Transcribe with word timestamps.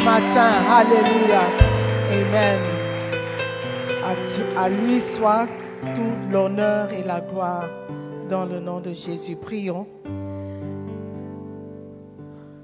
matin. 0.00 0.64
Alléluia. 0.68 1.42
Amen. 2.10 2.60
À, 4.04 4.64
à 4.64 4.68
lui 4.68 5.00
soit 5.16 5.46
tout 5.94 6.30
l'honneur 6.30 6.92
et 6.92 7.02
la 7.02 7.20
gloire 7.20 7.68
dans 8.28 8.44
le 8.44 8.60
nom 8.60 8.80
de 8.80 8.92
Jésus. 8.92 9.36
Prions. 9.36 9.86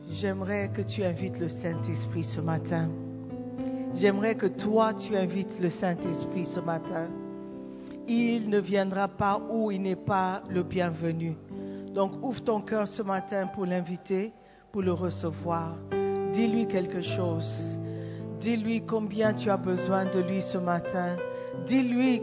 J'aimerais 0.08 0.70
que 0.72 0.82
tu 0.82 1.02
invites 1.02 1.38
le 1.40 1.48
Saint-Esprit 1.48 2.24
ce 2.24 2.40
matin. 2.40 2.88
J'aimerais 3.94 4.34
que 4.34 4.46
toi, 4.46 4.92
tu 4.94 5.16
invites 5.16 5.60
le 5.60 5.70
Saint-Esprit 5.70 6.46
ce 6.46 6.60
matin. 6.60 7.06
Il 8.06 8.48
ne 8.48 8.60
viendra 8.60 9.08
pas 9.08 9.40
où 9.50 9.70
il 9.70 9.82
n'est 9.82 9.96
pas 9.96 10.42
le 10.48 10.62
bienvenu. 10.62 11.36
Donc 11.94 12.12
ouvre 12.22 12.42
ton 12.42 12.60
cœur 12.60 12.88
ce 12.88 13.02
matin 13.02 13.46
pour 13.46 13.66
l'inviter, 13.66 14.32
pour 14.72 14.82
le 14.82 14.92
recevoir. 14.92 15.76
Dis-lui 16.34 16.66
quelque 16.66 17.00
chose. 17.00 17.78
Dis-lui 18.40 18.82
combien 18.84 19.32
tu 19.32 19.48
as 19.50 19.56
besoin 19.56 20.04
de 20.06 20.18
lui 20.20 20.42
ce 20.42 20.58
matin. 20.58 21.16
Dis-lui 21.64 22.22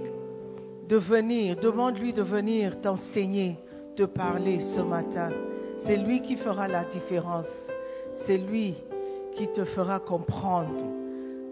de 0.89 0.97
venir, 0.97 1.55
demande-lui 1.55 2.11
de 2.11 2.21
venir 2.21 2.81
t'enseigner, 2.81 3.57
de 3.95 4.05
parler 4.05 4.59
ce 4.59 4.81
matin. 4.81 5.29
C'est 5.77 5.95
lui 5.95 6.21
qui 6.21 6.35
fera 6.35 6.67
la 6.67 6.83
différence. 6.83 7.47
C'est 8.25 8.37
lui 8.37 8.75
qui 9.31 9.47
te 9.47 9.63
fera 9.63 10.01
comprendre 10.01 10.83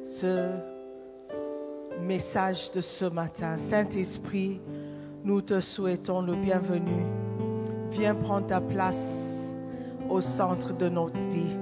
ce 0.03 0.49
message 2.01 2.71
de 2.71 2.81
ce 2.81 3.05
matin. 3.05 3.57
Saint-Esprit, 3.57 4.59
nous 5.23 5.41
te 5.41 5.61
souhaitons 5.61 6.21
le 6.21 6.35
bienvenu. 6.35 7.05
Viens 7.91 8.15
prendre 8.15 8.47
ta 8.47 8.59
place 8.59 8.97
au 10.09 10.19
centre 10.19 10.73
de 10.73 10.89
notre 10.89 11.19
vie. 11.29 11.58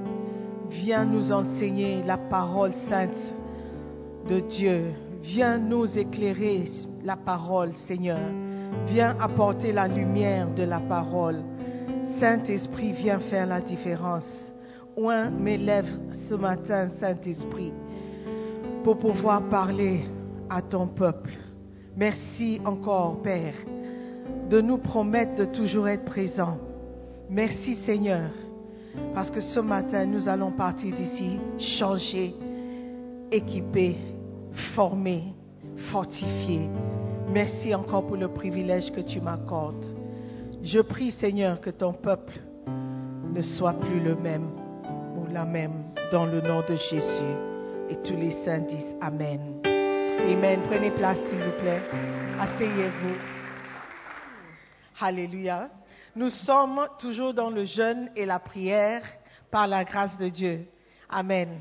Viens 0.70 1.06
nous 1.06 1.32
enseigner 1.32 2.04
la 2.04 2.18
parole 2.18 2.74
sainte 2.74 3.34
de 4.28 4.40
Dieu. 4.40 4.94
Viens 5.22 5.58
nous 5.58 5.98
éclairer 5.98 6.66
la 7.04 7.16
parole, 7.16 7.74
Seigneur. 7.74 8.20
Viens 8.88 9.16
apporter 9.20 9.72
la 9.72 9.88
lumière 9.88 10.54
de 10.54 10.64
la 10.64 10.80
parole. 10.80 11.42
Saint-Esprit, 12.20 12.94
viens 12.94 13.20
faire 13.20 13.48
la 13.48 13.62
différence. 13.62 14.52
Oint 14.98 15.30
mes 15.30 15.58
lèvres 15.58 16.00
ce 16.30 16.36
matin, 16.36 16.90
Saint-Esprit, 17.00 17.74
pour 18.84 18.98
pouvoir 18.98 19.48
parler 19.50 20.06
à 20.50 20.62
ton 20.62 20.88
peuple. 20.88 21.32
Merci 21.96 22.60
encore, 22.66 23.22
Père, 23.22 23.54
de 24.50 24.62
nous 24.62 24.78
promettre 24.78 25.36
de 25.36 25.46
toujours 25.46 25.88
être 25.88 26.06
présents. 26.06 26.58
Merci, 27.30 27.76
Seigneur, 27.76 28.30
parce 29.14 29.32
que 29.32 29.42
ce 29.42 29.60
matin, 29.60 30.06
nous 30.06 30.28
allons 30.28 30.52
partir 30.52 30.94
d'ici 30.94 31.40
changés, 31.58 32.36
équipés, 33.32 33.96
formés, 34.76 35.34
fortifiés. 35.92 36.70
Merci 37.30 37.74
encore 37.74 38.08
pour 38.08 38.18
le 38.18 38.28
privilège 38.28 38.92
que 38.92 39.02
tu 39.02 39.20
m'accordes. 39.20 39.86
Je 40.64 40.80
prie, 40.80 41.12
Seigneur, 41.12 41.62
que 41.62 41.70
ton 41.70 41.94
peuple 41.94 42.40
ne 43.34 43.42
soit 43.42 43.74
plus 43.74 44.00
le 44.00 44.16
même 44.16 44.50
ou 45.18 45.32
la 45.32 45.46
même 45.46 45.84
dans 46.12 46.26
le 46.26 46.42
nom 46.42 46.62
de 46.68 46.76
Jésus. 46.76 47.36
Et 47.90 47.96
tous 48.04 48.16
les 48.16 48.32
saints 48.32 48.60
disent 48.60 48.96
Amen. 49.02 49.40
Amen. 49.66 50.60
Prenez 50.70 50.92
place, 50.92 51.18
s'il 51.30 51.40
vous 51.40 51.62
plaît. 51.62 51.82
Asseyez-vous. 52.40 53.16
Alléluia. 55.00 55.70
Nous 56.18 56.30
sommes 56.30 56.90
toujours 56.98 57.32
dans 57.32 57.52
le 57.52 57.64
jeûne 57.64 58.10
et 58.16 58.26
la 58.26 58.40
prière 58.40 59.04
par 59.52 59.68
la 59.68 59.86
grâce 59.86 60.18
de 60.18 60.30
Dieu. 60.30 60.66
Amen. 61.08 61.60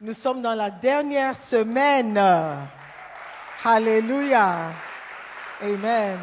Nous 0.00 0.14
sommes 0.14 0.40
dans 0.40 0.54
la 0.54 0.70
dernière 0.70 1.36
semaine. 1.36 2.16
Alléluia. 3.62 4.72
Amen. 5.60 6.18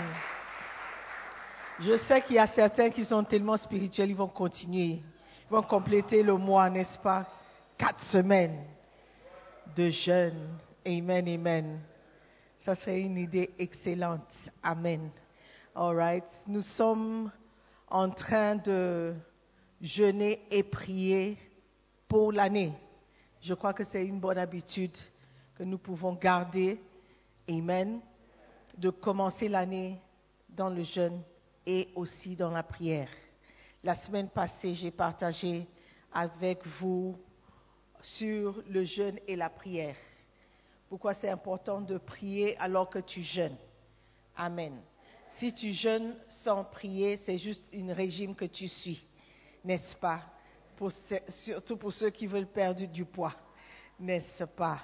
Je 1.82 1.98
sais 1.98 2.20
qu'il 2.24 2.38
y 2.38 2.40
a 2.40 2.48
certains 2.48 2.90
qui 2.90 3.06
sont 3.06 3.24
tellement 3.24 3.58
spirituels, 3.58 4.10
ils 4.10 4.16
vont 4.16 4.28
continuer. 4.28 5.04
Ils 5.46 5.52
vont 5.52 5.62
compléter 5.62 6.24
le 6.24 6.36
mois, 6.36 6.68
n'est-ce 6.72 6.98
pas? 6.98 7.28
Quatre 7.78 8.02
semaines 8.02 8.66
de 9.76 9.92
jeûne. 9.92 10.58
Amen, 10.84 11.30
amen. 11.30 11.80
Ça 12.58 12.74
serait 12.74 13.02
une 13.02 13.20
idée 13.20 13.52
excellente. 13.60 14.34
Amen. 14.64 15.12
All 15.76 15.96
right. 15.96 16.24
Nous 16.46 16.62
sommes 16.62 17.32
en 17.88 18.12
train 18.12 18.58
de 18.58 19.16
jeûner 19.82 20.46
et 20.52 20.62
prier 20.62 21.36
pour 22.08 22.32
l'année. 22.32 22.74
Je 23.42 23.56
crois 23.56 23.74
que 23.74 23.84
c'est 23.84 24.06
une 24.06 24.20
bonne 24.20 24.38
habitude 24.38 24.96
que 25.56 25.64
nous 25.64 25.80
pouvons 25.80 26.14
garder. 26.14 26.80
Amen. 27.50 28.02
De 28.78 28.92
commencer 28.92 29.50
l'année 29.50 30.00
dans 30.48 30.70
le 30.70 30.84
jeûne 30.84 31.24
et 31.66 31.90
aussi 31.96 32.36
dans 32.36 32.52
la 32.52 32.62
prière. 32.62 33.10
La 33.84 33.96
semaine 33.96 34.30
passée, 34.30 34.76
j'ai 34.76 34.92
partagé 34.92 35.68
avec 36.14 36.68
vous 36.80 37.18
sur 38.00 38.62
le 38.70 38.86
jeûne 38.86 39.18
et 39.28 39.36
la 39.36 39.50
prière. 39.50 39.98
Pourquoi 40.88 41.16
c'est 41.16 41.30
important 41.30 41.82
de 41.82 41.98
prier 41.98 42.56
alors 42.60 42.92
que 42.92 43.00
tu 43.00 43.24
jeûnes? 43.24 43.58
Amen. 44.38 44.80
Si 45.38 45.52
tu 45.54 45.72
jeûnes 45.72 46.16
sans 46.28 46.64
prier, 46.64 47.18
c'est 47.18 47.38
juste 47.38 47.70
un 47.74 47.94
régime 47.94 48.36
que 48.36 48.46
tu 48.46 48.68
suis, 48.68 49.06
n'est-ce 49.64 49.96
pas? 49.96 50.22
Surtout 51.30 51.78
pour 51.78 51.94
ceux 51.94 52.10
qui 52.10 52.28
veulent 52.28 52.48
perdre 52.48 52.86
du 52.86 53.06
poids, 53.06 53.34
n'est-ce 54.00 54.44
pas? 54.44 54.80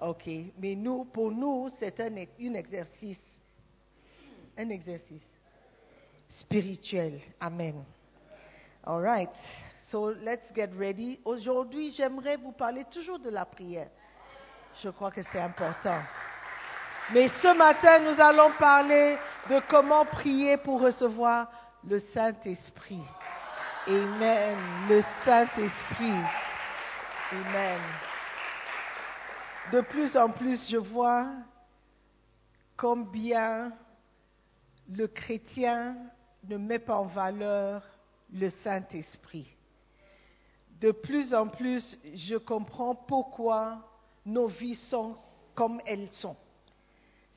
Ok. 0.00 0.28
Mais 0.58 0.74
nous, 0.74 1.04
pour 1.04 1.30
nous, 1.30 1.68
c'est 1.78 2.00
un, 2.00 2.14
un 2.16 2.54
exercice, 2.54 3.40
un 4.58 4.68
exercice 4.68 5.22
spirituel. 6.28 7.20
Amen. 7.40 7.84
All 8.84 9.00
right. 9.00 9.30
So 9.88 10.10
let's 10.10 10.52
get 10.54 10.70
ready. 10.76 11.20
Aujourd'hui, 11.24 11.92
j'aimerais 11.94 12.36
vous 12.36 12.52
parler 12.52 12.84
toujours 12.90 13.18
de 13.18 13.30
la 13.30 13.44
prière. 13.44 13.88
Je 14.82 14.88
crois 14.88 15.10
que 15.10 15.22
c'est 15.22 15.40
important. 15.40 16.00
Mais 17.12 17.28
ce 17.28 17.54
matin, 17.54 17.98
nous 18.00 18.18
allons 18.18 18.50
parler 18.58 19.18
de 19.50 19.60
comment 19.68 20.06
prier 20.06 20.56
pour 20.56 20.80
recevoir 20.80 21.50
le 21.86 21.98
Saint-Esprit. 21.98 23.02
Amen. 23.86 24.56
Le 24.88 25.02
Saint-Esprit. 25.24 26.16
Amen. 27.30 27.80
De 29.70 29.82
plus 29.82 30.16
en 30.16 30.30
plus, 30.30 30.70
je 30.70 30.78
vois 30.78 31.28
combien 32.76 33.72
le 34.90 35.06
chrétien 35.06 35.96
ne 36.44 36.56
met 36.56 36.78
pas 36.78 36.96
en 36.96 37.06
valeur 37.06 37.82
le 38.32 38.48
Saint-Esprit. 38.48 39.54
De 40.80 40.90
plus 40.90 41.34
en 41.34 41.48
plus, 41.48 41.98
je 42.14 42.36
comprends 42.36 42.94
pourquoi 42.94 43.78
nos 44.24 44.48
vies 44.48 44.74
sont 44.74 45.18
comme 45.54 45.80
elles 45.86 46.08
sont. 46.12 46.36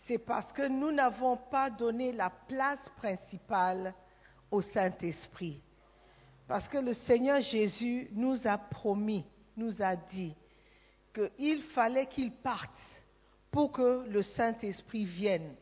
C'est 0.07 0.19
parce 0.19 0.53
que 0.53 0.65
nous 0.65 0.93
n'avons 0.93 1.35
pas 1.35 1.69
donné 1.69 2.13
la 2.13 2.29
place 2.29 2.87
principale 2.95 3.93
au 4.49 4.61
Saint-Esprit. 4.61 5.59
Parce 6.47 6.69
que 6.69 6.77
le 6.77 6.93
Seigneur 6.93 7.41
Jésus 7.41 8.07
nous 8.13 8.47
a 8.47 8.57
promis, 8.57 9.25
nous 9.57 9.81
a 9.81 9.97
dit 9.97 10.33
qu'il 11.13 11.61
fallait 11.61 12.05
qu'il 12.05 12.31
parte 12.31 12.79
pour 13.51 13.73
que 13.73 14.07
le 14.07 14.23
Saint-Esprit 14.23 15.03
vienne. 15.03 15.53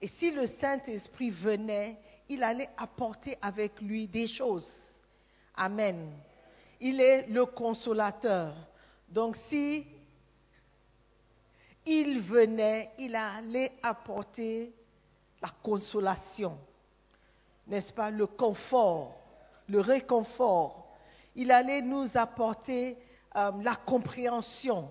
Et 0.00 0.08
si 0.08 0.32
le 0.32 0.46
Saint-Esprit 0.46 1.30
venait, 1.30 2.00
il 2.28 2.42
allait 2.42 2.70
apporter 2.76 3.38
avec 3.40 3.80
lui 3.80 4.08
des 4.08 4.26
choses. 4.26 4.72
Amen. 5.54 6.10
Il 6.80 7.00
est 7.00 7.28
le 7.28 7.46
consolateur. 7.46 8.56
Donc 9.08 9.36
si 9.48 9.86
il 11.86 12.20
venait, 12.20 12.90
il 12.98 13.14
allait 13.16 13.72
apporter 13.82 14.72
la 15.40 15.50
consolation, 15.62 16.56
n'est-ce 17.66 17.92
pas, 17.92 18.10
le 18.10 18.26
confort, 18.26 19.20
le 19.68 19.80
réconfort. 19.80 20.86
Il 21.34 21.50
allait 21.50 21.82
nous 21.82 22.16
apporter 22.16 22.96
euh, 23.36 23.50
la 23.62 23.74
compréhension. 23.74 24.90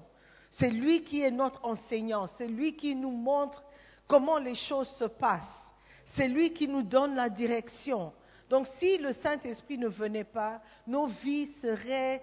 C'est 0.49 0.69
lui 0.69 1.03
qui 1.03 1.21
est 1.21 1.31
notre 1.31 1.63
enseignant, 1.65 2.27
c'est 2.27 2.47
lui 2.47 2.75
qui 2.75 2.95
nous 2.95 3.11
montre 3.11 3.63
comment 4.07 4.37
les 4.37 4.55
choses 4.55 4.89
se 4.89 5.05
passent, 5.05 5.73
c'est 6.03 6.27
lui 6.27 6.51
qui 6.51 6.67
nous 6.67 6.83
donne 6.83 7.15
la 7.15 7.29
direction. 7.29 8.11
Donc 8.49 8.67
si 8.67 8.97
le 8.97 9.13
Saint-Esprit 9.13 9.77
ne 9.77 9.87
venait 9.87 10.25
pas, 10.25 10.61
nos 10.85 11.05
vies 11.05 11.47
seraient 11.61 12.21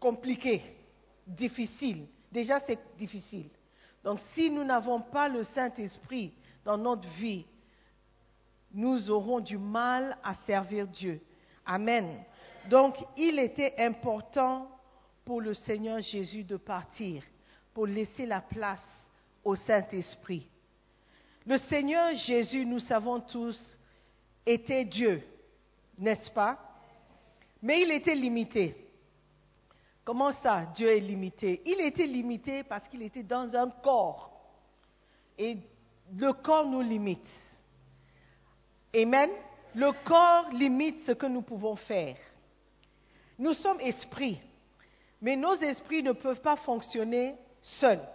compliquées, 0.00 0.62
difficiles. 1.26 2.06
Déjà, 2.34 2.58
c'est 2.58 2.80
difficile. 2.98 3.48
Donc, 4.02 4.18
si 4.34 4.50
nous 4.50 4.64
n'avons 4.64 5.00
pas 5.00 5.28
le 5.28 5.44
Saint-Esprit 5.44 6.34
dans 6.64 6.76
notre 6.76 7.08
vie, 7.10 7.46
nous 8.72 9.08
aurons 9.08 9.38
du 9.38 9.56
mal 9.56 10.18
à 10.24 10.34
servir 10.34 10.88
Dieu. 10.88 11.22
Amen. 11.64 12.24
Donc, 12.68 12.96
il 13.16 13.38
était 13.38 13.74
important 13.78 14.68
pour 15.24 15.40
le 15.40 15.54
Seigneur 15.54 16.00
Jésus 16.00 16.42
de 16.42 16.56
partir, 16.56 17.22
pour 17.72 17.86
laisser 17.86 18.26
la 18.26 18.40
place 18.40 19.08
au 19.44 19.54
Saint-Esprit. 19.54 20.48
Le 21.46 21.56
Seigneur 21.56 22.16
Jésus, 22.16 22.66
nous 22.66 22.80
savons 22.80 23.20
tous, 23.20 23.78
était 24.44 24.84
Dieu, 24.84 25.22
n'est-ce 25.98 26.32
pas? 26.32 26.58
Mais 27.62 27.82
il 27.82 27.92
était 27.92 28.16
limité. 28.16 28.83
Comment 30.04 30.32
ça, 30.32 30.66
Dieu 30.74 30.88
est 30.88 31.00
limité? 31.00 31.62
Il 31.64 31.80
était 31.80 32.06
limité 32.06 32.62
parce 32.62 32.86
qu'il 32.88 33.02
était 33.02 33.22
dans 33.22 33.54
un 33.56 33.70
corps. 33.70 34.30
Et 35.38 35.56
le 36.16 36.32
corps 36.32 36.66
nous 36.66 36.82
limite. 36.82 37.26
Amen? 38.94 39.30
Le 39.74 39.92
corps 40.04 40.50
limite 40.50 41.00
ce 41.00 41.12
que 41.12 41.26
nous 41.26 41.42
pouvons 41.42 41.74
faire. 41.74 42.16
Nous 43.38 43.54
sommes 43.54 43.80
esprits, 43.80 44.38
mais 45.20 45.34
nos 45.34 45.54
esprits 45.54 46.02
ne 46.02 46.12
peuvent 46.12 46.40
pas 46.40 46.56
fonctionner 46.56 47.34
seuls. 47.60 48.06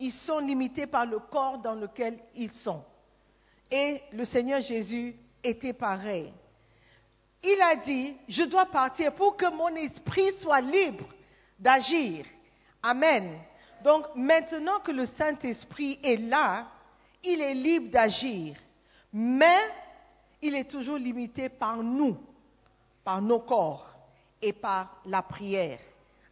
Ils 0.00 0.12
sont 0.12 0.40
limités 0.40 0.86
par 0.86 1.06
le 1.06 1.18
corps 1.18 1.58
dans 1.58 1.74
lequel 1.74 2.18
ils 2.34 2.50
sont. 2.50 2.84
Et 3.70 4.02
le 4.12 4.24
Seigneur 4.24 4.60
Jésus 4.60 5.16
était 5.42 5.72
pareil. 5.72 6.32
Il 7.44 7.60
a 7.60 7.76
dit, 7.76 8.16
je 8.28 8.44
dois 8.44 8.66
partir 8.66 9.12
pour 9.14 9.36
que 9.36 9.50
mon 9.50 9.68
esprit 9.76 10.32
soit 10.38 10.60
libre 10.62 11.04
d'agir. 11.58 12.24
Amen. 12.82 13.38
Donc 13.82 14.06
maintenant 14.14 14.80
que 14.80 14.92
le 14.92 15.04
Saint-Esprit 15.04 15.98
est 16.02 16.16
là, 16.16 16.66
il 17.22 17.40
est 17.42 17.54
libre 17.54 17.90
d'agir. 17.90 18.56
Mais 19.12 19.58
il 20.40 20.54
est 20.54 20.70
toujours 20.70 20.96
limité 20.96 21.48
par 21.50 21.76
nous, 21.76 22.16
par 23.04 23.20
nos 23.20 23.40
corps 23.40 23.86
et 24.40 24.52
par 24.52 25.00
la 25.06 25.22
prière. 25.22 25.78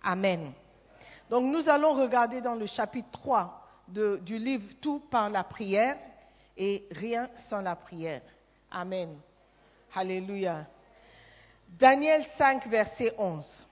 Amen. 0.02 0.52
Donc 1.28 1.44
nous 1.44 1.68
allons 1.68 1.92
regarder 1.94 2.40
dans 2.40 2.54
le 2.54 2.66
chapitre 2.66 3.10
3 3.12 3.60
de- 3.88 4.18
du 4.22 4.38
livre 4.38 4.72
Tout 4.80 5.00
par 5.10 5.28
la 5.28 5.44
prière 5.44 5.96
et 6.56 6.84
rien 6.90 7.28
sans 7.48 7.60
la 7.60 7.76
prière. 7.76 8.22
Amen. 8.70 9.16
Alléluia. 9.94 10.66
Daniel 11.78 12.24
5, 12.36 12.66
verset 12.68 13.14
11. 13.18 13.66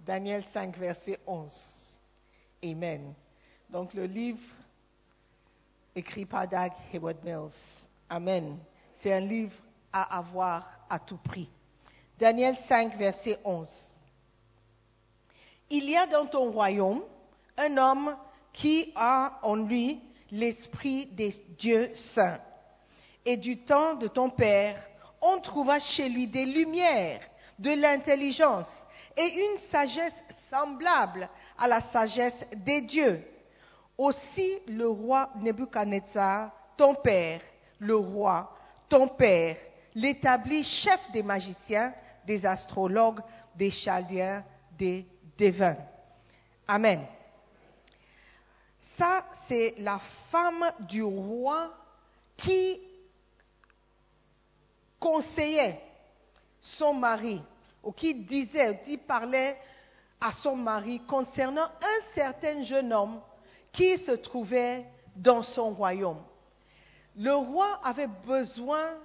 Daniel 0.00 0.44
5, 0.52 0.76
verset 0.76 1.18
11. 1.26 1.98
Amen. 2.64 3.14
Donc 3.70 3.94
le 3.94 4.04
livre 4.04 4.42
écrit 5.94 6.26
par 6.26 6.46
Doug 6.46 6.72
Hayward 6.92 7.24
Mills. 7.24 7.52
Amen. 8.08 8.58
C'est 8.94 9.12
un 9.12 9.20
livre 9.20 9.56
à 9.92 10.18
avoir 10.18 10.68
à 10.88 10.98
tout 10.98 11.18
prix. 11.18 11.48
Daniel 12.18 12.56
5, 12.68 12.96
verset 12.96 13.38
11. 13.44 13.96
Il 15.70 15.88
y 15.88 15.96
a 15.96 16.06
dans 16.06 16.26
ton 16.26 16.50
royaume 16.50 17.02
un 17.56 17.76
homme 17.78 18.16
qui 18.52 18.92
a 18.94 19.38
en 19.42 19.56
lui 19.56 20.00
l'esprit 20.32 21.06
des 21.06 21.32
dieux 21.58 21.90
saints. 21.94 22.40
Et 23.24 23.36
du 23.36 23.58
temps 23.58 23.94
de 23.94 24.08
ton 24.08 24.30
père, 24.30 24.76
on 25.20 25.40
trouva 25.40 25.78
chez 25.78 26.08
lui 26.08 26.26
des 26.26 26.46
lumières, 26.46 27.20
de 27.58 27.70
l'intelligence 27.70 28.70
et 29.16 29.28
une 29.28 29.58
sagesse 29.70 30.24
semblable 30.48 31.28
à 31.58 31.68
la 31.68 31.80
sagesse 31.80 32.46
des 32.56 32.80
dieux. 32.80 33.22
Aussi 33.98 34.58
le 34.66 34.88
roi 34.88 35.30
Nebuchadnezzar, 35.36 36.50
ton 36.76 36.94
père, 36.94 37.42
le 37.78 37.96
roi, 37.96 38.56
ton 38.88 39.08
père, 39.08 39.56
l'établit 39.94 40.64
chef 40.64 41.00
des 41.12 41.22
magiciens, 41.22 41.92
des 42.26 42.46
astrologues, 42.46 43.20
des 43.56 43.70
chaldéens, 43.70 44.42
des 44.78 45.06
devins. 45.36 45.76
Amen. 46.66 47.00
Ça, 49.00 49.24
c'est 49.48 49.76
la 49.78 49.98
femme 50.30 50.72
du 50.80 51.02
roi 51.02 51.72
qui 52.36 52.78
conseillait 54.98 55.80
son 56.60 56.92
mari, 56.92 57.40
ou 57.82 57.92
qui 57.92 58.14
disait, 58.14 58.78
qui 58.84 58.98
parlait 58.98 59.56
à 60.20 60.32
son 60.32 60.54
mari 60.54 61.00
concernant 61.08 61.64
un 61.64 62.12
certain 62.14 62.62
jeune 62.62 62.92
homme 62.92 63.22
qui 63.72 63.96
se 63.96 64.10
trouvait 64.10 64.84
dans 65.16 65.42
son 65.42 65.70
royaume. 65.70 66.22
Le 67.16 67.32
roi 67.32 67.80
avait 67.82 68.06
besoin 68.26 68.98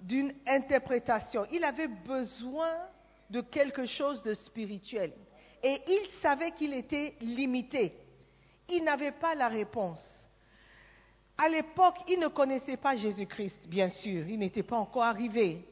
d'une 0.00 0.32
interprétation, 0.46 1.46
il 1.52 1.62
avait 1.64 1.88
besoin 1.88 2.72
de 3.28 3.42
quelque 3.42 3.84
chose 3.84 4.22
de 4.22 4.32
spirituel. 4.32 5.12
Et 5.62 5.82
il 5.86 6.08
savait 6.22 6.52
qu'il 6.52 6.72
était 6.72 7.14
limité. 7.20 8.05
Il 8.68 8.84
n'avait 8.84 9.12
pas 9.12 9.34
la 9.34 9.48
réponse. 9.48 10.28
À 11.38 11.48
l'époque, 11.48 11.96
il 12.08 12.18
ne 12.18 12.28
connaissait 12.28 12.78
pas 12.78 12.96
Jésus-Christ, 12.96 13.68
bien 13.68 13.90
sûr, 13.90 14.26
il 14.26 14.38
n'était 14.38 14.62
pas 14.62 14.76
encore 14.76 15.02
arrivé. 15.02 15.66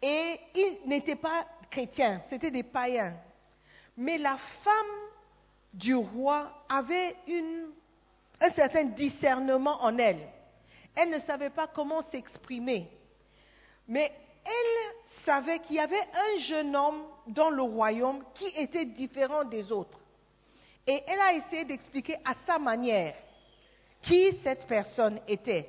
Et 0.00 0.40
il 0.54 0.78
n'était 0.86 1.16
pas 1.16 1.46
chrétien, 1.70 2.20
c'était 2.28 2.50
des 2.50 2.62
païens. 2.62 3.16
Mais 3.96 4.18
la 4.18 4.36
femme 4.62 4.74
du 5.74 5.94
roi 5.94 6.64
avait 6.68 7.16
un 8.40 8.50
certain 8.50 8.84
discernement 8.84 9.82
en 9.82 9.98
elle. 9.98 10.28
Elle 10.94 11.10
ne 11.10 11.18
savait 11.20 11.50
pas 11.50 11.66
comment 11.66 12.02
s'exprimer. 12.02 12.88
Mais 13.88 14.12
elle 14.44 15.24
savait 15.24 15.58
qu'il 15.60 15.76
y 15.76 15.80
avait 15.80 15.96
un 15.96 16.38
jeune 16.38 16.76
homme 16.76 17.04
dans 17.28 17.50
le 17.50 17.62
royaume 17.62 18.22
qui 18.34 18.46
était 18.56 18.84
différent 18.84 19.44
des 19.44 19.72
autres. 19.72 20.01
Et 20.86 21.02
elle 21.06 21.20
a 21.20 21.32
essayé 21.34 21.64
d'expliquer 21.64 22.16
à 22.24 22.34
sa 22.46 22.58
manière 22.58 23.14
qui 24.02 24.32
cette 24.42 24.66
personne 24.66 25.20
était. 25.28 25.68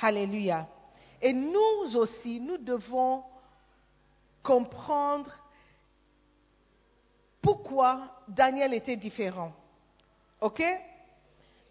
Alléluia. 0.00 0.66
Et 1.20 1.32
nous 1.32 1.94
aussi, 1.94 2.40
nous 2.40 2.58
devons 2.58 3.22
comprendre 4.42 5.30
pourquoi 7.40 8.22
Daniel 8.26 8.74
était 8.74 8.96
différent. 8.96 9.52
OK? 10.40 10.62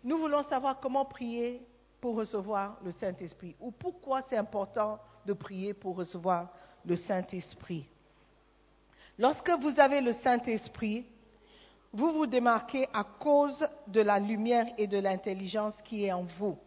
Nous 0.03 0.17
voulons 0.17 0.43
savoir 0.43 0.79
comment 0.79 1.05
prier 1.05 1.61
pour 1.99 2.15
recevoir 2.15 2.77
le 2.83 2.91
Saint-Esprit 2.91 3.55
ou 3.59 3.71
pourquoi 3.71 4.21
c'est 4.23 4.37
important 4.37 4.97
de 5.25 5.33
prier 5.33 5.73
pour 5.73 5.95
recevoir 5.97 6.49
le 6.85 6.95
Saint-Esprit. 6.95 7.85
Lorsque 9.19 9.51
vous 9.51 9.79
avez 9.79 10.01
le 10.01 10.13
Saint-Esprit, 10.13 11.05
vous 11.93 12.11
vous 12.11 12.25
démarquez 12.25 12.87
à 12.93 13.03
cause 13.03 13.67
de 13.87 14.01
la 14.01 14.19
lumière 14.19 14.65
et 14.77 14.87
de 14.87 14.97
l'intelligence 14.97 15.81
qui 15.83 16.05
est 16.05 16.11
en 16.11 16.23
vous. 16.23 16.57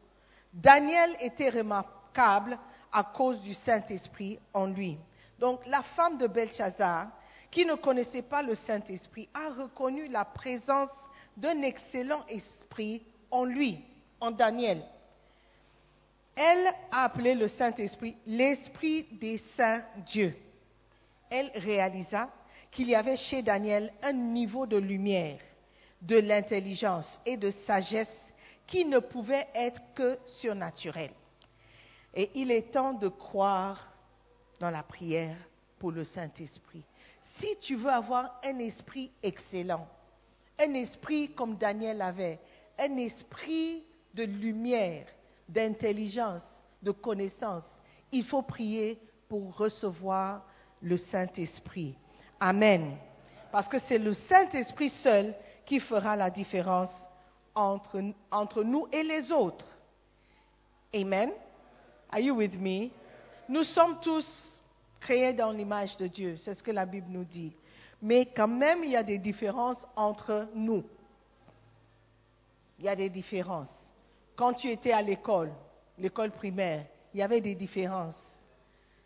Daniel 0.52 1.16
était 1.20 1.48
remarquable 1.48 2.58
à 2.92 3.02
cause 3.04 3.40
du 3.40 3.54
Saint-Esprit 3.54 4.38
en 4.52 4.66
lui. 4.66 4.98
Donc 5.38 5.66
la 5.66 5.82
femme 5.82 6.18
de 6.18 6.26
Belshazzar, 6.26 7.08
qui 7.50 7.64
ne 7.64 7.74
connaissait 7.74 8.22
pas 8.22 8.42
le 8.42 8.54
Saint-Esprit, 8.54 9.28
a 9.32 9.50
reconnu 9.62 10.08
la 10.08 10.24
présence 10.24 10.90
d'un 11.36 11.62
excellent 11.62 12.24
esprit 12.28 13.02
en 13.30 13.44
lui, 13.44 13.80
en 14.20 14.30
Daniel. 14.30 14.82
Elle 16.36 16.66
a 16.90 17.04
appelé 17.04 17.34
le 17.34 17.48
Saint-Esprit 17.48 18.16
l'Esprit 18.26 19.06
des 19.20 19.38
saints 19.56 19.84
dieux. 20.06 20.36
Elle 21.30 21.50
réalisa 21.54 22.28
qu'il 22.74 22.88
y 22.88 22.94
avait 22.96 23.16
chez 23.16 23.42
Daniel 23.42 23.92
un 24.02 24.12
niveau 24.12 24.66
de 24.66 24.76
lumière, 24.76 25.38
de 26.02 26.18
l'intelligence 26.18 27.20
et 27.24 27.36
de 27.36 27.50
sagesse 27.50 28.32
qui 28.66 28.84
ne 28.84 28.98
pouvait 28.98 29.46
être 29.54 29.80
que 29.94 30.18
surnaturel. 30.26 31.10
Et 32.12 32.30
il 32.34 32.50
est 32.50 32.72
temps 32.72 32.92
de 32.92 33.08
croire 33.08 33.92
dans 34.58 34.70
la 34.70 34.82
prière 34.82 35.36
pour 35.78 35.92
le 35.92 36.02
Saint-Esprit. 36.02 36.82
Si 37.22 37.56
tu 37.60 37.76
veux 37.76 37.90
avoir 37.90 38.40
un 38.44 38.58
esprit 38.58 39.10
excellent, 39.22 39.88
un 40.58 40.74
esprit 40.74 41.32
comme 41.32 41.56
Daniel 41.56 42.02
avait, 42.02 42.40
un 42.78 42.96
esprit 42.96 43.84
de 44.14 44.24
lumière, 44.24 45.06
d'intelligence, 45.48 46.42
de 46.82 46.90
connaissance, 46.90 47.64
il 48.10 48.24
faut 48.24 48.42
prier 48.42 48.98
pour 49.28 49.56
recevoir 49.56 50.44
le 50.82 50.96
Saint-Esprit. 50.96 51.96
Amen. 52.40 52.96
Parce 53.52 53.68
que 53.68 53.78
c'est 53.78 53.98
le 53.98 54.12
Saint-Esprit 54.12 54.90
seul 54.90 55.34
qui 55.64 55.80
fera 55.80 56.16
la 56.16 56.30
différence 56.30 57.08
entre, 57.54 58.02
entre 58.30 58.64
nous 58.64 58.86
et 58.92 59.02
les 59.02 59.30
autres. 59.32 59.68
Amen. 60.94 61.30
Are 62.10 62.20
you 62.20 62.34
with 62.34 62.54
me? 62.58 62.90
Nous 63.48 63.64
sommes 63.64 63.98
tous 64.00 64.62
créés 65.00 65.32
dans 65.32 65.52
l'image 65.52 65.96
de 65.96 66.06
Dieu, 66.06 66.36
c'est 66.42 66.54
ce 66.54 66.62
que 66.62 66.70
la 66.70 66.86
Bible 66.86 67.08
nous 67.10 67.24
dit. 67.24 67.52
Mais 68.00 68.26
quand 68.26 68.48
même, 68.48 68.84
il 68.84 68.90
y 68.90 68.96
a 68.96 69.02
des 69.02 69.18
différences 69.18 69.86
entre 69.96 70.48
nous. 70.54 70.84
Il 72.78 72.86
y 72.86 72.88
a 72.88 72.96
des 72.96 73.08
différences. 73.08 73.92
Quand 74.36 74.52
tu 74.52 74.68
étais 74.68 74.92
à 74.92 75.02
l'école, 75.02 75.52
l'école 75.98 76.30
primaire, 76.30 76.86
il 77.12 77.20
y 77.20 77.22
avait 77.22 77.40
des 77.40 77.54
différences. 77.54 78.20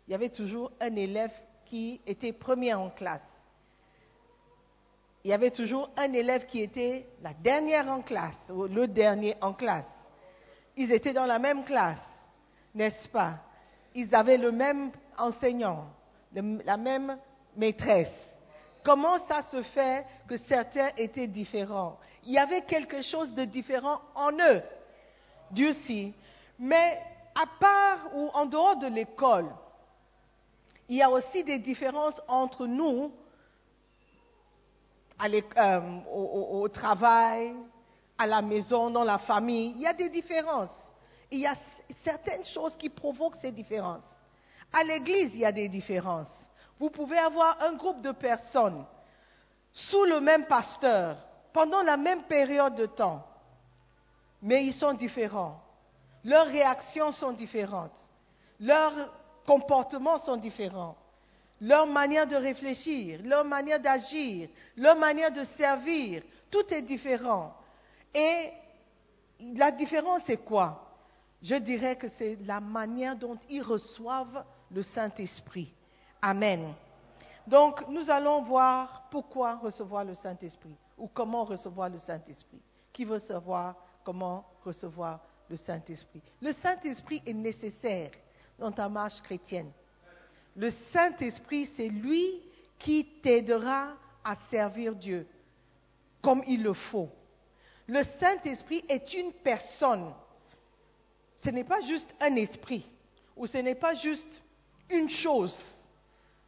Il 0.07 0.11
y 0.11 0.15
avait 0.15 0.29
toujours 0.29 0.71
un 0.79 0.95
élève 0.95 1.31
qui 1.69 2.01
était 2.05 2.33
premier 2.33 2.73
en 2.73 2.89
classe. 2.89 3.25
Il 5.23 5.31
y 5.31 5.33
avait 5.33 5.51
toujours 5.51 5.89
un 5.97 6.11
élève 6.13 6.45
qui 6.45 6.61
était 6.61 7.05
la 7.21 7.33
dernière 7.33 7.87
en 7.89 8.01
classe, 8.01 8.49
ou 8.49 8.65
le 8.65 8.87
dernier 8.87 9.35
en 9.41 9.53
classe. 9.53 9.85
Ils 10.77 10.91
étaient 10.91 11.13
dans 11.13 11.25
la 11.25 11.39
même 11.39 11.63
classe, 11.65 12.07
n'est-ce 12.73 13.07
pas? 13.09 13.39
Ils 13.93 14.13
avaient 14.15 14.37
le 14.37 14.51
même 14.51 14.91
enseignant, 15.17 15.85
la 16.33 16.77
même 16.77 17.17
maîtresse. 17.55 18.13
Comment 18.83 19.17
ça 19.27 19.43
se 19.43 19.61
fait 19.61 20.05
que 20.27 20.37
certains 20.37 20.89
étaient 20.97 21.27
différents? 21.27 21.97
Il 22.23 22.31
y 22.31 22.37
avait 22.37 22.61
quelque 22.61 23.01
chose 23.01 23.33
de 23.33 23.43
différent 23.43 23.99
en 24.15 24.31
eux. 24.31 24.61
Dieu 25.51 25.73
sait. 25.73 26.13
Mais 26.57 26.99
à 27.35 27.45
part 27.59 28.15
ou 28.15 28.29
en 28.33 28.45
dehors 28.45 28.77
de 28.77 28.87
l'école, 28.87 29.49
il 30.89 30.97
y 30.97 31.03
a 31.03 31.09
aussi 31.09 31.43
des 31.43 31.59
différences 31.59 32.19
entre 32.27 32.65
nous 32.65 33.13
euh, 35.23 35.81
au, 36.11 36.67
travail, 36.69 37.53
à 38.17 38.25
la 38.25 38.41
maison, 38.41 38.89
dans 38.89 39.03
la 39.03 39.19
famille. 39.19 39.73
Il 39.75 39.81
y 39.81 39.87
a 39.87 39.93
des 39.93 40.09
différences. 40.09 40.75
Il 41.29 41.39
y 41.39 41.45
a 41.45 41.55
certaines 42.03 42.43
choses 42.43 42.75
qui 42.75 42.89
provoquent 42.89 43.35
ces 43.39 43.51
différences. 43.51 44.07
À 44.73 44.83
l'église, 44.83 45.31
il 45.35 45.41
y 45.41 45.45
a 45.45 45.51
des 45.51 45.69
différences. 45.69 46.31
Vous 46.79 46.89
pouvez 46.89 47.17
avoir 47.17 47.61
un 47.61 47.73
groupe 47.73 48.01
de 48.01 48.11
personnes 48.11 48.83
sous 49.71 50.05
le 50.05 50.19
même 50.19 50.45
pasteur 50.45 51.17
pendant 51.53 51.83
la 51.83 51.97
même 51.97 52.23
période 52.23 52.75
de 52.75 52.87
temps, 52.87 53.25
mais 54.41 54.65
ils 54.65 54.73
sont 54.73 54.93
différents. 54.93 55.61
Leurs 56.23 56.47
réactions 56.47 57.11
sont 57.11 57.33
différentes. 57.33 57.97
Comportements 59.49 60.19
sont 60.19 60.37
différents. 60.37 60.95
Leur 61.59 61.87
manière 61.87 62.27
de 62.27 62.35
réfléchir, 62.35 63.19
leur 63.23 63.43
manière 63.43 63.79
d'agir, 63.79 64.47
leur 64.77 64.95
manière 64.95 65.31
de 65.31 65.43
servir, 65.43 66.21
tout 66.51 66.71
est 66.71 66.83
différent. 66.83 67.55
Et 68.13 68.51
la 69.55 69.71
différence, 69.71 70.21
c'est 70.27 70.45
quoi? 70.45 70.85
Je 71.41 71.55
dirais 71.55 71.95
que 71.95 72.07
c'est 72.09 72.37
la 72.45 72.59
manière 72.59 73.15
dont 73.15 73.39
ils 73.49 73.63
reçoivent 73.63 74.45
le 74.69 74.83
Saint-Esprit. 74.83 75.73
Amen. 76.21 76.71
Donc, 77.47 77.87
nous 77.89 78.07
allons 78.11 78.43
voir 78.43 79.07
pourquoi 79.09 79.55
recevoir 79.55 80.05
le 80.05 80.13
Saint-Esprit 80.13 80.75
ou 80.95 81.07
comment 81.07 81.43
recevoir 81.43 81.89
le 81.89 81.97
Saint-Esprit. 81.97 82.61
Qui 82.93 83.03
veut 83.03 83.17
savoir 83.19 83.75
comment 84.03 84.45
recevoir 84.63 85.19
le 85.49 85.55
Saint-Esprit? 85.55 86.21
Le 86.39 86.51
Saint-Esprit 86.51 87.23
est 87.25 87.33
nécessaire 87.33 88.11
dans 88.59 88.71
ta 88.71 88.89
marche 88.89 89.21
chrétienne. 89.21 89.71
Le 90.55 90.69
Saint-Esprit, 90.69 91.67
c'est 91.67 91.89
lui 91.89 92.41
qui 92.77 93.05
t'aidera 93.21 93.93
à 94.23 94.35
servir 94.49 94.95
Dieu 94.95 95.27
comme 96.21 96.43
il 96.47 96.63
le 96.63 96.73
faut. 96.73 97.09
Le 97.87 98.03
Saint-Esprit 98.03 98.83
est 98.87 99.13
une 99.13 99.31
personne. 99.31 100.13
Ce 101.37 101.49
n'est 101.49 101.63
pas 101.63 101.81
juste 101.81 102.13
un 102.19 102.35
esprit 102.35 102.85
ou 103.35 103.47
ce 103.47 103.57
n'est 103.57 103.75
pas 103.75 103.95
juste 103.95 104.41
une 104.89 105.09
chose. 105.09 105.57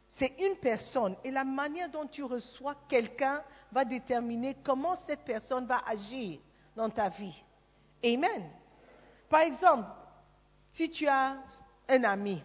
C'est 0.08 0.38
une 0.40 0.56
personne 0.56 1.16
et 1.24 1.30
la 1.30 1.44
manière 1.44 1.90
dont 1.90 2.06
tu 2.06 2.22
reçois 2.22 2.76
quelqu'un 2.86 3.42
va 3.72 3.84
déterminer 3.84 4.54
comment 4.62 4.94
cette 4.96 5.24
personne 5.24 5.66
va 5.66 5.82
agir 5.86 6.38
dans 6.76 6.90
ta 6.90 7.08
vie. 7.08 7.42
Amen. 8.04 8.50
Par 9.30 9.40
exemple, 9.40 9.88
si 10.72 10.90
tu 10.90 11.06
as 11.08 11.38
un 11.88 12.04
ami 12.04 12.42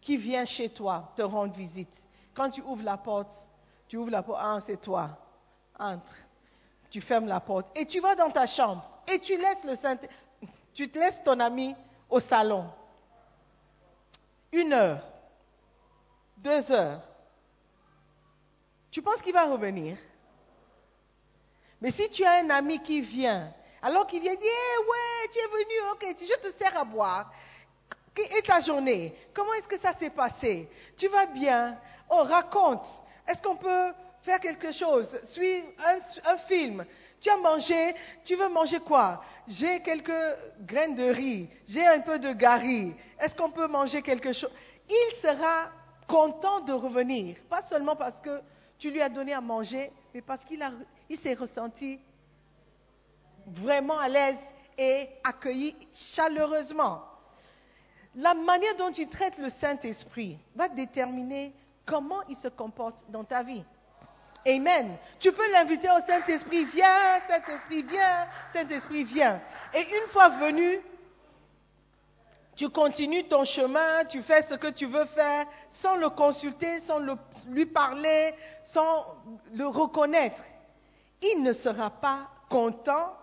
qui 0.00 0.16
vient 0.16 0.44
chez 0.44 0.68
toi 0.68 1.12
te 1.16 1.22
rendre 1.22 1.54
visite, 1.54 1.94
quand 2.34 2.50
tu 2.50 2.62
ouvres 2.62 2.82
la 2.82 2.96
porte, 2.96 3.32
tu 3.88 3.96
ouvres 3.96 4.10
la 4.10 4.22
porte, 4.22 4.40
ah, 4.42 4.58
c'est 4.64 4.80
toi, 4.80 5.10
entre. 5.78 6.14
Tu 6.90 7.00
fermes 7.00 7.26
la 7.26 7.40
porte 7.40 7.66
et 7.74 7.86
tu 7.86 8.00
vas 8.00 8.14
dans 8.14 8.30
ta 8.30 8.46
chambre 8.46 8.84
et 9.06 9.18
tu 9.18 9.36
laisses 9.36 9.64
le 9.64 9.76
Saint, 9.76 9.98
tu 10.74 10.90
te 10.90 10.98
laisses 10.98 11.22
ton 11.24 11.38
ami 11.40 11.74
au 12.10 12.20
salon. 12.20 12.70
Une 14.52 14.72
heure, 14.72 15.02
deux 16.36 16.70
heures. 16.70 17.02
Tu 18.90 19.00
penses 19.00 19.22
qu'il 19.22 19.32
va 19.32 19.46
revenir? 19.46 19.96
Mais 21.80 21.90
si 21.90 22.08
tu 22.10 22.24
as 22.24 22.44
un 22.44 22.50
ami 22.50 22.80
qui 22.80 23.00
vient, 23.00 23.52
alors 23.80 24.06
qu'il 24.06 24.20
vient 24.20 24.34
dire, 24.34 24.52
Eh 24.52 24.78
ouais, 24.78 25.28
tu 25.32 25.38
es 25.38 25.48
venu, 25.48 25.90
ok, 25.92 26.16
je 26.20 26.48
te 26.48 26.52
sers 26.56 26.76
à 26.76 26.84
boire. 26.84 27.32
Et 28.16 28.42
ta 28.42 28.60
journée? 28.60 29.14
Comment 29.32 29.54
est-ce 29.54 29.68
que 29.68 29.78
ça 29.78 29.94
s'est 29.94 30.10
passé? 30.10 30.68
Tu 30.96 31.08
vas 31.08 31.26
bien? 31.26 31.78
Oh, 32.10 32.22
raconte. 32.24 32.84
Est-ce 33.26 33.40
qu'on 33.40 33.56
peut 33.56 33.92
faire 34.22 34.38
quelque 34.38 34.70
chose? 34.72 35.18
Suis 35.24 35.64
un, 36.24 36.36
film. 36.38 36.84
Tu 37.20 37.30
as 37.30 37.36
mangé, 37.36 37.94
tu 38.24 38.34
veux 38.34 38.48
manger 38.48 38.80
quoi? 38.80 39.22
J'ai 39.48 39.80
quelques 39.80 40.12
graines 40.60 40.94
de 40.94 41.04
riz, 41.04 41.48
j'ai 41.68 41.86
un 41.86 42.00
peu 42.00 42.18
de 42.18 42.32
gari. 42.32 42.94
Est-ce 43.18 43.34
qu'on 43.34 43.50
peut 43.50 43.68
manger 43.68 44.02
quelque 44.02 44.32
chose 44.32 44.50
Il 44.88 45.14
sera 45.20 45.70
content 46.08 46.60
de 46.60 46.72
revenir, 46.72 47.36
pas 47.48 47.62
seulement 47.62 47.94
parce 47.94 48.20
que 48.20 48.42
tu 48.76 48.90
lui 48.90 49.00
as 49.00 49.08
donné 49.08 49.32
à 49.32 49.40
manger, 49.40 49.92
mais 50.12 50.20
parce 50.20 50.44
qu'il 50.44 50.60
s'est 51.16 51.34
ressenti 51.34 52.00
vraiment 53.46 53.98
à 53.98 54.08
l'aise 54.08 54.38
et 54.76 55.08
accueilli 55.22 55.76
chaleureusement. 55.94 57.11
La 58.16 58.34
manière 58.34 58.76
dont 58.76 58.92
tu 58.92 59.08
traites 59.08 59.38
le 59.38 59.48
Saint-Esprit 59.48 60.38
va 60.54 60.68
déterminer 60.68 61.52
comment 61.86 62.22
il 62.28 62.36
se 62.36 62.48
comporte 62.48 63.04
dans 63.08 63.24
ta 63.24 63.42
vie. 63.42 63.64
Amen. 64.46 64.96
Tu 65.20 65.32
peux 65.32 65.50
l'inviter 65.52 65.88
au 65.88 66.00
Saint-Esprit, 66.06 66.64
viens, 66.66 67.20
Saint-Esprit, 67.28 67.82
viens, 67.84 68.26
Saint-Esprit, 68.52 69.04
viens. 69.04 69.40
Et 69.72 69.80
une 69.80 70.08
fois 70.10 70.28
venu, 70.30 70.80
tu 72.56 72.68
continues 72.68 73.24
ton 73.28 73.44
chemin, 73.44 74.04
tu 74.04 74.22
fais 74.22 74.42
ce 74.42 74.54
que 74.54 74.68
tu 74.68 74.86
veux 74.86 75.06
faire 75.06 75.46
sans 75.70 75.96
le 75.96 76.10
consulter, 76.10 76.80
sans 76.80 77.00
lui 77.48 77.66
parler, 77.66 78.34
sans 78.64 79.16
le 79.54 79.66
reconnaître. 79.66 80.42
Il 81.22 81.42
ne 81.42 81.52
sera 81.52 81.90
pas 81.90 82.28
content 82.50 83.16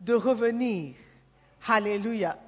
de 0.00 0.14
revenir. 0.14 0.94
Alléluia. 1.66 2.38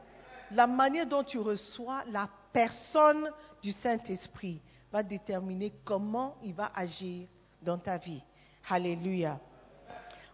La 0.53 0.67
manière 0.67 1.07
dont 1.07 1.25
tu 1.25 1.39
reçois 1.39 2.05
la 2.11 2.29
personne 2.53 3.31
du 3.63 3.73
Saint-Esprit 3.73 4.61
va 4.93 5.03
déterminer 5.03 5.73
comment 5.85 6.37
il 6.43 6.55
va 6.55 6.71
agir 6.75 7.27
dans 7.63 7.79
ta 7.79 7.99
vie. 7.99 8.23
Alléluia. 8.69 9.39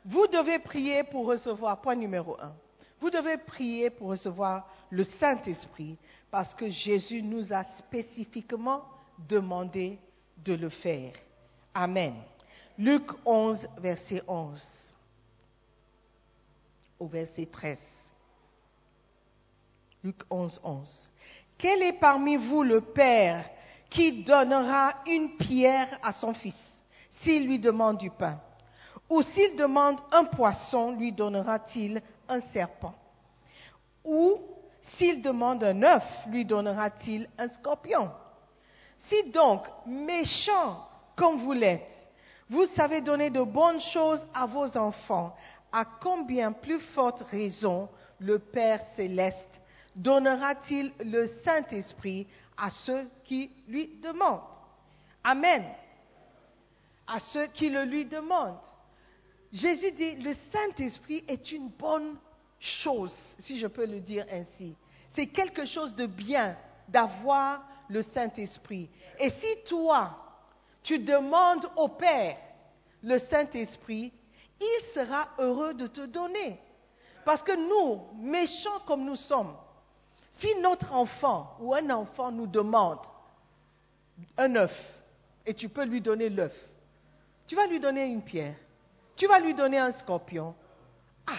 Vous 0.04 0.26
devez 0.26 0.58
prier 0.58 1.04
pour 1.04 1.26
recevoir, 1.26 1.80
point 1.80 1.94
numéro 1.94 2.36
un, 2.40 2.52
vous 3.00 3.10
devez 3.10 3.36
prier 3.36 3.90
pour 3.90 4.08
recevoir 4.08 4.68
le 4.90 5.02
Saint-Esprit 5.02 5.98
parce 6.30 6.54
que 6.54 6.70
Jésus 6.70 7.22
nous 7.22 7.52
a 7.52 7.64
spécifiquement 7.64 8.84
demandé 9.28 9.98
de 10.38 10.54
le 10.54 10.68
faire. 10.68 11.12
Amen. 11.74 12.14
Luc 12.78 13.10
11, 13.24 13.68
verset 13.78 14.22
11 14.26 14.62
au 16.98 17.06
verset 17.06 17.46
13. 17.46 17.78
Luc 20.04 20.16
11, 20.30 20.60
11. 20.64 21.10
Quel 21.56 21.82
est 21.82 21.92
parmi 21.92 22.36
vous 22.36 22.64
le 22.64 22.80
Père 22.80 23.44
qui 23.88 24.24
donnera 24.24 24.94
une 25.06 25.36
pierre 25.36 25.98
à 26.02 26.12
son 26.12 26.34
fils 26.34 26.58
s'il 27.08 27.46
lui 27.46 27.58
demande 27.58 27.98
du 27.98 28.10
pain? 28.10 28.40
Ou 29.08 29.22
s'il 29.22 29.54
demande 29.54 30.00
un 30.10 30.24
poisson, 30.24 30.96
lui 30.96 31.12
donnera-t-il 31.12 32.02
un 32.28 32.40
serpent? 32.40 32.94
Ou 34.04 34.40
s'il 34.80 35.22
demande 35.22 35.62
un 35.62 35.82
œuf, 35.82 36.26
lui 36.26 36.44
donnera-t-il 36.44 37.28
un 37.38 37.48
scorpion? 37.48 38.10
Si 38.96 39.30
donc, 39.30 39.66
méchant 39.86 40.88
comme 41.14 41.38
vous 41.38 41.52
l'êtes, 41.52 41.90
vous 42.48 42.66
savez 42.66 43.00
donner 43.00 43.30
de 43.30 43.42
bonnes 43.42 43.80
choses 43.80 44.26
à 44.34 44.46
vos 44.46 44.76
enfants, 44.76 45.36
à 45.70 45.84
combien 45.84 46.50
plus 46.50 46.80
forte 46.80 47.22
raison 47.30 47.88
le 48.18 48.38
Père 48.40 48.80
céleste 48.96 49.61
donnera-t-il 49.94 50.92
le 51.00 51.26
Saint-Esprit 51.26 52.26
à 52.56 52.70
ceux 52.70 53.08
qui 53.24 53.50
lui 53.68 53.88
demandent? 54.02 54.42
Amen. 55.24 55.64
À 57.06 57.18
ceux 57.20 57.46
qui 57.46 57.68
le 57.70 57.84
lui 57.84 58.06
demandent. 58.06 58.58
Jésus 59.52 59.92
dit, 59.92 60.16
le 60.16 60.32
Saint-Esprit 60.32 61.24
est 61.28 61.52
une 61.52 61.68
bonne 61.68 62.16
chose, 62.58 63.14
si 63.38 63.58
je 63.58 63.66
peux 63.66 63.86
le 63.86 64.00
dire 64.00 64.24
ainsi. 64.30 64.76
C'est 65.10 65.26
quelque 65.26 65.66
chose 65.66 65.94
de 65.94 66.06
bien 66.06 66.56
d'avoir 66.88 67.62
le 67.88 68.02
Saint-Esprit. 68.02 68.88
Et 69.18 69.28
si 69.28 69.56
toi, 69.68 70.16
tu 70.82 70.98
demandes 70.98 71.66
au 71.76 71.88
Père 71.88 72.38
le 73.02 73.18
Saint-Esprit, 73.18 74.12
il 74.60 74.84
sera 74.94 75.28
heureux 75.38 75.74
de 75.74 75.86
te 75.86 76.06
donner. 76.06 76.58
Parce 77.24 77.42
que 77.42 77.52
nous, 77.52 78.02
méchants 78.22 78.80
comme 78.86 79.04
nous 79.04 79.16
sommes, 79.16 79.54
si 80.32 80.54
notre 80.56 80.92
enfant 80.92 81.56
ou 81.60 81.74
un 81.74 81.88
enfant 81.90 82.32
nous 82.32 82.46
demande 82.46 83.00
un 84.36 84.56
œuf, 84.56 84.74
et 85.44 85.54
tu 85.54 85.68
peux 85.68 85.84
lui 85.84 86.00
donner 86.00 86.28
l'œuf, 86.28 86.56
tu 87.46 87.54
vas 87.54 87.66
lui 87.66 87.80
donner 87.80 88.06
une 88.06 88.22
pierre. 88.22 88.54
tu 89.16 89.26
vas 89.26 89.40
lui 89.40 89.54
donner 89.54 89.78
un 89.78 89.92
scorpion. 89.92 90.54
Ah, 91.26 91.32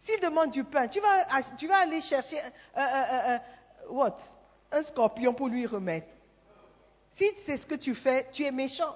s'il 0.00 0.18
demande 0.20 0.50
du 0.50 0.64
pain, 0.64 0.88
tu 0.88 1.00
vas, 1.00 1.76
aller 1.76 2.00
chercher 2.00 2.38
euh, 2.38 2.80
euh, 2.80 3.38
euh, 3.90 4.10
un 4.72 4.82
scorpion 4.82 5.34
pour 5.34 5.48
lui 5.48 5.66
remettre. 5.66 6.08
Si 7.10 7.30
c'est 7.44 7.56
ce 7.56 7.66
que 7.66 7.74
tu 7.74 7.94
fais, 7.94 8.28
tu 8.32 8.44
es 8.44 8.50
méchant. 8.50 8.94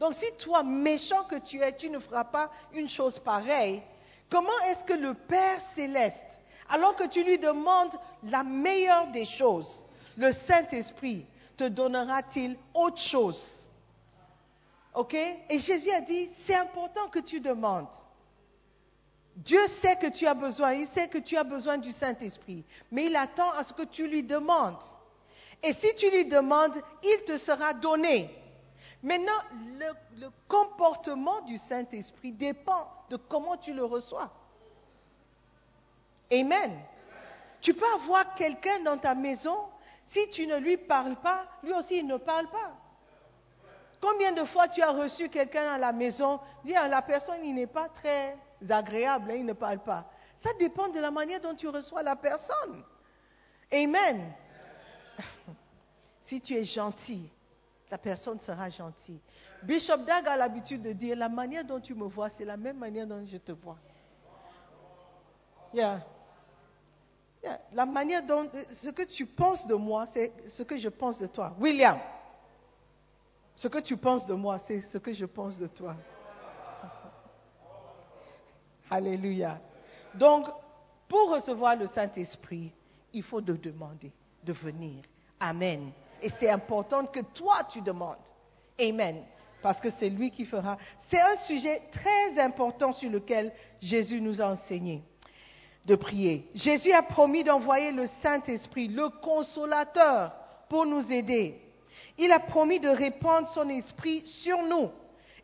Donc 0.00 0.14
si 0.14 0.30
toi, 0.38 0.62
méchant 0.62 1.24
que 1.24 1.36
tu 1.36 1.60
es, 1.60 1.76
tu 1.76 1.90
ne 1.90 1.98
feras 1.98 2.24
pas 2.24 2.50
une 2.72 2.88
chose 2.88 3.18
pareille, 3.18 3.82
comment 4.30 4.58
est-ce 4.66 4.84
que 4.84 4.92
le 4.92 5.14
Père 5.14 5.60
céleste, 5.74 6.37
alors 6.68 6.96
que 6.96 7.06
tu 7.08 7.24
lui 7.24 7.38
demandes 7.38 7.94
la 8.24 8.42
meilleure 8.44 9.08
des 9.08 9.24
choses, 9.24 9.86
le 10.16 10.32
Saint-Esprit, 10.32 11.24
te 11.56 11.64
donnera-t-il 11.64 12.56
autre 12.74 13.00
chose? 13.00 13.66
OK? 14.94 15.14
Et 15.14 15.58
Jésus 15.58 15.90
a 15.90 16.00
dit, 16.00 16.28
c'est 16.46 16.54
important 16.54 17.08
que 17.08 17.20
tu 17.20 17.40
demandes. 17.40 17.88
Dieu 19.36 19.64
sait 19.80 19.96
que 19.96 20.08
tu 20.08 20.26
as 20.26 20.34
besoin, 20.34 20.72
il 20.72 20.86
sait 20.88 21.06
que 21.06 21.18
tu 21.18 21.36
as 21.36 21.44
besoin 21.44 21.78
du 21.78 21.92
Saint-Esprit, 21.92 22.64
mais 22.90 23.06
il 23.06 23.14
attend 23.14 23.50
à 23.50 23.62
ce 23.62 23.72
que 23.72 23.84
tu 23.84 24.08
lui 24.08 24.24
demandes. 24.24 24.82
Et 25.62 25.72
si 25.74 25.94
tu 25.94 26.10
lui 26.10 26.24
demandes, 26.24 26.76
il 27.04 27.24
te 27.24 27.36
sera 27.36 27.72
donné. 27.72 28.30
Maintenant, 29.02 29.40
le, 29.78 30.20
le 30.20 30.30
comportement 30.48 31.40
du 31.42 31.56
Saint-Esprit 31.58 32.32
dépend 32.32 32.88
de 33.10 33.16
comment 33.16 33.56
tu 33.56 33.72
le 33.72 33.84
reçois. 33.84 34.32
Amen. 36.32 36.78
Tu 37.60 37.74
peux 37.74 37.90
avoir 37.94 38.34
quelqu'un 38.34 38.80
dans 38.80 38.98
ta 38.98 39.14
maison, 39.14 39.56
si 40.06 40.28
tu 40.30 40.46
ne 40.46 40.56
lui 40.56 40.76
parles 40.76 41.16
pas, 41.16 41.46
lui 41.62 41.72
aussi 41.72 41.98
il 41.98 42.06
ne 42.06 42.16
parle 42.16 42.48
pas. 42.48 42.72
Combien 44.00 44.32
de 44.32 44.44
fois 44.44 44.68
tu 44.68 44.80
as 44.80 44.92
reçu 44.92 45.28
quelqu'un 45.28 45.72
à 45.72 45.78
la 45.78 45.92
maison, 45.92 46.40
ah, 46.76 46.88
la 46.88 47.02
personne 47.02 47.40
il 47.42 47.54
n'est 47.54 47.66
pas 47.66 47.88
très 47.88 48.36
agréable, 48.68 49.30
hein, 49.32 49.36
il 49.36 49.46
ne 49.46 49.54
parle 49.54 49.80
pas. 49.80 50.08
Ça 50.36 50.50
dépend 50.58 50.88
de 50.88 51.00
la 51.00 51.10
manière 51.10 51.40
dont 51.40 51.54
tu 51.54 51.66
reçois 51.66 52.02
la 52.02 52.14
personne. 52.14 52.84
Amen. 53.72 54.32
si 56.20 56.40
tu 56.40 56.54
es 56.54 56.64
gentil, 56.64 57.28
la 57.90 57.98
personne 57.98 58.38
sera 58.38 58.70
gentille. 58.70 59.20
Bishop 59.64 59.98
Dag 59.98 60.28
a 60.28 60.36
l'habitude 60.36 60.82
de 60.82 60.92
dire 60.92 61.16
la 61.16 61.28
manière 61.28 61.64
dont 61.64 61.80
tu 61.80 61.94
me 61.94 62.04
vois, 62.04 62.28
c'est 62.28 62.44
la 62.44 62.56
même 62.56 62.78
manière 62.78 63.06
dont 63.06 63.26
je 63.26 63.38
te 63.38 63.50
vois. 63.50 63.78
Yeah. 65.74 66.00
La 67.72 67.86
manière 67.86 68.24
dont 68.24 68.48
ce 68.72 68.90
que 68.90 69.02
tu 69.02 69.26
penses 69.26 69.66
de 69.66 69.74
moi, 69.74 70.06
c'est 70.06 70.32
ce 70.48 70.62
que 70.62 70.78
je 70.78 70.88
pense 70.88 71.18
de 71.18 71.26
toi. 71.26 71.54
William. 71.58 71.98
Ce 73.56 73.68
que 73.68 73.78
tu 73.78 73.96
penses 73.96 74.26
de 74.26 74.34
moi, 74.34 74.58
c'est 74.58 74.80
ce 74.80 74.98
que 74.98 75.12
je 75.12 75.26
pense 75.26 75.58
de 75.58 75.66
toi. 75.66 75.96
Alléluia. 78.90 79.60
Donc, 80.14 80.46
pour 81.08 81.30
recevoir 81.30 81.76
le 81.76 81.86
Saint-Esprit, 81.86 82.72
il 83.12 83.22
faut 83.22 83.40
de 83.40 83.54
demander, 83.54 84.12
de 84.44 84.52
venir. 84.52 85.02
Amen. 85.40 85.90
Et 86.22 86.30
c'est 86.30 86.50
important 86.50 87.06
que 87.06 87.20
toi, 87.20 87.64
tu 87.68 87.80
demandes. 87.80 88.16
Amen. 88.80 89.24
Parce 89.62 89.80
que 89.80 89.90
c'est 89.90 90.08
lui 90.08 90.30
qui 90.30 90.44
fera. 90.44 90.76
C'est 91.08 91.20
un 91.20 91.36
sujet 91.36 91.82
très 91.90 92.38
important 92.38 92.92
sur 92.92 93.10
lequel 93.10 93.52
Jésus 93.80 94.20
nous 94.20 94.40
a 94.40 94.52
enseigné 94.52 95.02
Jésus 96.54 96.92
a 96.92 97.02
promis 97.02 97.44
d'envoyer 97.44 97.92
le 97.92 98.06
Saint-Esprit, 98.06 98.88
le 98.88 99.08
consolateur, 99.08 100.32
pour 100.68 100.84
nous 100.84 101.10
aider. 101.12 101.60
Il 102.18 102.32
a 102.32 102.40
promis 102.40 102.80
de 102.80 102.88
répandre 102.88 103.46
son 103.48 103.68
esprit 103.68 104.26
sur 104.26 104.62
nous. 104.62 104.90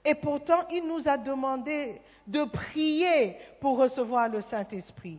Et 0.04 0.14
pourtant, 0.14 0.66
il 0.70 0.87
nous 0.87 1.09
a 1.09 1.16
demandé 1.16 2.00
de 2.26 2.44
prier 2.44 3.37
pour 3.61 3.78
recevoir 3.78 4.28
le 4.28 4.42
Saint-Esprit. 4.42 5.18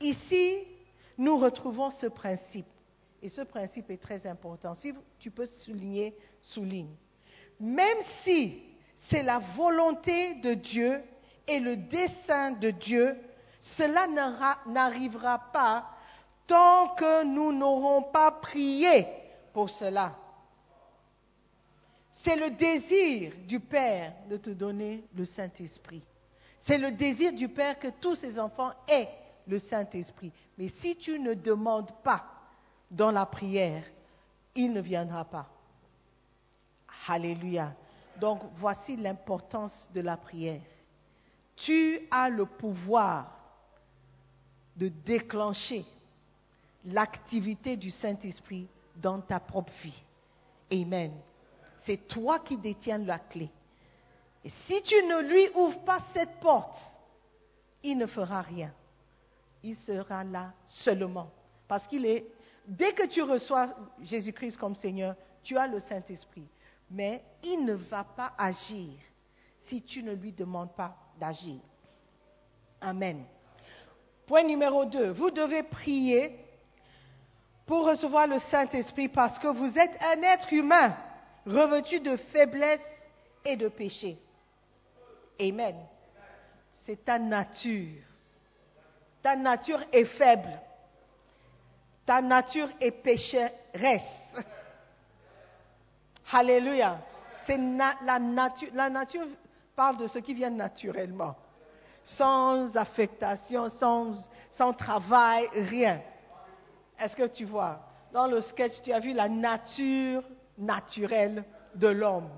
Ici, 0.00 0.58
nous 1.18 1.36
retrouvons 1.36 1.90
ce 1.90 2.06
principe. 2.06 2.66
Et 3.22 3.28
ce 3.28 3.42
principe 3.42 3.90
est 3.90 4.02
très 4.02 4.26
important. 4.26 4.74
Si 4.74 4.94
tu 5.18 5.30
peux 5.30 5.44
souligner, 5.44 6.16
souligne. 6.42 6.94
Même 7.60 7.98
si 8.24 8.62
c'est 9.08 9.22
la 9.22 9.38
volonté 9.38 10.34
de 10.36 10.54
Dieu 10.54 11.02
et 11.46 11.60
le 11.60 11.76
dessein 11.76 12.52
de 12.52 12.70
Dieu, 12.70 13.16
cela 13.62 14.08
n'arrivera 14.66 15.38
pas 15.38 15.88
tant 16.48 16.88
que 16.96 17.22
nous 17.24 17.52
n'aurons 17.52 18.02
pas 18.02 18.32
prié 18.32 19.06
pour 19.52 19.70
cela. 19.70 20.16
C'est 22.24 22.36
le 22.36 22.50
désir 22.50 23.32
du 23.46 23.60
Père 23.60 24.14
de 24.28 24.36
te 24.36 24.50
donner 24.50 25.04
le 25.14 25.24
Saint-Esprit. 25.24 26.02
C'est 26.58 26.78
le 26.78 26.90
désir 26.90 27.32
du 27.32 27.48
Père 27.48 27.78
que 27.78 27.88
tous 27.88 28.16
ses 28.16 28.38
enfants 28.38 28.72
aient 28.88 29.08
le 29.46 29.60
Saint-Esprit. 29.60 30.32
Mais 30.58 30.68
si 30.68 30.96
tu 30.96 31.20
ne 31.20 31.34
demandes 31.34 31.92
pas 32.02 32.24
dans 32.90 33.12
la 33.12 33.26
prière, 33.26 33.84
il 34.56 34.72
ne 34.72 34.80
viendra 34.80 35.24
pas. 35.24 35.48
Alléluia. 37.06 37.74
Donc 38.20 38.40
voici 38.56 38.96
l'importance 38.96 39.88
de 39.94 40.00
la 40.00 40.16
prière. 40.16 40.60
Tu 41.54 42.00
as 42.10 42.28
le 42.28 42.46
pouvoir 42.46 43.41
de 44.76 44.88
déclencher 44.88 45.84
l'activité 46.84 47.76
du 47.76 47.90
Saint-Esprit 47.90 48.66
dans 48.96 49.20
ta 49.20 49.38
propre 49.40 49.72
vie. 49.82 50.02
Amen. 50.72 51.12
C'est 51.78 52.08
toi 52.08 52.38
qui 52.38 52.56
détiens 52.56 52.98
la 52.98 53.18
clé. 53.18 53.50
Et 54.44 54.50
si 54.50 54.82
tu 54.82 54.94
ne 54.94 55.22
lui 55.22 55.48
ouvres 55.54 55.84
pas 55.84 56.00
cette 56.12 56.40
porte, 56.40 56.76
il 57.82 57.96
ne 57.98 58.06
fera 58.06 58.42
rien. 58.42 58.72
Il 59.62 59.76
sera 59.76 60.24
là 60.24 60.52
seulement. 60.64 61.30
Parce 61.68 61.86
qu'il 61.86 62.04
est, 62.06 62.26
dès 62.66 62.92
que 62.92 63.06
tu 63.06 63.22
reçois 63.22 63.74
Jésus-Christ 64.00 64.56
comme 64.56 64.74
Seigneur, 64.74 65.14
tu 65.42 65.56
as 65.56 65.66
le 65.66 65.78
Saint-Esprit. 65.78 66.46
Mais 66.90 67.22
il 67.42 67.64
ne 67.64 67.74
va 67.74 68.04
pas 68.04 68.32
agir 68.36 68.92
si 69.60 69.82
tu 69.82 70.02
ne 70.02 70.12
lui 70.12 70.32
demandes 70.32 70.74
pas 70.74 70.96
d'agir. 71.18 71.60
Amen. 72.80 73.24
Point 74.26 74.44
numéro 74.44 74.84
2. 74.84 75.10
Vous 75.10 75.30
devez 75.30 75.62
prier 75.62 76.38
pour 77.66 77.86
recevoir 77.86 78.26
le 78.26 78.38
Saint-Esprit 78.38 79.08
parce 79.08 79.38
que 79.38 79.48
vous 79.48 79.78
êtes 79.78 79.96
un 80.02 80.22
être 80.22 80.52
humain 80.52 80.96
revêtu 81.46 82.00
de 82.00 82.16
faiblesse 82.16 82.80
et 83.44 83.56
de 83.56 83.68
péché. 83.68 84.18
Amen. 85.40 85.76
C'est 86.84 87.04
ta 87.04 87.18
nature. 87.18 88.02
Ta 89.22 89.36
nature 89.36 89.82
est 89.92 90.04
faible. 90.04 90.60
Ta 92.04 92.20
nature 92.20 92.68
est 92.80 92.90
pécheresse. 92.90 94.02
Alléluia. 96.32 96.98
C'est. 97.46 97.58
La 97.58 98.90
nature 98.90 99.26
parle 99.74 99.96
de 99.96 100.06
ce 100.06 100.18
qui 100.18 100.34
vient 100.34 100.50
naturellement. 100.50 101.36
Sans 102.04 102.76
affectation, 102.76 103.68
sans, 103.68 104.72
travail, 104.72 105.48
rien. 105.52 106.00
Est-ce 106.98 107.16
que 107.16 107.26
tu 107.26 107.44
vois? 107.44 107.80
Dans 108.12 108.26
le 108.26 108.40
sketch, 108.40 108.82
tu 108.82 108.92
as 108.92 109.00
vu 109.00 109.12
la 109.12 109.28
nature 109.28 110.22
naturelle 110.58 111.44
de 111.74 111.88
l'homme. 111.88 112.28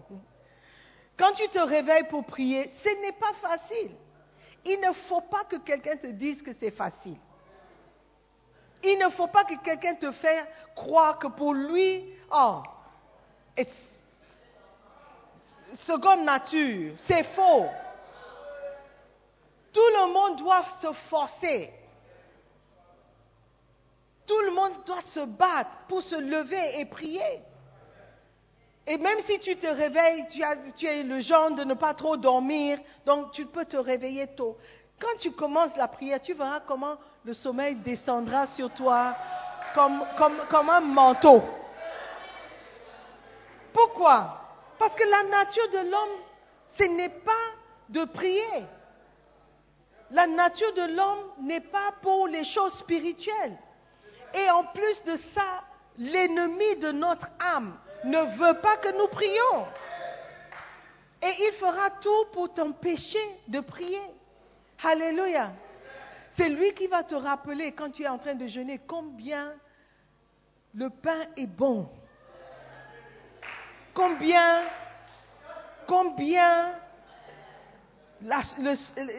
Quand 1.17 1.33
tu 1.33 1.49
te 1.49 1.59
réveilles 1.59 2.09
pour 2.09 2.25
prier, 2.25 2.71
ce 2.83 2.89
n'est 3.01 3.13
pas 3.13 3.33
facile. 3.41 3.91
Il 4.65 4.81
ne 4.81 4.93
faut 4.93 5.21
pas 5.21 5.45
que 5.45 5.57
quelqu'un 5.57 5.97
te 5.97 6.07
dise 6.07 6.43
que 6.43 6.53
c'est 6.53 6.71
facile. 6.71 7.19
Il 8.83 8.99
ne 8.99 9.09
faut 9.09 9.27
pas 9.27 9.45
que 9.45 9.55
quelqu'un 9.63 9.95
te 9.95 10.11
fasse 10.11 10.47
croire 10.75 11.19
que 11.19 11.27
pour 11.27 11.55
lui, 11.55 12.05
oh, 12.31 12.63
seconde 15.75 16.25
nature, 16.25 16.95
c'est 16.97 17.25
faux. 17.25 17.67
Tout 19.75 19.81
le 19.99 20.13
monde 20.13 20.37
doit 20.39 20.65
se 20.81 20.93
forcer. 21.11 21.71
Tout 24.27 24.41
le 24.47 24.53
monde 24.53 24.73
doit 24.87 25.03
se 25.03 25.21
battre 25.21 25.77
pour 25.89 26.01
se 26.01 26.15
lever 26.15 26.81
et 26.81 26.87
prier. 26.87 27.43
Et 28.87 28.97
même 28.99 29.19
si 29.21 29.39
tu 29.41 29.57
te 29.57 29.67
réveilles, 29.67 30.27
tu, 30.29 30.43
as- 30.43 30.57
es 30.83 31.03
le 31.03 31.21
genre 31.21 31.51
de 31.53 31.65
ne 31.65 31.75
pas 31.75 31.93
trop 31.95 32.17
dormir, 32.17 32.79
donc 33.05 33.33
tu 33.33 33.47
peux 33.47 33.65
te 33.65 33.77
réveiller 33.77 34.29
tôt. 34.29 34.57
Quand 35.01 35.19
tu 35.19 35.33
commences 35.33 35.77
la 35.77 35.89
prière, 35.89 36.21
tu 36.21 36.35
verras 36.35 36.61
comment 36.61 36.97
le 37.25 37.35
sommeil 37.35 37.75
descendra 37.77 38.47
sur 38.47 38.71
toi 38.71 39.15
comme 39.75 40.71
un 40.71 40.81
manteau. 40.81 41.43
Pourquoi? 43.73 44.41
Parce 44.79 44.95
que 44.95 45.05
la 45.05 45.23
nature 45.25 45.69
de 45.71 45.91
l'homme, 45.91 46.21
ce 46.67 46.85
n'est 46.85 47.09
pas 47.09 47.33
de 47.89 48.05
prier. 48.05 48.65
La 50.15 50.29
nature 50.29 50.73
de 50.75 50.95
l'homme 50.95 51.33
n'est 51.41 51.61
pas 51.61 51.91
pour 52.01 52.29
les 52.29 52.45
choses 52.45 52.75
spirituelles. 52.75 53.59
Et 54.33 54.49
en 54.49 54.63
plus 54.67 55.03
de 55.03 55.17
ça, 55.17 55.65
l'ennemi 55.99 56.77
de 56.77 56.93
notre 56.93 57.27
âme 57.41 57.77
ne 58.05 58.21
veut 58.37 58.61
pas 58.61 58.77
que 58.77 58.97
nous 58.97 59.09
prions. 59.09 59.67
Et 61.21 61.33
il 61.47 61.53
fera 61.55 61.91
tout 62.01 62.27
pour 62.33 62.55
t'empêcher 62.55 63.19
de 63.49 63.59
prier. 63.59 64.03
Alléluia. 64.85 65.53
C'est 66.31 66.49
lui 66.49 66.73
qui 66.75 66.87
va 66.87 67.03
te 67.03 67.17
rappeler 67.17 67.73
quand 67.73 67.91
tu 67.91 68.05
es 68.05 68.09
en 68.09 68.19
train 68.19 68.35
de 68.35 68.47
jeûner 68.47 68.79
combien 68.87 69.53
le 70.75 70.91
pain 70.91 71.27
est 71.37 71.49
bon. 71.49 71.89
Combien, 73.93 74.63
combien 75.89 76.73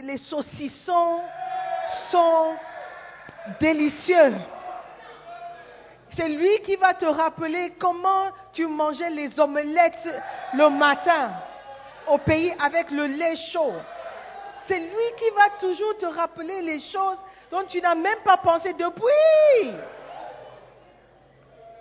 les 0.04 0.18
saucissons 0.18 1.20
sont 2.10 2.56
délicieux. 3.60 4.34
C'est 6.10 6.30
lui 6.30 6.62
qui 6.62 6.76
va 6.76 6.94
te 6.94 7.06
rappeler 7.06 7.74
comment 7.78 8.30
tu 8.54 8.66
mangeais 8.68 9.10
les 9.10 9.40
omelettes 9.40 10.08
le 10.54 10.70
matin 10.70 11.32
au 12.08 12.18
pays 12.18 12.54
avec 12.60 12.90
le 12.90 13.06
lait 13.06 13.36
chaud. 13.36 13.74
C'est 14.68 14.80
lui 14.80 15.12
qui 15.20 15.30
va 15.36 15.50
toujours 15.60 15.98
te 15.98 16.06
rappeler 16.06 16.62
les 16.62 16.80
choses 16.80 17.18
dont 17.52 17.64
tu 17.68 17.82
n'as 17.82 17.96
même 17.96 18.20
pas 18.24 18.38
pensé 18.38 18.74
depuis. 18.74 19.74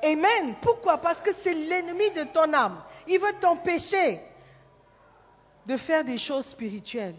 Amen. 0.03 0.57
Pourquoi? 0.61 0.99
Parce 0.99 1.21
que 1.21 1.31
c'est 1.43 1.55
l'ennemi 1.55 2.11
de 2.11 2.25
ton 2.25 2.53
âme. 2.53 2.83
Il 3.07 3.19
veut 3.19 3.33
t'empêcher 3.41 4.21
de 5.67 5.77
faire 5.77 6.05
des 6.05 6.19
choses 6.19 6.47
spirituelles. 6.47 7.17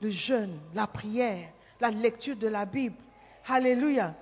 Le 0.00 0.10
jeûne, 0.10 0.58
la 0.74 0.86
prière, 0.86 1.48
la 1.80 1.90
lecture 1.90 2.36
de 2.36 2.48
la 2.48 2.64
Bible. 2.64 2.96
Alléluia. 3.46 4.14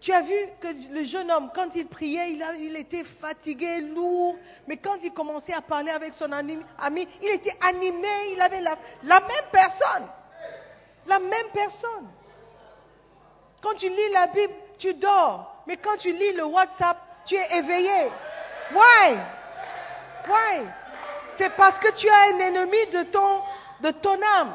Tu 0.00 0.12
as 0.12 0.22
vu 0.22 0.34
que 0.60 0.68
le 0.92 1.04
jeune 1.04 1.30
homme, 1.30 1.50
quand 1.54 1.74
il 1.74 1.86
priait, 1.86 2.32
il, 2.32 2.76
était 2.76 3.02
fatigué, 3.02 3.80
lourd, 3.80 4.36
mais 4.68 4.76
quand 4.76 4.98
il 5.02 5.12
commençait 5.12 5.54
à 5.54 5.62
parler 5.62 5.90
avec 5.90 6.12
son 6.14 6.30
ami, 6.32 6.58
ami, 6.78 7.08
il 7.22 7.30
était 7.30 7.56
animé, 7.60 8.08
il 8.32 8.40
avait 8.40 8.60
la, 8.60 8.76
la 9.04 9.20
même 9.20 9.50
personne. 9.50 10.06
La 11.06 11.18
même 11.18 11.48
personne. 11.52 12.08
Quand 13.62 13.74
tu 13.74 13.88
lis 13.88 14.12
la 14.12 14.26
Bible, 14.28 14.52
tu 14.78 14.94
dors, 14.94 15.62
mais 15.66 15.76
quand 15.76 15.96
tu 15.96 16.12
lis 16.12 16.32
le 16.34 16.44
WhatsApp, 16.44 16.98
tu 17.24 17.34
es 17.34 17.58
éveillé. 17.58 18.10
Why? 18.72 19.18
Why? 20.28 20.66
C'est 21.36 21.50
parce 21.50 21.78
que 21.78 21.92
tu 21.92 22.08
as 22.08 22.34
un 22.34 22.38
ennemi 22.38 22.86
de 22.92 23.02
ton, 23.02 24.22
âme 24.22 24.52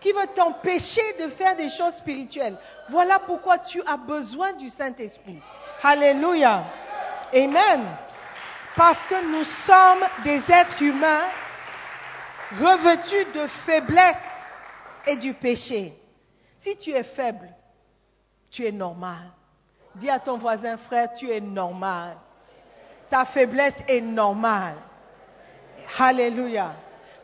qui 0.00 0.12
veut 0.12 0.28
t'empêcher 0.34 1.02
de 1.20 1.30
faire 1.30 1.56
des 1.56 1.68
choses 1.70 1.94
spirituelles. 1.94 2.56
Voilà 2.88 3.18
pourquoi 3.18 3.58
tu 3.58 3.82
as 3.84 3.96
besoin 3.96 4.52
du 4.52 4.68
Saint-Esprit. 4.68 5.40
Alléluia. 5.82 6.64
Amen. 7.34 7.84
Parce 8.76 9.04
que 9.06 9.26
nous 9.26 9.44
sommes 9.44 10.08
des 10.24 10.40
êtres 10.48 10.80
humains 10.82 11.26
revêtus 12.60 13.24
de 13.32 13.46
faiblesse 13.66 14.16
et 15.06 15.16
du 15.16 15.34
péché. 15.34 15.92
Si 16.58 16.76
tu 16.76 16.90
es 16.90 17.02
faible, 17.02 17.48
tu 18.50 18.64
es 18.64 18.72
normal. 18.72 19.32
Dis 19.96 20.08
à 20.08 20.20
ton 20.20 20.38
voisin, 20.38 20.76
frère, 20.76 21.12
tu 21.12 21.28
es 21.30 21.40
normal. 21.40 22.16
Ta 23.10 23.24
faiblesse 23.24 23.82
est 23.88 24.00
normale. 24.00 24.76
Alléluia. 25.96 26.74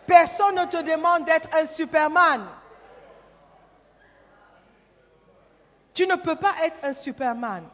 Personne 0.06 0.54
ne 0.54 0.64
te 0.66 0.82
demande 0.82 1.24
d'être 1.24 1.48
un 1.54 1.66
superman. 1.66 2.46
Tu 5.92 6.06
ne 6.06 6.16
peux 6.16 6.36
pas 6.36 6.54
être 6.64 6.78
un 6.82 6.92
superman. 6.92 7.64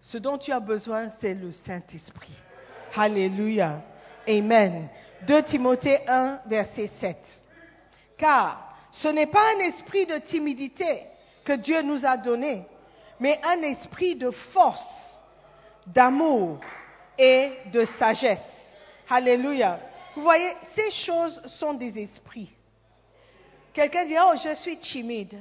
Ce 0.00 0.18
dont 0.18 0.36
tu 0.36 0.52
as 0.52 0.60
besoin, 0.60 1.10
c'est 1.10 1.34
le 1.34 1.52
Saint-Esprit. 1.52 2.34
Alléluia. 2.94 3.82
Amen. 4.28 4.88
2 5.26 5.42
Timothée 5.42 6.00
1, 6.06 6.40
verset 6.46 6.88
7. 6.88 7.16
Car 8.18 8.76
ce 8.90 9.08
n'est 9.08 9.26
pas 9.26 9.54
un 9.56 9.60
esprit 9.60 10.06
de 10.06 10.18
timidité 10.18 11.06
que 11.44 11.54
Dieu 11.54 11.82
nous 11.82 12.04
a 12.04 12.16
donné, 12.16 12.66
mais 13.18 13.40
un 13.44 13.62
esprit 13.62 14.16
de 14.16 14.30
force, 14.30 15.20
d'amour 15.86 16.58
et 17.18 17.52
de 17.72 17.84
sagesse. 17.84 18.40
Alléluia. 19.12 19.78
Vous 20.16 20.22
voyez, 20.22 20.50
ces 20.74 20.90
choses 20.90 21.42
sont 21.58 21.74
des 21.74 21.98
esprits. 21.98 22.50
Quelqu'un 23.74 24.06
dit, 24.06 24.16
oh, 24.18 24.32
je 24.42 24.54
suis 24.54 24.78
timide. 24.78 25.38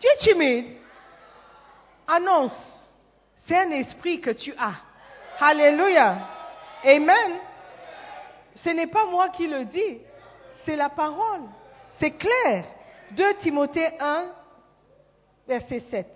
Tu 0.00 0.06
es 0.08 0.16
timide. 0.18 0.74
Annonce. 2.08 2.58
C'est 3.36 3.56
un 3.56 3.70
esprit 3.70 4.20
que 4.20 4.30
tu 4.30 4.52
as. 4.58 4.74
Alléluia. 5.38 6.18
Amen. 6.84 7.38
Ce 8.56 8.70
n'est 8.70 8.88
pas 8.88 9.06
moi 9.06 9.28
qui 9.28 9.46
le 9.46 9.66
dis. 9.66 10.00
C'est 10.64 10.76
la 10.76 10.88
parole. 10.88 11.42
C'est 11.92 12.12
clair. 12.12 12.64
2 13.12 13.34
Timothée 13.34 13.88
1, 14.00 14.32
verset 15.46 15.78
7. 15.78 16.08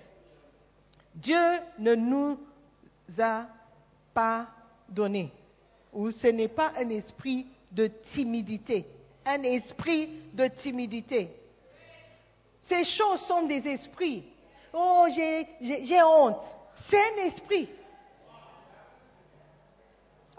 Dieu 1.14 1.38
ne 1.78 1.94
nous 1.94 2.36
a 3.20 3.46
pas 4.12 4.48
donné, 4.88 5.32
ou 5.92 6.10
ce 6.10 6.26
n'est 6.28 6.48
pas 6.48 6.72
un 6.76 6.88
esprit 6.90 7.46
de 7.70 7.86
timidité, 7.86 8.86
un 9.24 9.42
esprit 9.42 10.08
de 10.32 10.46
timidité. 10.48 11.30
Ces 12.60 12.84
choses 12.84 13.20
sont 13.22 13.42
des 13.46 13.66
esprits. 13.68 14.24
Oh, 14.72 15.06
j'ai- 15.14 16.02
honte. 16.02 16.42
C'est 16.88 17.00
un 17.00 17.24
esprit. 17.26 17.68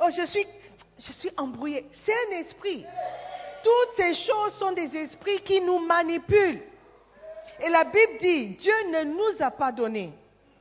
Oh, 0.02 0.10
je 0.16 0.26
suis, 0.26 0.46
je 0.98 1.12
suis 1.12 1.32
embrouillé. 1.38 1.86
C'est 2.06 2.14
un 2.14 2.40
esprit. 2.40 2.86
Toutes 3.64 3.96
ces 3.98 4.14
choses 4.14 4.54
sont 4.54 4.72
des 4.72 4.96
esprits 4.96 5.42
qui 5.42 5.60
nous 5.62 5.80
manipulent. 5.80 6.62
Et 7.60 7.70
la 7.70 7.84
Bible 7.84 8.20
dit, 8.22 8.50
Dieu 8.50 8.74
ne 8.92 9.04
nous 9.04 9.42
a 9.42 9.52
pas 9.52 9.72
donné. 9.72 10.14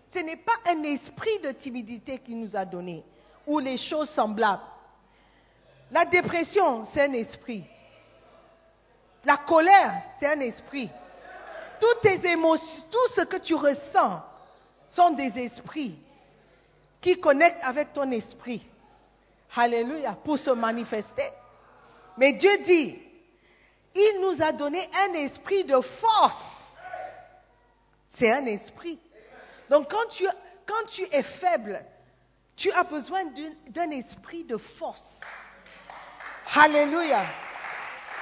Ce 0.09 0.19
n'est 0.21 0.37
pas 0.37 0.55
un 0.67 0.83
esprit 0.85 1.39
de 1.43 1.53
timidité 1.53 2.19
qu'il 2.19 2.41
nous 2.41 2.57
a 2.57 2.65
donné, 2.65 3.05
ou 3.47 3.59
les 3.59 3.77
choses 3.77 4.09
semblables. 4.11 4.63
La 5.91 6.05
dépression, 6.05 6.85
c'est 6.85 7.03
un 7.03 7.13
esprit. 7.13 7.65
La 9.25 9.37
colère, 9.39 9.93
c'est 10.19 10.27
un 10.27 10.41
esprit. 10.41 10.91
Toutes 11.81 12.01
tes 12.03 12.31
émotions, 12.31 12.85
tout 12.91 13.09
ce 13.15 13.23
que 13.23 13.37
tu 13.37 13.55
ressens 13.55 14.23
sont 14.89 15.11
des 15.11 15.39
esprits 15.39 15.99
qui 17.01 17.19
connectent 17.19 17.63
avec 17.63 17.93
ton 17.93 18.11
esprit. 18.11 18.65
Alléluia, 19.55 20.17
pour 20.25 20.39
se 20.39 20.51
manifester. 20.51 21.31
Mais 22.17 22.33
Dieu 22.35 22.59
dit, 22.65 22.99
il 23.95 24.19
nous 24.21 24.43
a 24.43 24.53
donné 24.53 24.89
un 24.95 25.13
esprit 25.15 25.65
de 25.65 25.81
force. 25.81 26.77
C'est 28.09 28.31
un 28.31 28.47
esprit. 28.47 28.99
Donc 29.71 29.91
quand 29.91 30.07
tu, 30.09 30.27
quand 30.67 30.87
tu 30.89 31.03
es 31.11 31.23
faible, 31.23 31.85
tu 32.57 32.71
as 32.73 32.85
besoin 32.85 33.23
d'un 33.69 33.91
esprit 33.91 34.45
de 34.45 34.57
force. 34.57 35.21
Alléluia. 36.55 37.27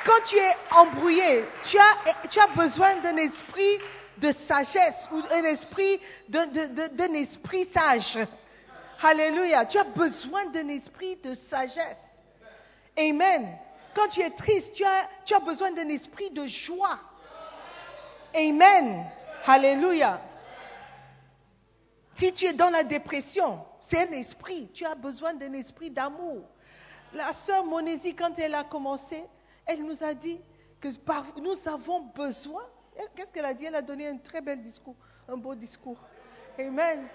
Quand 0.04 0.20
tu 0.24 0.36
es 0.36 0.52
embrouillé, 0.70 1.44
tu 1.64 1.78
as, 1.78 2.28
tu 2.28 2.38
as 2.38 2.46
besoin 2.48 2.96
d'un 3.00 3.16
esprit 3.16 3.78
de 4.18 4.32
sagesse 4.32 5.08
ou 5.12 5.22
un 5.30 5.44
esprit 5.44 6.00
d'un 6.28 7.14
esprit 7.14 7.66
sage. 7.66 8.18
Alléluia. 9.02 9.64
Tu 9.66 9.78
as 9.78 9.84
besoin 9.84 10.46
d'un 10.46 10.68
esprit 10.68 11.16
de 11.16 11.34
sagesse. 11.34 12.02
Amen. 12.98 13.58
Quand 13.94 14.08
tu 14.08 14.20
es 14.20 14.30
triste, 14.30 14.72
tu 14.72 14.84
as, 14.84 15.08
tu 15.24 15.34
as 15.34 15.40
besoin 15.40 15.72
d'un 15.72 15.88
esprit 15.88 16.30
de 16.30 16.46
joie. 16.46 16.98
Amen. 18.34 19.06
Alléluia. 19.44 20.20
Si 22.14 22.32
tu 22.32 22.46
es 22.46 22.54
dans 22.54 22.70
la 22.70 22.84
dépression, 22.84 23.64
c'est 23.82 24.08
un 24.08 24.12
esprit. 24.12 24.70
Tu 24.72 24.84
as 24.84 24.94
besoin 24.94 25.34
d'un 25.34 25.52
esprit 25.52 25.90
d'amour. 25.90 26.44
La 27.12 27.32
sœur 27.32 27.64
Monésie, 27.64 28.14
quand 28.14 28.38
elle 28.38 28.54
a 28.54 28.64
commencé, 28.64 29.24
elle 29.64 29.82
nous 29.82 30.02
a 30.02 30.14
dit 30.14 30.40
que 30.80 30.88
nous 31.40 31.56
avons 31.68 32.00
besoin. 32.14 32.62
Qu'est-ce 33.14 33.30
qu'elle 33.32 33.44
a 33.44 33.54
dit? 33.54 33.64
Elle 33.64 33.74
a 33.74 33.82
donné 33.82 34.08
un 34.08 34.18
très 34.18 34.40
bel 34.40 34.60
discours, 34.62 34.96
un 35.28 35.36
beau 35.36 35.54
discours. 35.54 35.98
Amen. 36.58 37.06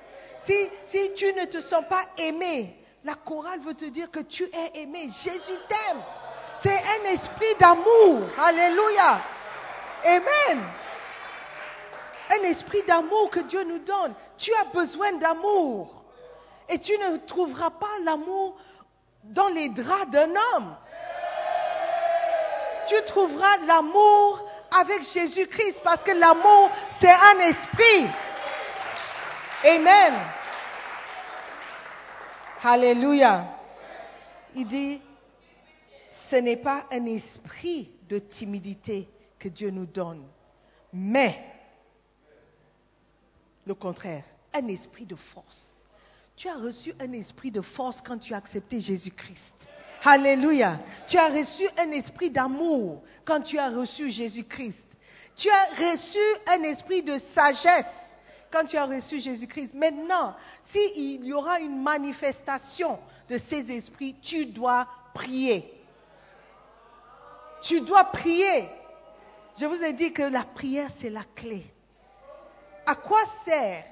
Si, 0.45 0.69
si 0.85 1.13
tu 1.15 1.25
ne 1.33 1.45
te 1.45 1.59
sens 1.61 1.83
pas 1.87 2.05
aimé, 2.17 2.75
la 3.03 3.15
chorale 3.15 3.59
veut 3.61 3.73
te 3.73 3.85
dire 3.85 4.09
que 4.11 4.19
tu 4.19 4.43
es 4.43 4.81
aimé. 4.81 5.09
Jésus 5.09 5.59
t'aime. 5.67 6.01
C'est 6.61 6.69
un 6.77 7.05
esprit 7.05 7.55
d'amour. 7.59 8.21
Alléluia. 8.37 9.21
Amen. 10.03 10.63
Un 12.29 12.43
esprit 12.43 12.83
d'amour 12.83 13.29
que 13.29 13.39
Dieu 13.41 13.63
nous 13.63 13.79
donne. 13.79 14.13
Tu 14.37 14.53
as 14.53 14.65
besoin 14.65 15.13
d'amour. 15.13 16.03
Et 16.69 16.79
tu 16.79 16.97
ne 16.97 17.17
trouveras 17.17 17.71
pas 17.71 17.99
l'amour 18.03 18.55
dans 19.23 19.47
les 19.49 19.69
draps 19.69 20.11
d'un 20.11 20.29
homme. 20.29 20.75
Tu 22.87 22.95
trouveras 23.05 23.57
l'amour 23.67 24.49
avec 24.71 25.03
Jésus-Christ 25.03 25.81
parce 25.83 26.03
que 26.03 26.11
l'amour, 26.11 26.69
c'est 26.99 27.11
un 27.11 27.39
esprit. 27.39 28.07
Amen. 29.63 30.13
Alléluia. 32.63 33.57
Il 34.55 34.67
dit, 34.67 35.01
ce 36.29 36.35
n'est 36.35 36.57
pas 36.57 36.85
un 36.91 37.05
esprit 37.05 37.91
de 38.07 38.19
timidité 38.19 39.07
que 39.39 39.49
Dieu 39.49 39.69
nous 39.69 39.85
donne, 39.85 40.27
mais 40.93 41.43
le 43.65 43.73
contraire, 43.73 44.23
un 44.53 44.67
esprit 44.67 45.05
de 45.05 45.15
force. 45.15 45.80
Tu 46.41 46.49
as 46.49 46.55
reçu 46.55 46.91
un 46.99 47.13
esprit 47.13 47.51
de 47.51 47.61
force 47.61 48.01
quand 48.01 48.17
tu 48.17 48.33
as 48.33 48.37
accepté 48.37 48.79
Jésus-Christ. 48.79 49.53
Alléluia. 50.03 50.79
Tu 51.05 51.15
as 51.15 51.27
reçu 51.27 51.69
un 51.77 51.91
esprit 51.91 52.31
d'amour 52.31 53.03
quand 53.25 53.41
tu 53.41 53.59
as 53.59 53.69
reçu 53.69 54.09
Jésus-Christ. 54.09 54.87
Tu 55.35 55.51
as 55.51 55.91
reçu 55.91 56.17
un 56.47 56.63
esprit 56.63 57.03
de 57.03 57.19
sagesse 57.35 57.85
quand 58.51 58.65
tu 58.65 58.75
as 58.75 58.87
reçu 58.87 59.19
Jésus-Christ. 59.19 59.75
Maintenant, 59.75 60.35
s'il 60.63 61.23
y 61.23 61.31
aura 61.31 61.59
une 61.59 61.79
manifestation 61.79 62.97
de 63.29 63.37
ces 63.37 63.71
esprits, 63.71 64.15
tu 64.19 64.47
dois 64.47 64.87
prier. 65.13 65.71
Tu 67.61 67.81
dois 67.81 68.05
prier. 68.05 68.67
Je 69.59 69.67
vous 69.67 69.83
ai 69.83 69.93
dit 69.93 70.11
que 70.11 70.23
la 70.23 70.43
prière, 70.43 70.89
c'est 70.99 71.11
la 71.11 71.23
clé. 71.35 71.63
À 72.87 72.95
quoi 72.95 73.21
sert, 73.45 73.90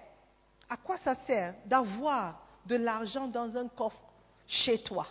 à 0.69 0.77
quoi 0.77 0.97
ça 0.97 1.15
sert 1.15 1.55
d'avoir 1.65 2.39
de 2.65 2.75
l'argent 2.75 3.27
dans 3.27 3.57
un 3.57 3.67
coffre 3.67 4.01
chez 4.47 4.81
toi 4.83 5.07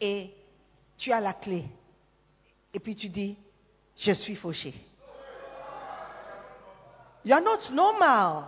et 0.00 0.32
tu 0.96 1.12
as 1.12 1.20
la 1.20 1.34
clé 1.34 1.64
et 2.72 2.80
puis 2.80 2.94
tu 2.94 3.08
dis, 3.08 3.36
je 3.96 4.12
suis 4.12 4.36
fauché. 4.36 4.74
You're 7.24 7.40
not 7.40 7.70
normal. 7.72 8.44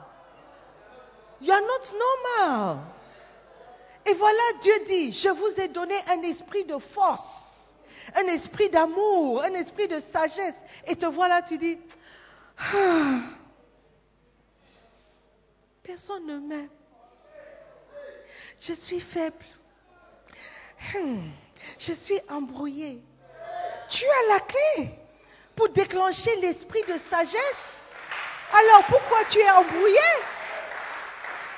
You're 1.41 1.61
not 1.61 1.99
normal. 1.99 2.79
Et 4.07 4.15
voilà, 4.15 4.43
Dieu 4.63 4.85
dit, 4.87 5.13
je 5.13 5.29
vous 5.29 5.61
ai 5.61 5.69
donné 5.69 5.95
un 6.09 6.23
esprit 6.23 6.65
de 6.65 6.79
force, 6.79 7.23
un 8.15 8.27
esprit 8.29 8.71
d'amour, 8.71 9.43
un 9.43 9.55
esprit 9.55 9.89
de 9.89 10.01
sagesse. 10.01 10.57
Et 10.87 10.97
te 10.97 11.07
voilà, 11.07 11.43
tu 11.43 11.59
dis, 11.59 11.79
ah, 12.59 13.21
personne 15.91 16.25
ne 16.25 16.39
m'aime. 16.39 16.69
Je 18.61 18.73
suis 18.75 19.01
faible. 19.01 19.45
Hmm, 20.95 21.31
je 21.81 21.93
suis 21.95 22.21
embrouillé. 22.29 23.03
Tu 23.89 24.05
as 24.05 24.35
la 24.35 24.41
clé 24.41 24.91
pour 25.57 25.69
déclencher 25.71 26.37
l'esprit 26.37 26.85
de 26.85 26.97
sagesse. 26.97 27.67
Alors 28.53 28.85
pourquoi 28.87 29.25
tu 29.25 29.41
es 29.41 29.51
embrouillé? 29.51 30.11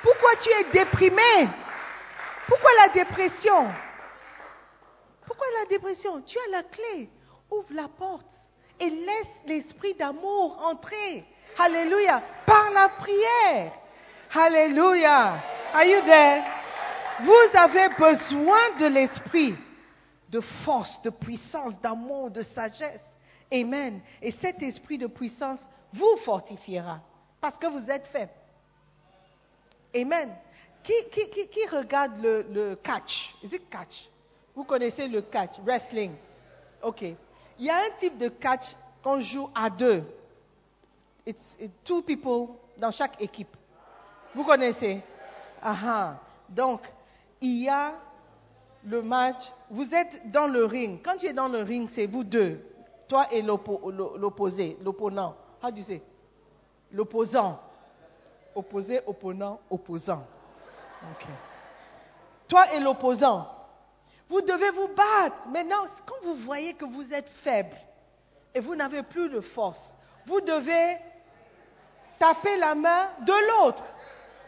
Pourquoi 0.01 0.35
tu 0.37 0.49
es 0.49 0.63
déprimé? 0.71 1.47
Pourquoi 2.47 2.71
la 2.79 2.87
dépression? 2.89 3.71
Pourquoi 5.27 5.45
la 5.59 5.65
dépression? 5.65 6.23
Tu 6.23 6.39
as 6.39 6.49
la 6.49 6.63
clé. 6.63 7.07
Ouvre 7.51 7.71
la 7.71 7.87
porte 7.87 8.33
et 8.79 8.89
laisse 8.89 9.41
l'esprit 9.45 9.93
d'amour 9.93 10.57
entrer. 10.65 11.23
Alléluia. 11.59 12.23
Par 12.47 12.71
la 12.71 12.89
prière. 12.89 13.82
Alléluia. 14.33 15.43
Are 15.73 15.85
you 15.85 16.01
there? 16.01 16.43
Vous 17.21 17.57
avez 17.57 17.89
besoin 17.95 18.75
de 18.79 18.87
l'esprit, 18.87 19.55
de 20.29 20.41
force, 20.41 20.99
de 21.03 21.11
puissance, 21.11 21.79
d'amour, 21.79 22.31
de 22.31 22.41
sagesse. 22.41 23.07
Amen. 23.53 24.01
Et 24.21 24.31
cet 24.31 24.63
esprit 24.63 24.97
de 24.97 25.05
puissance 25.05 25.67
vous 25.93 26.17
fortifiera 26.25 26.99
parce 27.39 27.57
que 27.57 27.67
vous 27.67 27.89
êtes 27.91 28.07
faible. 28.07 28.31
Amen. 29.95 30.35
Qui, 30.81 30.93
qui, 31.11 31.47
qui, 31.47 31.67
regarde 31.67 32.19
le, 32.19 32.41
le, 32.51 32.75
catch? 32.77 33.35
Is 33.43 33.53
it 33.53 33.69
catch? 33.69 34.09
Vous 34.55 34.63
connaissez 34.63 35.07
le 35.07 35.21
catch, 35.21 35.51
wrestling. 35.63 36.13
OK. 36.81 37.03
Il 37.03 37.65
y 37.65 37.69
a 37.69 37.77
un 37.77 37.91
type 37.99 38.17
de 38.17 38.29
catch 38.29 38.75
qu'on 39.03 39.21
joue 39.21 39.49
à 39.53 39.69
deux. 39.69 40.03
It's, 41.25 41.55
it's 41.59 41.73
two 41.83 42.01
people 42.01 42.55
dans 42.77 42.91
chaque 42.91 43.21
équipe. 43.21 43.55
Vous 44.35 44.43
connaissez 44.43 45.01
Aha. 45.61 46.19
Donc, 46.49 46.81
il 47.41 47.63
y 47.63 47.69
a 47.69 47.93
le 48.83 49.01
match. 49.01 49.41
Vous 49.69 49.93
êtes 49.93 50.29
dans 50.31 50.47
le 50.47 50.65
ring. 50.65 51.01
Quand 51.03 51.17
tu 51.17 51.25
es 51.27 51.33
dans 51.33 51.47
le 51.47 51.61
ring, 51.61 51.89
c'est 51.89 52.07
vous 52.07 52.23
deux. 52.23 52.61
Toi 53.07 53.27
et 53.31 53.41
l'opposé, 53.41 54.77
l'opponent. 54.81 55.35
How 55.61 55.71
do 55.71 55.77
you 55.77 55.83
say? 55.83 56.01
L'opposant. 56.91 57.59
Opposé, 58.55 59.01
opponent, 59.07 59.59
opposant. 59.69 60.25
Toi 62.47 62.73
et 62.73 62.79
l'opposant. 62.79 63.47
Vous 64.29 64.41
devez 64.41 64.69
vous 64.71 64.87
battre. 64.89 65.47
Maintenant, 65.49 65.83
quand 66.05 66.15
vous 66.23 66.35
voyez 66.35 66.73
que 66.73 66.85
vous 66.85 67.13
êtes 67.13 67.29
faible 67.29 67.75
et 68.53 68.59
vous 68.59 68.75
n'avez 68.75 69.03
plus 69.03 69.29
de 69.29 69.41
force, 69.41 69.95
vous 70.25 70.41
devez 70.41 70.97
taper 72.19 72.57
la 72.57 72.75
main 72.75 73.09
de 73.21 73.33
l'autre 73.47 73.83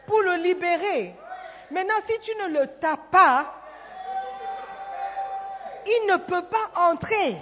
pour 0.07 0.21
le 0.21 0.35
libérer. 0.35 1.15
Maintenant, 1.71 1.99
si 2.07 2.19
tu 2.19 2.31
ne 2.37 2.59
le 2.59 2.67
tapes 2.79 3.11
pas, 3.11 3.45
il 5.85 6.07
ne 6.07 6.17
peut 6.17 6.43
pas 6.43 6.79
entrer. 6.89 7.37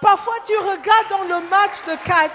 Parfois, 0.00 0.36
tu 0.46 0.56
regardes 0.56 1.08
dans 1.10 1.24
le 1.24 1.40
match 1.48 1.82
de 1.86 1.94
catch, 2.04 2.32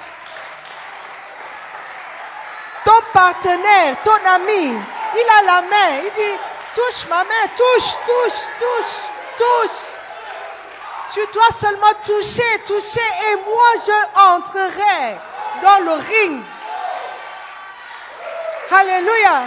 ton 2.83 3.01
partenaire, 3.13 3.97
ton 4.03 4.25
ami, 4.25 4.77
il 5.15 5.29
a 5.39 5.43
la 5.43 5.61
main, 5.63 6.03
il 6.03 6.13
dit, 6.13 6.39
touche 6.75 7.07
ma 7.09 7.23
main, 7.23 7.47
touche, 7.55 7.91
touche, 8.05 8.41
touche, 8.59 8.95
touche. 9.37 9.81
Tu 11.13 11.21
dois 11.33 11.51
seulement 11.59 11.93
toucher, 12.03 12.63
toucher, 12.67 13.09
et 13.29 13.35
moi 13.37 13.69
je 13.85 14.19
entrerai 14.19 15.17
dans 15.61 15.79
le 15.85 15.93
ring. 15.93 16.43
Alléluia. 18.71 19.43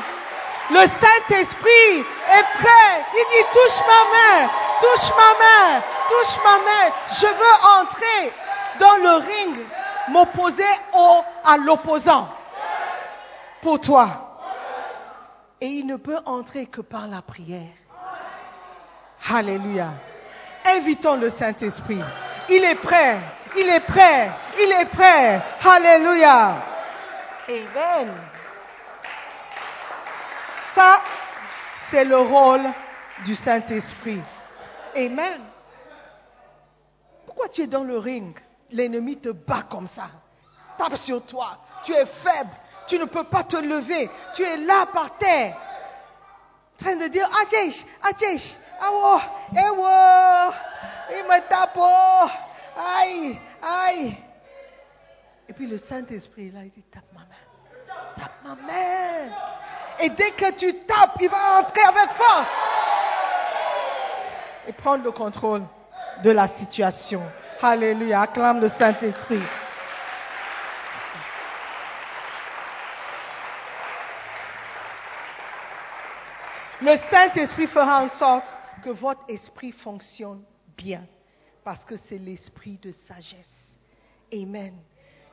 Le 0.71 0.81
Saint-Esprit 0.81 1.99
est 1.99 2.63
prêt. 2.63 3.05
Il 3.15 3.27
dit, 3.31 3.45
touche 3.53 3.81
ma 3.87 4.03
main, 4.13 4.51
touche 4.81 5.11
ma 5.17 5.33
main, 5.39 5.83
touche 6.09 6.37
ma 6.45 6.59
main. 6.59 6.93
Je 7.13 7.27
veux 7.27 7.57
entrer 7.81 8.33
dans 8.79 8.97
le 8.97 9.17
ring, 9.17 9.67
m'opposer 10.09 10.65
à 11.45 11.57
l'opposant. 11.57 12.29
Pour 13.63 13.81
toi. 13.81 14.07
Et 15.61 15.67
il 15.67 15.87
ne 15.87 15.97
peut 15.97 16.19
entrer 16.27 16.67
que 16.67 16.81
par 16.81 17.09
la 17.09 17.23
prière. 17.23 17.75
Alléluia. 19.31 19.89
Invitons 20.65 21.17
le 21.17 21.31
Saint-Esprit. 21.31 22.03
Il 22.51 22.63
est 22.65 22.77
prêt. 22.77 23.19
Il 23.57 23.69
est 23.69 23.81
prêt. 23.81 24.31
Il 24.61 24.71
est 24.71 24.87
prêt. 24.87 25.43
Alléluia. 25.65 26.57
Amen. 27.49 28.15
Ça, 30.79 31.03
c'est 31.91 32.05
le 32.05 32.19
rôle 32.19 32.65
du 33.25 33.35
Saint-Esprit. 33.35 34.23
Amen. 34.95 35.43
Pourquoi 37.27 37.49
tu 37.49 37.63
es 37.63 37.67
dans 37.67 37.83
le 37.83 37.99
ring? 37.99 38.39
L'ennemi 38.71 39.17
te 39.17 39.31
bat 39.31 39.65
comme 39.69 39.89
ça. 39.89 40.07
Tape 40.77 40.95
sur 40.95 41.27
toi. 41.27 41.59
Tu 41.83 41.93
es 41.93 42.07
faible. 42.07 42.51
Tu 42.87 42.97
ne 42.97 43.07
peux 43.07 43.25
pas 43.25 43.43
te 43.43 43.57
lever. 43.57 44.09
Tu 44.35 44.45
es 44.45 44.57
là 44.59 44.87
par 44.87 45.19
terre. 45.19 45.57
En 46.75 46.85
train 46.85 46.95
de 46.95 47.09
dire, 47.09 47.29
Ajesh, 47.43 47.85
Ajesh, 48.01 48.57
awo, 48.81 49.19
ewo, 49.57 50.53
il 51.11 51.25
me 51.25 51.49
tape, 51.49 51.77
aïe, 52.77 53.37
aïe. 53.61 54.17
Et 55.49 55.53
puis 55.55 55.67
le 55.67 55.77
Saint-Esprit, 55.77 56.53
là, 56.53 56.61
il 56.63 56.71
dit, 56.71 56.85
tape 56.85 57.13
ma 57.13 57.23
main. 57.23 58.15
Tape 58.15 58.45
ma 58.45 58.55
main. 58.55 59.35
Et 60.01 60.11
dès 60.11 60.31
que 60.33 60.53
tu 60.53 60.73
tapes, 60.85 61.17
il 61.21 61.29
va 61.29 61.61
entrer 61.61 61.83
avec 61.83 62.11
force. 62.13 62.49
Et 64.69 64.73
prendre 64.73 65.05
le 65.05 65.13
contrôle 65.13 65.63
de 66.23 66.31
la 66.31 66.49
situation. 66.49 67.23
Alléluia. 67.61 68.23
Acclame 68.23 68.61
le 68.61 68.69
Saint-Esprit. 68.69 69.43
Le 76.81 76.97
Saint-Esprit 77.11 77.67
fera 77.67 78.05
en 78.05 78.09
sorte 78.09 78.47
que 78.85 78.91
votre 78.91 79.23
esprit 79.29 79.73
fonctionne 79.73 80.45
bien. 80.77 81.05
Parce 81.65 81.85
que 81.85 81.97
c'est 81.97 82.19
l'esprit 82.19 82.79
de 82.79 82.93
sagesse. 82.93 83.77
Amen. 84.33 84.75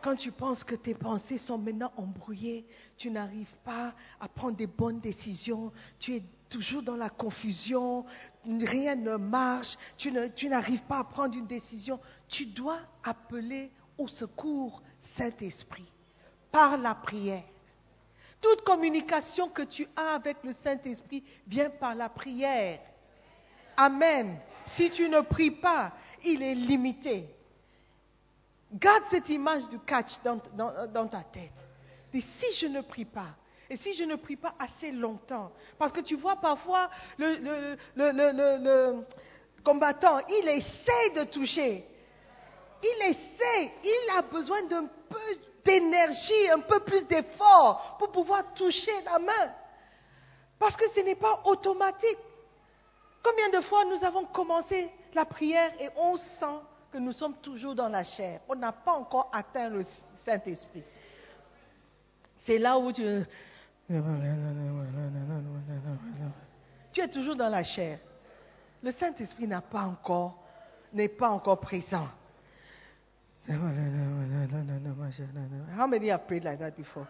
Quand 0.05 0.15
tu 0.15 0.31
penses 0.31 0.63
que 0.63 0.75
tes 0.75 0.93
pensées 0.93 1.39
sont 1.39 1.57
maintenant 1.57 1.91
embrouillées, 1.97 2.67
tu 2.95 3.09
n'arrives 3.09 3.55
pas 3.63 3.91
à 4.19 4.27
prendre 4.27 4.55
des 4.55 4.67
bonnes 4.67 4.99
décisions, 4.99 5.71
tu 5.97 6.13
es 6.13 6.21
toujours 6.47 6.83
dans 6.83 6.95
la 6.95 7.09
confusion, 7.09 8.05
rien 8.45 8.93
ne 8.93 9.15
marche, 9.15 9.75
tu 9.97 10.11
n'arrives 10.11 10.83
pas 10.83 10.99
à 10.99 11.03
prendre 11.05 11.35
une 11.35 11.47
décision, 11.47 11.99
tu 12.27 12.45
dois 12.45 12.81
appeler 13.03 13.71
au 13.97 14.07
secours 14.07 14.83
Saint-Esprit 15.17 15.91
par 16.51 16.77
la 16.77 16.93
prière. 16.93 17.43
Toute 18.39 18.61
communication 18.61 19.49
que 19.49 19.63
tu 19.63 19.87
as 19.95 20.13
avec 20.13 20.37
le 20.43 20.51
Saint-Esprit 20.51 21.23
vient 21.47 21.71
par 21.71 21.95
la 21.95 22.09
prière. 22.09 22.79
Amen. 23.75 24.37
Si 24.67 24.91
tu 24.91 25.09
ne 25.09 25.21
pries 25.21 25.49
pas, 25.49 25.93
il 26.23 26.43
est 26.43 26.53
limité. 26.53 27.27
Garde 28.76 29.03
cette 29.09 29.30
image 29.30 29.67
du 29.69 29.80
catch 29.80 30.19
dans, 30.23 31.07
ta 31.07 31.23
tête. 31.23 31.53
Dis, 32.11 32.21
si 32.21 32.53
je 32.59 32.67
ne 32.67 32.82
prie 32.82 33.05
pas, 33.05 33.36
et 33.69 33.78
si 33.78 33.93
je 33.95 34.03
ne 34.03 34.15
prie 34.15 34.36
pas 34.36 34.53
assez 34.59 34.91
longtemps, 34.91 35.51
parce 35.80 35.91
que 35.91 36.01
tu 36.01 36.15
vois 36.15 36.36
parfois 36.36 36.89
le- 37.17 37.78
le 37.95 39.05
combattant, 39.63 40.19
il 40.28 40.47
essaie 40.49 41.09
de 41.15 41.23
toucher. 41.32 41.88
Il 42.84 43.03
essaie, 43.09 43.73
il 43.84 44.17
a 44.17 44.21
besoin 44.21 44.61
d'un 44.63 44.86
peu 44.86 45.19
d'énergie, 45.63 46.49
un 46.51 46.59
peu 46.59 46.80
plus 46.82 47.07
d'effort 47.07 47.95
pour 47.97 48.11
pouvoir 48.11 48.53
toucher 48.53 48.91
la 49.05 49.17
main. 49.19 49.53
Parce 50.59 50.76
que 50.76 50.88
ce 50.91 50.99
n'est 50.99 51.15
pas 51.15 51.41
automatique. 51.45 52.17
Combien 53.23 53.49
de 53.49 53.61
fois 53.65 53.86
nous 53.86 54.03
avons 54.03 54.26
commencé 54.26 54.91
la 55.13 55.26
prière 55.26 55.71
et 55.80 55.89
on 55.95 56.15
sent 56.17 56.59
que 56.95 56.99
nous 57.01 57.11
sommes 57.11 57.35
toujours 57.41 57.75
dans 57.75 57.89
la 57.89 58.05
chair. 58.05 58.39
On 58.47 58.55
n'a 58.55 58.71
pas 58.71 58.93
encore 58.93 59.29
atteint 59.33 59.67
le 59.67 59.83
Saint-Esprit. 60.13 60.81
C'est 62.37 62.57
là 62.57 62.77
où 62.79 62.89
tu... 62.93 63.03
Tu 66.93 67.01
es 67.01 67.09
toujours 67.09 67.35
dans 67.35 67.49
la 67.49 67.63
chair. 67.65 67.99
Le 68.81 68.91
Saint-Esprit 68.91 69.45
n'est 69.45 69.59
pas 69.59 69.81
encore 71.27 71.59
présent. 71.59 72.07
How 73.49 73.57
many 75.87 76.09
have 76.09 76.25
prayed 76.25 76.45
like 76.45 76.59
that 76.59 76.71
before? 76.77 77.05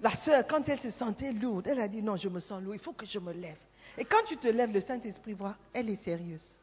La 0.00 0.10
sœur, 0.16 0.44
quand 0.48 0.68
elle 0.68 0.80
se 0.80 0.90
sentait 0.90 1.32
lourde, 1.32 1.68
elle 1.68 1.80
a 1.80 1.86
dit 1.86 2.02
non, 2.02 2.16
je 2.16 2.28
me 2.28 2.40
sens 2.40 2.60
lourde, 2.60 2.74
il 2.74 2.82
faut 2.82 2.94
que 2.94 3.06
je 3.06 3.20
me 3.20 3.32
lève. 3.32 3.56
Et 3.98 4.04
quand 4.04 4.22
tu 4.24 4.36
te 4.36 4.48
lèves, 4.48 4.72
le 4.72 4.80
Saint-Esprit 4.80 5.34
voit, 5.34 5.54
elle 5.72 5.90
est 5.90 6.02
sérieuse. 6.02 6.58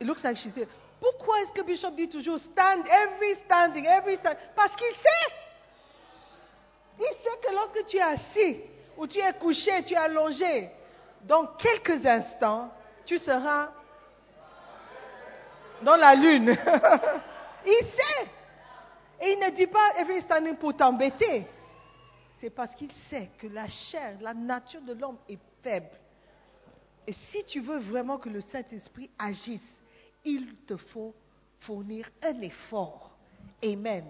It 0.00 0.06
looks 0.06 0.22
like 0.22 0.36
she 0.36 0.50
said, 0.50 0.68
pourquoi 1.00 1.42
est-ce 1.42 1.52
que 1.52 1.62
Bishop 1.62 1.90
dit 1.92 2.08
toujours 2.08 2.38
stand, 2.38 2.84
every 2.86 3.34
standing, 3.44 3.84
every 3.86 4.16
stand? 4.16 4.36
Parce 4.56 4.74
qu'il 4.74 4.94
sait. 4.94 5.34
Il 6.98 7.16
sait 7.22 7.38
que 7.48 7.54
lorsque 7.54 7.84
tu 7.86 7.96
es 7.96 8.02
assis 8.02 8.60
ou 8.96 9.06
tu 9.06 9.18
es 9.18 9.32
couché, 9.34 9.84
tu 9.84 9.94
es 9.94 9.96
allongé, 9.96 10.70
dans 11.24 11.46
quelques 11.46 12.04
instants, 12.04 12.70
tu 13.04 13.18
seras 13.18 13.70
dans 15.82 15.96
la 15.96 16.14
lune. 16.14 16.48
il 17.66 17.86
sait. 17.86 18.30
Et 19.20 19.32
il 19.32 19.38
ne 19.38 19.50
dit 19.50 19.66
pas 19.66 19.96
every 19.98 20.20
standing 20.22 20.56
pour 20.56 20.76
t'embêter. 20.76 21.46
C'est 22.40 22.50
parce 22.50 22.74
qu'il 22.74 22.92
sait 22.92 23.30
que 23.38 23.48
la 23.48 23.66
chair, 23.68 24.16
la 24.20 24.34
nature 24.34 24.80
de 24.82 24.94
l'homme 24.94 25.18
est 25.28 25.38
faible. 25.62 25.90
Et 27.08 27.14
si 27.14 27.42
tu 27.44 27.60
veux 27.60 27.78
vraiment 27.78 28.18
que 28.18 28.28
le 28.28 28.42
Saint-Esprit 28.42 29.10
agisse, 29.18 29.80
il 30.26 30.56
te 30.66 30.76
faut 30.76 31.14
fournir 31.60 32.06
un 32.22 32.38
effort. 32.42 33.16
Amen. 33.64 34.04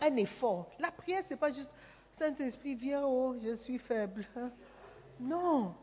Un 0.00 0.16
effort. 0.16 0.68
La 0.80 0.90
prière, 0.90 1.22
ce 1.28 1.30
n'est 1.30 1.38
pas 1.38 1.52
juste 1.52 1.70
Saint-Esprit, 2.10 2.74
viens, 2.74 3.04
oh, 3.06 3.36
je 3.40 3.54
suis 3.54 3.78
faible. 3.78 4.26
Non. 5.20 5.76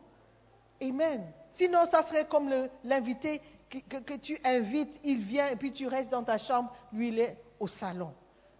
Amen. 0.82 1.32
Sinon, 1.53 1.86
ça 1.86 2.03
serait 2.03 2.28
comme 2.28 2.53
l'invité 2.84 3.39
que 3.70 4.18
tu 4.18 4.38
invites, 4.43 4.99
il 5.05 5.22
vient 5.22 5.47
et 5.47 5.55
puis 5.55 5.72
tu 5.72 5.88
restes 5.88 6.11
dans 6.11 6.24
ta 6.24 6.38
chambre, 6.38 6.76
lui 6.91 7.07
il 7.07 7.20
est 7.20 7.38
au 7.61 7.68
salon, 7.68 8.13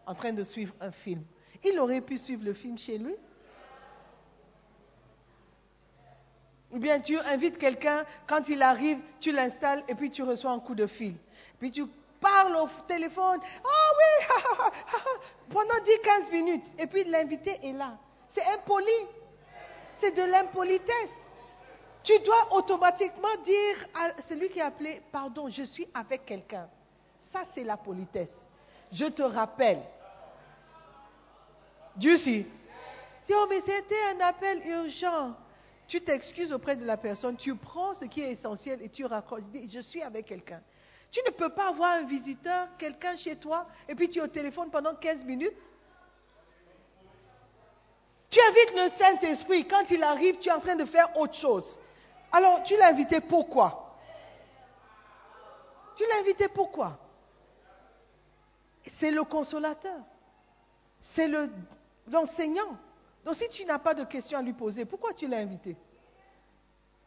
en 0.06 0.16
train 0.16 0.32
de 0.32 0.46
suivre 0.46 0.74
un 0.80 0.92
film. 0.92 1.24
Il 1.62 1.78
aurait 1.78 2.00
pu 2.00 2.18
suivre 2.20 2.46
le 2.46 2.54
film 2.54 2.78
chez 2.78 3.00
lui. 3.00 3.16
Ou 6.72 6.80
bien 6.80 7.00
tu 7.00 7.18
invites 7.20 7.58
quelqu'un, 7.58 8.06
quand 8.28 8.50
il 8.50 8.62
arrive, 8.62 9.00
tu 9.20 9.32
l'installes 9.32 9.84
et 9.88 9.96
puis 9.96 10.12
tu 10.12 10.24
reçois 10.24 10.52
un 10.52 10.60
coup 10.60 10.76
de 10.76 10.86
fil. 10.86 11.16
Puis 11.60 11.72
tu 11.72 11.86
parles 12.20 12.56
au 12.56 12.68
téléphone, 12.88 13.40
ah 13.64 13.94
oui, 13.98 14.26
pendant 15.50 15.76
10-15 15.76 16.32
minutes. 16.32 16.66
Et 16.78 16.88
puis 16.88 17.04
l'invité 17.06 17.58
est 17.64 17.74
là. 17.74 17.98
C'est 18.30 18.46
impoli. 18.54 19.08
C'est 19.98 20.12
de 20.12 20.24
l'impolitesse. 20.24 21.12
Tu 22.04 22.20
dois 22.20 22.54
automatiquement 22.54 23.36
dire 23.44 23.88
à 23.94 24.22
celui 24.22 24.50
qui 24.50 24.62
a 24.62 24.68
appelé, 24.68 25.02
pardon, 25.12 25.50
je 25.50 25.64
suis 25.64 25.88
avec 25.94 26.26
quelqu'un. 26.26 26.70
Ça, 27.32 27.42
c'est 27.54 27.64
la 27.64 27.78
politesse. 27.78 28.46
Je 28.92 29.06
te 29.06 29.22
rappelle. 29.22 29.82
Dieu 31.96 32.18
si. 32.18 32.46
Si, 33.22 33.34
oh, 33.36 33.46
mais 33.50 33.60
c'était 33.60 34.16
un 34.16 34.22
appel 34.22 34.66
urgent. 34.66 35.36
Tu 35.88 36.02
t'excuses 36.02 36.52
auprès 36.52 36.76
de 36.76 36.86
la 36.86 36.98
personne, 36.98 37.38
tu 37.38 37.56
prends 37.56 37.94
ce 37.94 38.06
qui 38.06 38.22
est 38.22 38.32
essentiel 38.32 38.82
et 38.82 38.90
tu 38.90 39.06
raccroches. 39.06 39.44
Je 39.70 39.80
suis 39.80 40.02
avec 40.02 40.26
quelqu'un. 40.26 40.62
Tu 41.12 41.22
ne 41.26 41.32
peux 41.32 41.50
pas 41.50 41.70
avoir 41.70 41.92
un 41.94 42.04
visiteur, 42.04 42.68
quelqu'un 42.78 43.16
chez 43.16 43.38
toi, 43.38 43.66
et 43.88 43.96
puis 43.96 44.10
tu 44.10 44.20
es 44.20 44.22
au 44.22 44.28
téléphone 44.28 44.70
pendant 44.70 44.94
15 44.96 45.24
minutes. 45.24 45.70
Tu 48.30 48.40
invites 48.42 48.74
le 48.76 48.90
Saint-Esprit. 48.98 49.66
Quand 49.66 49.90
il 49.90 50.04
arrive, 50.04 50.38
tu 50.38 50.50
es 50.50 50.52
en 50.52 50.60
train 50.60 50.76
de 50.76 50.84
faire 50.84 51.16
autre 51.18 51.36
chose. 51.36 51.80
Alors, 52.34 52.62
tu 52.64 52.76
l'as 52.76 52.88
invité 52.90 53.22
pourquoi? 53.22 53.96
Tu 55.96 56.04
l'as 56.10 56.20
invité 56.20 56.50
pourquoi? 56.50 57.00
C'est 59.00 59.12
le 59.12 59.24
consolateur. 59.24 59.98
C'est 61.00 61.28
le- 61.30 61.50
l'enseignant. 62.12 62.78
Donc, 63.28 63.36
si 63.36 63.50
tu 63.50 63.66
n'as 63.66 63.78
pas 63.78 63.94
de 63.94 64.06
questions 64.06 64.40
à 64.40 64.42
lui 64.42 64.54
poser, 64.54 64.86
pourquoi 64.86 65.14
tu 65.14 65.28
l'as 65.28 65.40
invité? 65.40 65.76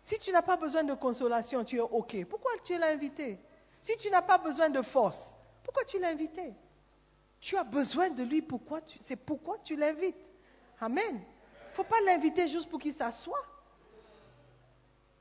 Si 0.03 0.19
tu 0.19 0.31
n'as 0.33 0.43
pas 0.43 0.59
besoin 0.59 0.85
de 0.85 0.93
consolation, 0.93 1.65
tu 1.65 1.77
es 1.77 1.81
OK. 1.81 2.27
Pourquoi 2.27 2.51
tu 2.63 2.77
l'as 2.77 2.89
invité? 2.89 3.39
Si 3.81 3.97
tu 3.97 4.11
n'as 4.11 4.21
pas 4.21 4.37
besoin 4.37 4.69
de 4.69 4.83
force, 4.83 5.39
pourquoi 5.65 5.83
tu 5.85 5.99
l'as 5.99 6.09
invité? 6.09 6.53
Tu 7.41 7.57
as 7.57 7.65
besoin 7.65 8.11
de 8.11 8.23
lui, 8.23 8.43
pourquoi 8.43 8.83
tu- 8.83 8.99
c'est 8.99 9.17
pourquoi 9.17 9.57
tu 9.65 9.77
l'invites. 9.77 10.31
Amen. 10.79 11.01
Il 11.23 11.71
ne 11.71 11.75
faut 11.75 11.85
pas 11.85 12.03
l'inviter 12.05 12.49
juste 12.49 12.69
pour 12.69 12.81
qu'il 12.81 12.93
s'assoie. 12.93 13.43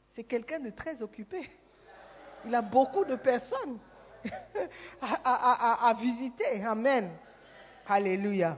C'est 0.09 0.25
quelqu'un 0.25 0.59
de 0.59 0.69
très 0.69 1.01
occupé. 1.01 1.49
Il 2.45 2.53
a 2.53 2.61
beaucoup 2.61 3.05
de 3.05 3.15
personnes 3.15 3.79
à, 5.01 5.87
à- 5.89 5.93
visiter. 5.93 6.61
Amen. 6.65 7.09
Alléluia. 7.87 8.57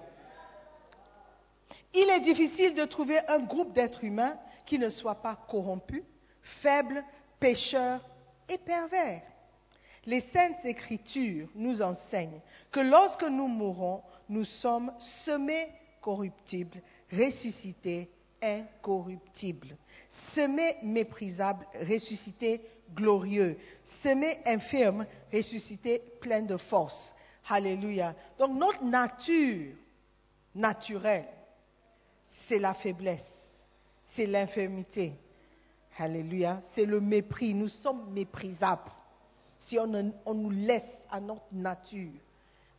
Il 1.93 2.09
est 2.09 2.21
difficile 2.21 2.75
de 2.75 2.85
trouver 2.85 3.19
un 3.27 3.39
groupe 3.39 3.73
d'êtres 3.73 4.03
humains 4.03 4.37
qui 4.65 4.79
ne 4.79 4.89
soit 4.89 5.21
pas 5.21 5.35
corrompu, 5.49 6.03
faible, 6.41 7.03
pécheur 7.39 8.01
et 8.47 8.57
pervers. 8.57 9.23
Les 10.05 10.21
saintes 10.21 10.63
écritures 10.65 11.49
nous 11.53 11.81
enseignent 11.81 12.39
que 12.71 12.79
lorsque 12.79 13.23
nous 13.23 13.47
mourons, 13.47 14.01
nous 14.29 14.45
sommes 14.45 14.91
semés 14.99 15.67
corruptibles, 16.01 16.81
ressuscités 17.11 18.09
incorruptibles, 18.41 19.77
semés 20.09 20.77
méprisables, 20.81 21.67
ressuscités 21.87 22.61
glorieux, 22.95 23.57
semés 24.01 24.39
infirmes, 24.45 25.05
ressuscités 25.31 26.01
pleins 26.21 26.41
de 26.41 26.57
force. 26.57 27.13
Alléluia. 27.49 28.15
Donc 28.39 28.57
notre 28.57 28.83
nature 28.83 29.75
naturelle, 30.55 31.27
c'est 32.47 32.59
la 32.59 32.73
faiblesse, 32.73 33.31
c'est 34.13 34.25
l'infirmité. 34.27 35.13
Alléluia. 35.97 36.61
C'est 36.73 36.85
le 36.85 36.99
mépris. 36.99 37.53
Nous 37.53 37.67
sommes 37.67 38.11
méprisables 38.11 38.89
si 39.59 39.77
on, 39.77 39.87
nous 39.87 40.49
laisse 40.49 40.83
à 41.11 41.19
notre 41.19 41.45
nature. 41.51 42.11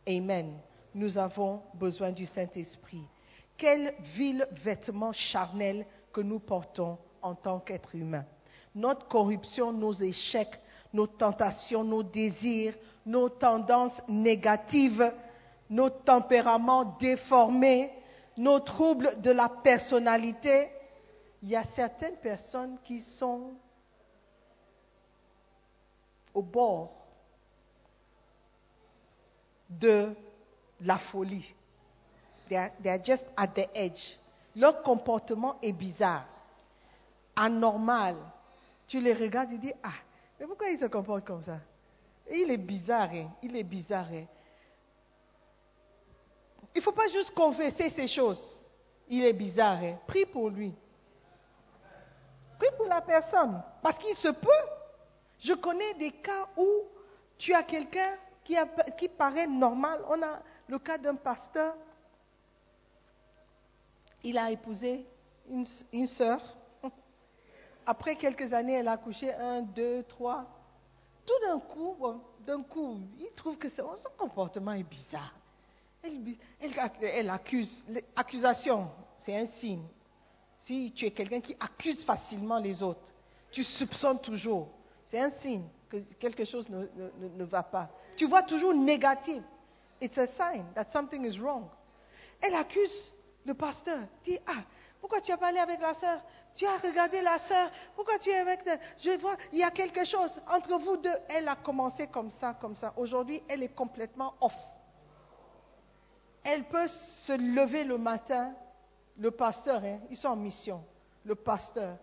Amen. 0.07 0.57
Nous 0.93 1.17
avons 1.17 1.61
besoin 1.75 2.11
du 2.11 2.25
Saint-Esprit. 2.25 3.07
Quel 3.57 3.93
vil 4.15 4.45
vêtement 4.63 5.13
charnel 5.13 5.85
que 6.11 6.21
nous 6.21 6.39
portons 6.39 6.97
en 7.21 7.33
tant 7.35 7.59
qu'êtres 7.59 7.95
humains. 7.95 8.25
Notre 8.75 9.07
corruption, 9.07 9.71
nos 9.71 9.93
échecs, 9.93 10.59
nos 10.91 11.07
tentations, 11.07 11.83
nos 11.83 12.03
désirs, 12.03 12.75
nos 13.05 13.29
tendances 13.29 14.01
négatives, 14.09 15.11
nos 15.69 15.89
tempéraments 15.89 16.97
déformés, 16.99 17.91
nos 18.37 18.59
troubles 18.59 19.21
de 19.21 19.31
la 19.31 19.49
personnalité. 19.49 20.69
Il 21.41 21.49
y 21.49 21.55
a 21.55 21.63
certaines 21.75 22.15
personnes 22.17 22.77
qui 22.83 23.01
sont 23.01 23.51
au 26.33 26.41
bord 26.41 26.91
de 29.69 30.13
la 30.81 30.97
folie. 30.97 31.53
They 32.47 32.57
are, 32.57 32.69
they 32.81 32.91
are 32.91 33.03
just 33.03 33.25
at 33.35 33.47
the 33.47 33.67
edge. 33.73 34.17
Leur 34.55 34.83
comportement 34.83 35.57
est 35.61 35.71
bizarre, 35.71 36.25
anormal. 37.35 38.15
Tu 38.87 38.99
les 39.01 39.13
regardes 39.13 39.51
et 39.53 39.57
dis, 39.57 39.73
ah, 39.81 39.89
mais 40.39 40.45
pourquoi 40.45 40.69
ils 40.69 40.77
se 40.77 40.85
comportent 40.85 41.25
comme 41.25 41.43
ça? 41.43 41.59
Il 42.31 42.51
est 42.51 42.57
bizarre, 42.57 43.09
hein, 43.13 43.29
il 43.41 43.55
est 43.55 43.63
bizarre. 43.63 44.07
hein. 44.11 44.25
Il 46.75 46.79
ne 46.79 46.83
faut 46.83 46.91
pas 46.91 47.07
juste 47.07 47.31
confesser 47.31 47.89
ces 47.89 48.07
choses. 48.07 48.49
Il 49.07 49.23
est 49.23 49.33
bizarre, 49.33 49.77
hein. 49.83 49.97
prie 50.07 50.25
pour 50.25 50.49
lui. 50.49 50.73
Prie 52.57 52.69
pour 52.77 52.87
la 52.87 53.01
personne. 53.01 53.61
Parce 53.81 53.97
qu'il 53.97 54.15
se 54.15 54.29
peut. 54.29 54.49
Je 55.39 55.53
connais 55.53 55.93
des 55.95 56.11
cas 56.11 56.47
où 56.57 56.67
tu 57.37 57.53
as 57.53 57.63
quelqu'un 57.63 58.15
qui, 58.43 58.55
qui 58.97 59.09
paraît 59.09 59.47
normal. 59.47 60.01
On 60.09 60.21
a 60.23 60.39
le 60.67 60.79
cas 60.79 60.97
d'un 60.97 61.15
pasteur. 61.15 61.75
Il 64.23 64.37
a 64.37 64.49
épousé 64.49 65.05
une, 65.49 66.07
sœur. 66.07 66.39
Après 67.85 68.15
quelques 68.15 68.53
années, 68.53 68.75
elle 68.75 68.87
a 68.87 68.93
accouché 68.93 69.33
un, 69.33 69.61
deux, 69.61 70.03
trois. 70.03 70.45
Tout 71.25 71.45
d'un 71.45 71.59
coup, 71.59 71.95
d'un 72.39 72.63
coup, 72.63 72.99
il 73.19 73.31
trouve 73.35 73.57
que 73.57 73.69
son 73.69 73.95
comportement 74.17 74.71
est 74.71 74.83
bizarre. 74.83 75.33
Elle, 76.03 77.29
accuse. 77.29 77.85
L'accusation, 78.15 78.89
c'est 79.19 79.35
un 79.35 79.47
signe. 79.47 79.85
Si 80.57 80.91
tu 80.93 81.05
es 81.05 81.11
quelqu'un 81.11 81.41
qui 81.41 81.55
accuse 81.59 82.03
facilement 82.03 82.59
les 82.59 82.83
autres, 82.83 83.11
tu 83.51 83.63
soupçonnes 83.63 84.19
toujours, 84.19 84.69
c'est 85.05 85.19
un 85.19 85.29
signe 85.29 85.65
que 85.89 85.97
quelque 86.19 86.45
chose 86.45 86.67
ne 86.69 87.43
va 87.43 87.63
pas. 87.63 87.89
Tu 88.15 88.25
vois 88.25 88.43
toujours 88.43 88.73
négatif. 88.73 89.43
It's 90.01 90.17
a 90.17 90.27
sign 90.27 90.65
that 90.75 90.89
something 90.89 91.25
is 91.25 91.39
wrong. 91.39 91.65
Elle 92.41 92.55
accuse 92.55 93.13
le 93.45 93.53
pasteur. 93.53 93.99
Dit, 94.23 94.39
ah, 94.45 94.63
pourquoi 94.99 95.21
tu 95.21 95.31
as 95.31 95.37
parlé 95.37 95.59
avec 95.59 95.79
la 95.81 95.93
sœur? 95.93 96.21
Tu 96.55 96.65
as 96.65 96.77
regardé 96.77 97.21
la 97.21 97.37
sœur? 97.37 97.71
Pourquoi 97.95 98.19
tu 98.19 98.29
es 98.29 98.37
avec... 98.37 98.61
elle 98.65 98.79
Je 98.99 99.17
vois, 99.19 99.35
il 99.51 99.59
y 99.59 99.63
a 99.63 99.71
quelque 99.71 100.03
chose 100.03 100.39
entre 100.49 100.77
vous 100.77 100.97
deux. 100.97 101.15
Elle 101.29 101.47
a 101.47 101.55
commencé 101.55 102.07
comme 102.07 102.29
ça, 102.29 102.53
comme 102.53 102.75
ça. 102.75 102.93
Aujourd'hui, 102.97 103.41
elle 103.47 103.63
est 103.63 103.73
complètement 103.73 104.33
off. 104.41 104.55
Elle 106.43 106.65
peut 106.65 106.87
se 106.87 107.33
lever 107.33 107.83
le 107.83 107.97
matin, 107.97 108.53
le 109.17 109.31
pasteur, 109.31 109.81
hein, 109.83 109.99
ils 110.09 110.17
sont 110.17 110.29
en 110.29 110.35
mission, 110.35 110.83
le 111.23 111.35
pasteur, 111.35 111.97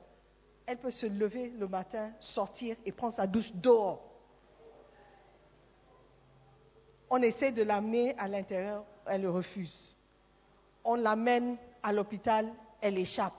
elle 0.67 0.79
peut 0.79 0.91
se 0.91 1.07
lever 1.07 1.51
le 1.51 1.69
matin, 1.69 2.13
sortir 2.21 2.77
et 2.85 2.93
prendre 2.93 3.15
sa 3.15 3.27
douche 3.27 3.53
dehors. 3.55 4.03
On 7.11 7.21
essaie 7.23 7.51
de 7.51 7.63
l'amener 7.63 8.17
à 8.17 8.29
l'intérieur, 8.29 8.85
elle 9.05 9.27
refuse. 9.27 9.97
On 10.85 10.95
l'amène 10.95 11.57
à 11.83 11.93
l'hôpital, 11.93 12.49
elle 12.81 12.99
échappe. 12.99 13.35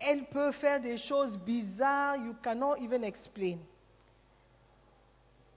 Elle 0.00 0.26
peut 0.26 0.52
faire 0.52 0.80
des 0.80 0.98
choses 0.98 1.38
bizarres, 1.38 2.16
you 2.16 2.34
cannot 2.42 2.76
even 2.76 3.04
explain. 3.04 3.58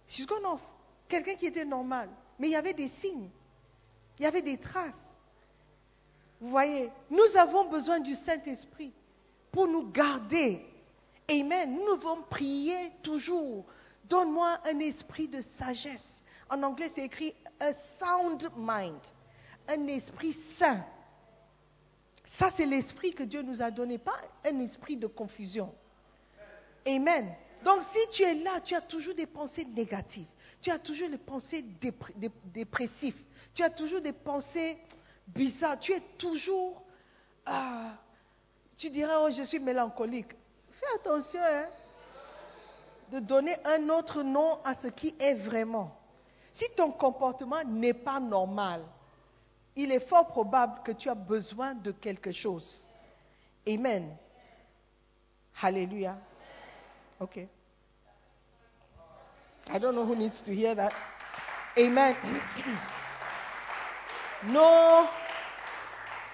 She's 0.08 0.26
gone. 0.26 0.60
Quelqu'un 1.08 1.36
qui 1.36 1.48
était 1.48 1.66
normal. 1.66 2.10
Mais 2.40 2.48
il 2.48 2.52
y 2.52 2.56
avait 2.56 2.74
des 2.74 2.90
signes. 2.90 3.30
Il 4.22 4.26
y 4.26 4.28
avait 4.28 4.44
des 4.44 4.60
traces. 4.60 5.16
Vous 6.40 6.52
voyez, 6.52 6.92
nous 7.10 7.36
avons 7.38 7.68
besoin 7.72 8.00
du 8.00 8.14
Saint-Esprit 8.14 8.94
pour 9.52 9.68
nous 9.68 9.90
garder. 9.92 10.64
Amen. 11.28 11.74
Nous 11.74 11.96
devons 11.96 12.22
prier 12.30 12.92
toujours. 13.02 13.66
Donne-moi 14.04 14.60
un 14.66 14.78
esprit 14.78 15.28
de 15.28 15.42
sagesse. 15.58 16.22
En 16.52 16.62
anglais, 16.62 16.92
c'est 16.94 17.04
écrit 17.04 17.34
a 17.60 17.74
sound 17.98 18.48
mind. 18.56 19.00
Un 19.68 19.88
esprit 19.88 20.38
sain. 20.60 20.86
Ça, 22.38 22.52
c'est 22.56 22.68
l'esprit 22.68 23.16
que 23.16 23.24
Dieu 23.24 23.42
nous 23.42 23.60
a 23.60 23.72
donné, 23.72 23.98
pas 23.98 24.22
un 24.46 24.60
esprit 24.60 24.98
de 24.98 25.08
confusion. 25.08 25.74
Amen. 26.88 27.34
Donc, 27.66 27.82
si 27.92 28.00
tu 28.12 28.22
es 28.22 28.36
là, 28.36 28.62
tu 28.62 28.76
as 28.76 28.82
toujours 28.82 29.16
des 29.16 29.26
pensées 29.26 29.66
négatives. 29.66 30.28
Tu 30.62 30.70
as 30.70 30.78
toujours 30.78 31.10
des 31.10 31.18
pensées 31.18 31.66
dépr- 31.82 32.16
dé- 32.18 32.30
dépressives. 32.54 33.20
Tu 33.54 33.64
as 33.64 33.70
toujours 33.70 34.02
des 34.02 34.14
pensées 34.14 34.78
bizarres. 35.28 35.80
Tu 35.80 35.94
es 35.94 36.02
toujours. 36.18 36.82
ah, 37.46 37.94
tu 38.78 38.90
dirais, 38.90 39.14
oh, 39.20 39.30
je 39.30 39.44
suis 39.44 39.60
mélancolique. 39.60 40.34
Fais 40.72 40.88
attention, 40.96 41.40
hein, 41.40 41.68
de 43.12 43.20
donner 43.20 43.56
un 43.64 43.90
autre 43.90 44.24
nom 44.24 44.60
à 44.64 44.74
ce 44.74 44.88
qui 44.88 45.14
est 45.20 45.36
vraiment. 45.36 45.96
Si 46.52 46.66
ton 46.76 46.92
comportement 46.92 47.64
n'est 47.64 47.94
pas 47.94 48.20
normal, 48.20 48.82
il 49.76 49.92
est 49.92 50.00
fort 50.00 50.28
probable 50.28 50.82
que 50.84 50.92
tu 50.94 51.10
as 51.10 51.16
besoin 51.16 51.76
de 51.76 51.92
quelque 51.92 52.32
chose. 52.32 52.88
Amen. 53.68 54.18
Hallelujah. 55.62 56.18
Okay. 57.20 57.48
I 59.70 59.78
don't 59.78 59.94
know 59.94 60.06
who 60.06 60.16
needs 60.16 60.42
to 60.42 60.52
hear 60.52 60.74
that. 60.76 60.92
Amen. 61.78 62.16
nos, 64.44 65.06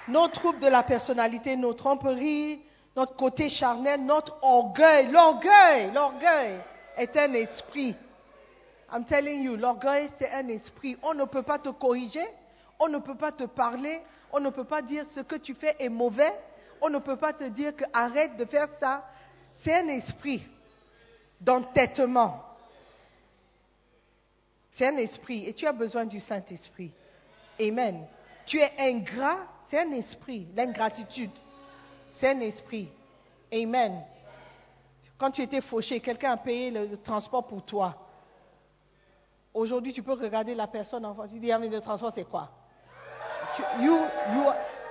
nos 0.08 0.28
troubles 0.30 0.60
de 0.60 0.68
la 0.68 0.84
personnalité, 0.84 1.56
nos 1.56 1.74
tromperies, 1.74 2.62
notre 2.96 3.16
côté 3.16 3.50
charnel, 3.50 4.04
notre 4.04 4.38
orgueil, 4.42 5.08
l'orgueil, 5.12 5.92
l'orgueil 5.94 6.60
est 6.98 7.16
un 7.18 7.34
esprit. 7.34 7.96
I'm 8.92 9.04
telling 9.06 9.44
you, 9.44 9.56
l'orgueil, 9.56 10.10
c'est 10.18 10.32
un 10.32 10.48
esprit. 10.48 10.98
On 11.04 11.14
ne 11.14 11.26
peut 11.26 11.44
pas 11.44 11.60
te 11.60 11.70
corriger, 11.70 12.26
on 12.80 12.88
ne 12.88 12.98
peut 13.00 13.16
pas 13.16 13.32
te 13.32 13.44
parler, 13.44 14.02
on 14.32 14.40
ne 14.40 14.50
peut 14.50 14.64
pas 14.64 14.82
dire 14.82 15.06
ce 15.06 15.20
que 15.20 15.36
tu 15.36 15.54
fais 15.54 15.76
est 15.80 15.90
mauvais, 15.90 16.34
on 16.82 16.90
ne 16.90 17.00
peut 17.00 17.18
pas 17.18 17.34
te 17.34 17.44
dire 17.44 17.76
que 17.76 17.84
arrête 17.94 18.38
de 18.38 18.46
faire 18.46 18.70
ça. 18.80 19.04
C'est 19.54 19.74
un 19.74 19.88
esprit 19.90 20.44
d'entêtement. 21.42 22.44
C'est 24.72 24.88
un 24.88 24.98
esprit 24.98 25.48
et 25.48 25.54
tu 25.54 25.66
as 25.66 25.72
besoin 25.72 26.06
du 26.06 26.20
Saint-Esprit. 26.20 26.92
Amen. 27.60 28.06
Tu 28.46 28.60
es 28.60 28.72
ingrat, 28.80 29.38
c'est 29.66 29.80
un 29.80 29.92
esprit. 29.92 30.48
L'ingratitude, 30.56 31.32
c'est 32.12 32.30
un 32.30 32.40
esprit. 32.42 32.90
Amen. 33.52 34.04
Quand 35.18 35.32
tu 35.32 35.42
étais 35.42 35.62
fauché, 35.62 36.00
quelqu'un 36.00 36.34
a 36.34 36.38
payé 36.38 36.72
le, 36.72 36.98
transport 36.98 37.46
pour 37.48 37.64
toi. 37.64 37.96
Aujourd'hui, 39.54 39.92
tu 39.92 40.04
peux 40.04 40.14
regarder 40.14 40.54
la 40.54 40.68
personne 40.68 41.06
en 41.06 41.16
face. 41.16 41.32
Il 41.34 41.42
dit, 41.42 41.52
ah, 41.52 41.58
mais 41.58 41.68
le 41.68 41.82
transport, 41.82 42.12
c'est 42.14 42.26
quoi? 42.26 42.50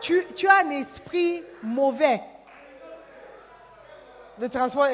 Tu, 0.01 0.49
as 0.49 0.57
un 0.57 0.71
esprit 0.71 1.45
mauvais. 1.63 2.21
Le 4.39 4.49
transport, 4.49 4.89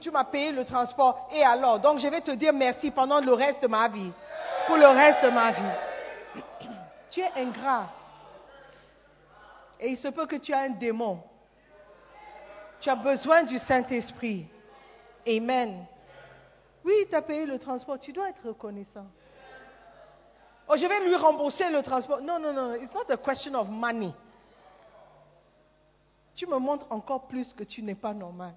tu 0.00 0.10
m'as 0.10 0.24
payé 0.24 0.50
le 0.50 0.64
transport. 0.64 1.28
Et 1.32 1.42
alors? 1.42 1.78
Donc, 1.78 1.98
je 1.98 2.08
vais 2.08 2.20
te 2.20 2.32
dire 2.32 2.52
merci 2.52 2.90
pendant 2.90 3.20
le 3.20 3.32
reste 3.32 3.62
de 3.62 3.68
ma 3.68 3.88
vie. 3.88 4.12
Pour 4.66 4.76
le 4.76 4.86
reste 4.86 5.24
de 5.24 5.30
ma 5.30 5.52
vie. 5.52 5.87
Tu 7.10 7.20
es 7.20 7.30
ingrat. 7.36 7.90
Et 9.80 9.90
il 9.90 9.96
se 9.96 10.08
peut 10.08 10.26
que 10.26 10.36
tu 10.36 10.52
as 10.52 10.60
un 10.60 10.70
démon. 10.70 11.22
Tu 12.80 12.90
as 12.90 12.96
besoin 12.96 13.44
du 13.44 13.58
Saint-Esprit. 13.58 14.46
Amen. 15.26 15.86
Oui, 16.84 16.94
tu 17.08 17.14
as 17.14 17.22
payé 17.22 17.46
le 17.46 17.58
transport. 17.58 17.98
Tu 17.98 18.12
dois 18.12 18.28
être 18.28 18.46
reconnaissant. 18.46 19.06
Oh, 20.68 20.76
je 20.76 20.86
vais 20.86 21.00
lui 21.04 21.14
rembourser 21.16 21.70
le 21.70 21.82
transport. 21.82 22.20
Non, 22.20 22.38
non, 22.38 22.52
non. 22.52 22.74
It's 22.74 22.92
not 22.92 23.10
a 23.10 23.16
question 23.16 23.54
of 23.54 23.68
money. 23.68 24.14
Tu 26.34 26.46
me 26.46 26.58
montres 26.58 26.86
encore 26.90 27.26
plus 27.26 27.52
que 27.52 27.64
tu 27.64 27.82
n'es 27.82 27.94
pas 27.94 28.14
normal. 28.14 28.54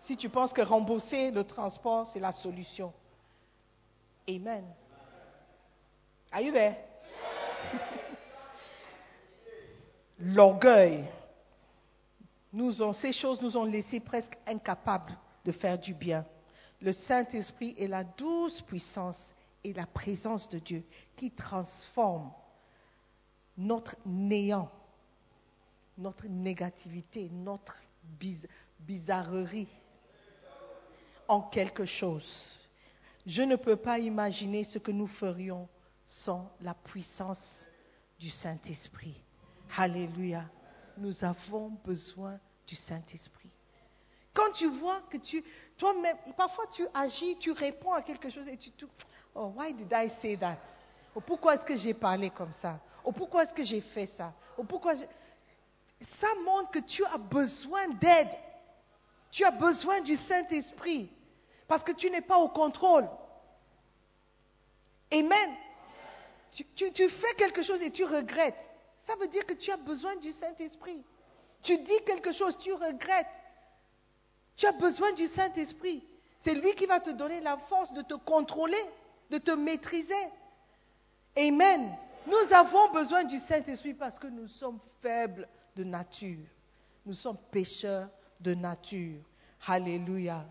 Si 0.00 0.16
tu 0.16 0.28
penses 0.28 0.52
que 0.52 0.62
rembourser 0.62 1.30
le 1.30 1.44
transport, 1.44 2.06
c'est 2.08 2.20
la 2.20 2.32
solution. 2.32 2.92
Amen. 4.28 4.64
Are 6.32 6.40
you 6.40 6.52
there? 6.52 6.76
L'orgueil. 10.18 11.04
Ces 12.94 13.12
choses 13.12 13.40
nous 13.40 13.56
ont 13.56 13.64
laissés 13.64 14.00
presque 14.00 14.36
incapables 14.46 15.16
de 15.44 15.52
faire 15.52 15.78
du 15.78 15.94
bien. 15.94 16.26
Le 16.80 16.92
Saint-Esprit 16.92 17.74
est 17.78 17.86
la 17.88 18.04
douce 18.04 18.60
puissance 18.62 19.32
et 19.62 19.72
la 19.72 19.86
présence 19.86 20.48
de 20.48 20.58
Dieu 20.58 20.82
qui 21.16 21.30
transforme 21.30 22.32
notre 23.56 23.96
néant, 24.06 24.70
notre 25.98 26.26
négativité, 26.26 27.28
notre 27.30 27.76
biz- 28.18 28.48
bizarrerie 28.80 29.68
en 31.28 31.42
quelque 31.42 31.84
chose. 31.86 32.58
Je 33.26 33.42
ne 33.42 33.56
peux 33.56 33.76
pas 33.76 33.98
imaginer 33.98 34.64
ce 34.64 34.78
que 34.78 34.90
nous 34.90 35.06
ferions 35.06 35.68
sans 36.10 36.50
la 36.60 36.74
puissance 36.74 37.68
du 38.18 38.30
Saint-Esprit. 38.30 39.14
Alléluia. 39.76 40.44
Nous 40.96 41.24
avons 41.24 41.70
besoin 41.84 42.38
du 42.66 42.74
Saint-Esprit. 42.74 43.48
Quand 44.34 44.50
tu 44.52 44.66
vois 44.66 45.00
que 45.08 45.18
tu, 45.18 45.42
toi-même, 45.78 46.16
parfois 46.36 46.66
tu 46.66 46.84
agis, 46.92 47.36
tu 47.38 47.52
réponds 47.52 47.92
à 47.92 48.02
quelque 48.02 48.28
chose 48.28 48.48
et 48.48 48.56
tu 48.56 48.72
te, 48.72 48.84
oh, 49.34 49.52
why 49.56 49.72
did 49.72 49.92
I 49.92 50.10
say 50.20 50.36
that? 50.36 50.58
Oh, 51.14 51.20
pourquoi 51.20 51.54
est-ce 51.54 51.64
que 51.64 51.76
j'ai 51.76 51.94
parlé 51.94 52.30
comme 52.30 52.52
ça? 52.52 52.80
Oh, 53.04 53.12
pourquoi 53.12 53.44
est-ce 53.44 53.54
que 53.54 53.64
j'ai 53.64 53.80
fait 53.80 54.06
ça? 54.06 54.32
Oh, 54.58 54.64
pourquoi 54.64 54.94
Ça 54.96 56.28
montre 56.44 56.72
que 56.72 56.80
tu 56.80 57.04
as 57.04 57.18
besoin 57.18 57.88
d'aide. 57.88 58.30
Tu 59.30 59.44
as 59.44 59.52
besoin 59.52 60.00
du 60.00 60.16
Saint-Esprit. 60.16 61.08
Parce 61.68 61.84
que 61.84 61.92
tu 61.92 62.10
n'es 62.10 62.20
pas 62.20 62.38
au 62.38 62.48
contrôle. 62.48 63.08
Amen. 65.12 65.50
Tu, 66.52 67.08
fais 67.08 67.34
quelque 67.36 67.62
chose 67.62 67.82
et 67.82 67.90
tu 67.90 68.04
regrettes. 68.04 68.70
Ça 68.98 69.14
veut 69.16 69.28
dire 69.28 69.46
que 69.46 69.54
tu 69.54 69.70
as 69.70 69.76
besoin 69.76 70.16
du 70.16 70.32
Saint-Esprit. 70.32 71.02
Tu 71.62 71.78
dis 71.78 72.00
quelque 72.04 72.32
chose, 72.32 72.56
tu 72.58 72.72
regrettes. 72.72 73.26
Tu 74.56 74.66
as 74.66 74.72
besoin 74.72 75.12
du 75.12 75.26
Saint-Esprit. 75.26 76.04
C'est 76.38 76.54
lui 76.54 76.74
qui 76.74 76.86
va 76.86 77.00
te 77.00 77.10
donner 77.10 77.40
la 77.40 77.56
force 77.56 77.92
de 77.92 78.02
te 78.02 78.14
contrôler, 78.14 78.82
de 79.30 79.38
te 79.38 79.50
maîtriser. 79.52 80.14
Amen. 81.36 81.96
Nous 82.26 82.52
avons 82.52 82.92
besoin 82.92 83.24
du 83.24 83.38
Saint-Esprit 83.38 83.94
parce 83.94 84.18
que 84.18 84.26
nous 84.26 84.48
sommes 84.48 84.80
faibles 85.00 85.48
de 85.76 85.84
nature. 85.84 86.46
Nous 87.06 87.14
sommes 87.14 87.38
pécheurs 87.50 88.08
de 88.40 88.54
nature. 88.54 89.20
Alléluia. 89.66 90.44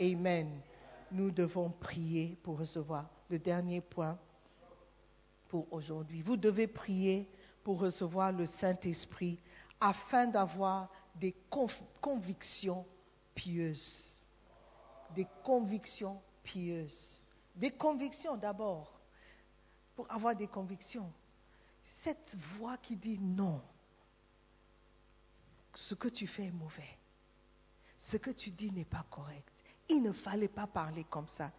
Amen. 0.00 0.60
Nous 1.10 1.30
devons 1.30 1.70
prier 1.70 2.36
pour 2.42 2.58
recevoir. 2.58 3.06
Le 3.30 3.38
dernier 3.38 3.80
point 3.80 4.18
pour 5.48 5.72
aujourd'hui. 5.72 6.22
Vous 6.22 6.36
devez 6.36 6.66
prier 6.66 7.28
pour 7.64 7.80
recevoir 7.80 8.32
le 8.32 8.46
Saint-Esprit 8.46 9.38
afin 9.80 10.26
d'avoir 10.26 10.88
des 11.14 11.34
conv- 11.50 11.72
convictions 12.00 12.86
pieuses. 13.34 14.24
Des 15.14 15.26
convictions 15.44 16.20
pieuses. 16.42 17.18
Des 17.56 17.70
convictions 17.70 18.36
d'abord. 18.36 18.92
Pour 19.96 20.10
avoir 20.10 20.36
des 20.36 20.46
convictions. 20.46 21.10
Cette 22.04 22.36
voix 22.56 22.76
qui 22.78 22.96
dit 22.96 23.18
non. 23.20 23.60
Ce 25.74 25.94
que 25.94 26.08
tu 26.08 26.26
fais 26.26 26.46
est 26.46 26.52
mauvais. 26.52 26.98
Ce 27.96 28.16
que 28.16 28.30
tu 28.30 28.50
dis 28.50 28.70
n'est 28.72 28.84
pas 28.84 29.04
correct. 29.10 29.52
Il 29.88 30.02
ne 30.02 30.12
fallait 30.12 30.48
pas 30.48 30.66
parler 30.66 31.04
comme 31.04 31.28
ça. 31.28 31.50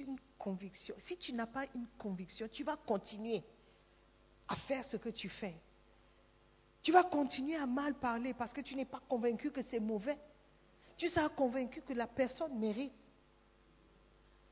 Une 0.00 0.16
conviction. 0.38 0.94
Si 0.98 1.16
tu 1.18 1.32
n'as 1.34 1.46
pas 1.46 1.66
une 1.74 1.86
conviction, 1.98 2.48
tu 2.50 2.64
vas 2.64 2.76
continuer 2.76 3.42
à 4.48 4.56
faire 4.56 4.84
ce 4.84 4.96
que 4.96 5.10
tu 5.10 5.28
fais. 5.28 5.54
Tu 6.82 6.90
vas 6.92 7.04
continuer 7.04 7.56
à 7.56 7.66
mal 7.66 7.94
parler 7.94 8.34
parce 8.34 8.52
que 8.52 8.60
tu 8.62 8.74
n'es 8.74 8.84
pas 8.86 9.00
convaincu 9.08 9.50
que 9.50 9.62
c'est 9.62 9.78
mauvais. 9.80 10.18
Tu 10.96 11.08
seras 11.08 11.28
convaincu 11.28 11.82
que 11.82 11.92
la 11.92 12.06
personne 12.06 12.58
mérite. 12.58 12.92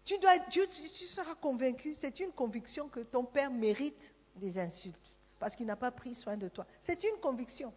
Tu, 0.05 0.19
dois, 0.19 0.39
tu- 0.51 0.67
tu 0.69 1.05
seras 1.07 1.35
convaincu, 1.37 1.95
c'est 1.97 2.21
une 2.21 2.33
conviction 2.33 2.89
que 2.89 3.01
ton 3.01 3.25
père 3.25 3.51
mérite 3.51 4.15
des 4.37 4.59
insultes 4.59 5.17
parce 5.39 5.57
qu'il 5.57 5.67
n'a 5.67 5.77
pas 5.77 5.91
pris 5.91 6.15
soin 6.15 6.37
de 6.37 6.49
toi. 6.49 6.67
C'est 6.83 7.03
une 7.03 7.19
conviction. 7.21 7.73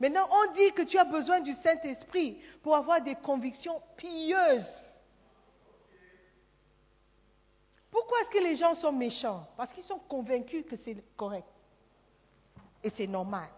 Maintenant, 0.00 0.28
on 0.30 0.52
dit 0.52 0.72
que 0.72 0.82
tu 0.82 0.98
as 0.98 1.04
besoin 1.04 1.40
du 1.40 1.52
Saint-Esprit 1.54 2.38
pour 2.62 2.74
avoir 2.76 3.00
des 3.02 3.14
convictions 3.14 3.80
pieuses. 3.96 4.78
Pourquoi 7.90 8.20
est-ce 8.20 8.30
que 8.30 8.44
les 8.44 8.54
gens 8.54 8.74
sont 8.74 8.92
méchants? 8.92 9.46
Parce 9.56 9.72
qu'ils 9.72 9.84
sont 9.84 9.98
convaincus 9.98 10.64
que 10.68 10.76
c'est 10.76 10.96
correct. 11.16 11.46
Et 12.82 12.90
c'est 12.90 13.06
normal. 13.06 13.48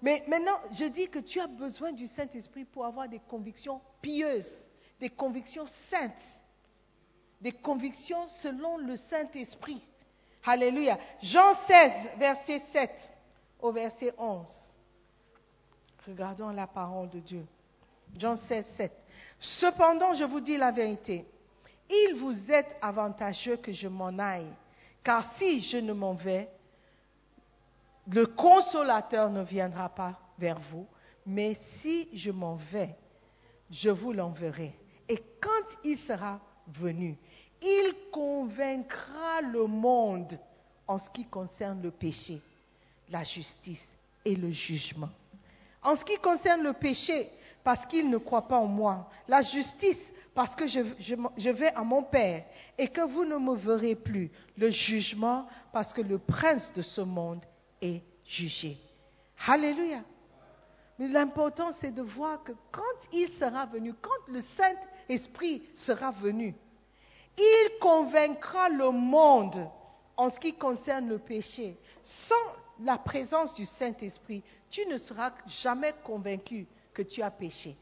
Mais 0.00 0.24
maintenant, 0.28 0.58
je 0.72 0.84
dis 0.84 1.08
que 1.08 1.18
tu 1.18 1.40
as 1.40 1.46
besoin 1.46 1.92
du 1.92 2.06
Saint-Esprit 2.06 2.64
pour 2.64 2.84
avoir 2.84 3.08
des 3.08 3.20
convictions 3.20 3.80
pieuses, 4.00 4.68
des 5.00 5.10
convictions 5.10 5.66
saintes, 5.90 6.12
des 7.40 7.52
convictions 7.52 8.26
selon 8.28 8.78
le 8.78 8.96
Saint-Esprit. 8.96 9.82
Alléluia. 10.44 10.98
Jean 11.20 11.54
16, 11.66 11.92
verset 12.16 12.60
7 12.72 12.90
au 13.60 13.72
verset 13.72 14.14
11. 14.16 14.48
Regardons 16.06 16.50
la 16.50 16.66
parole 16.66 17.10
de 17.10 17.18
Dieu. 17.18 17.46
Jean 18.16 18.36
16, 18.36 18.66
7. 18.66 18.92
Cependant, 19.38 20.14
je 20.14 20.24
vous 20.24 20.40
dis 20.40 20.56
la 20.56 20.70
vérité. 20.70 21.26
Il 21.90 22.16
vous 22.16 22.50
est 22.50 22.76
avantageux 22.82 23.56
que 23.56 23.72
je 23.72 23.88
m'en 23.88 24.18
aille, 24.18 24.52
car 25.02 25.24
si 25.34 25.62
je 25.62 25.78
ne 25.78 25.92
m'en 25.92 26.14
vais, 26.14 26.48
le 28.10 28.26
consolateur 28.26 29.30
ne 29.30 29.42
viendra 29.42 29.88
pas 29.88 30.18
vers 30.38 30.58
vous, 30.58 30.86
mais 31.26 31.54
si 31.80 32.08
je 32.12 32.30
m'en 32.30 32.56
vais, 32.56 32.94
je 33.70 33.90
vous 33.90 34.12
l'enverrai. 34.12 34.72
Et 35.08 35.22
quand 35.40 35.78
il 35.84 35.98
sera 35.98 36.40
venu, 36.68 37.16
il 37.60 37.94
convaincra 38.12 39.40
le 39.42 39.66
monde 39.66 40.38
en 40.86 40.98
ce 40.98 41.10
qui 41.10 41.24
concerne 41.26 41.82
le 41.82 41.90
péché, 41.90 42.40
la 43.10 43.24
justice 43.24 43.96
et 44.24 44.36
le 44.36 44.50
jugement. 44.50 45.10
En 45.82 45.96
ce 45.96 46.04
qui 46.04 46.16
concerne 46.18 46.62
le 46.62 46.72
péché, 46.72 47.30
parce 47.68 47.84
qu'il 47.84 48.08
ne 48.08 48.16
croit 48.16 48.48
pas 48.48 48.56
en 48.56 48.66
moi. 48.66 49.10
La 49.28 49.42
justice, 49.42 50.14
parce 50.34 50.56
que 50.56 50.66
je, 50.66 50.80
je- 51.36 51.50
vais 51.50 51.70
à 51.74 51.84
mon 51.84 52.02
Père 52.02 52.46
et 52.78 52.88
que 52.88 53.02
vous 53.02 53.26
ne 53.26 53.36
me 53.36 53.56
verrez 53.56 53.94
plus. 53.94 54.30
Le 54.56 54.70
jugement, 54.70 55.46
parce 55.70 55.92
que 55.92 56.00
le 56.00 56.16
prince 56.18 56.72
de 56.72 56.80
ce 56.80 57.02
monde 57.02 57.44
est 57.82 58.00
jugé. 58.24 58.78
Alléluia. 59.46 60.00
Mais 60.98 61.08
l'important, 61.08 61.70
c'est 61.72 61.90
de 61.90 62.00
voir 62.00 62.42
que 62.42 62.52
quand 62.72 62.80
il 63.12 63.28
sera 63.32 63.66
venu, 63.66 63.92
quand 64.00 64.32
le 64.32 64.40
Saint-Esprit 64.40 65.62
sera 65.74 66.10
venu, 66.10 66.54
il 67.36 67.68
convaincra 67.82 68.70
le 68.70 68.88
monde 68.92 69.68
en 70.16 70.30
ce 70.30 70.40
qui 70.40 70.54
concerne 70.54 71.06
le 71.10 71.18
péché. 71.18 71.76
Sans 72.02 72.34
la 72.80 72.96
présence 72.96 73.52
du 73.52 73.66
Saint-Esprit, 73.66 74.42
tu 74.70 74.86
ne 74.86 74.96
seras 74.96 75.32
jamais 75.46 75.92
convaincu 76.02 76.66
tu 77.02 77.22
as 77.22 77.30
péché. 77.30 77.76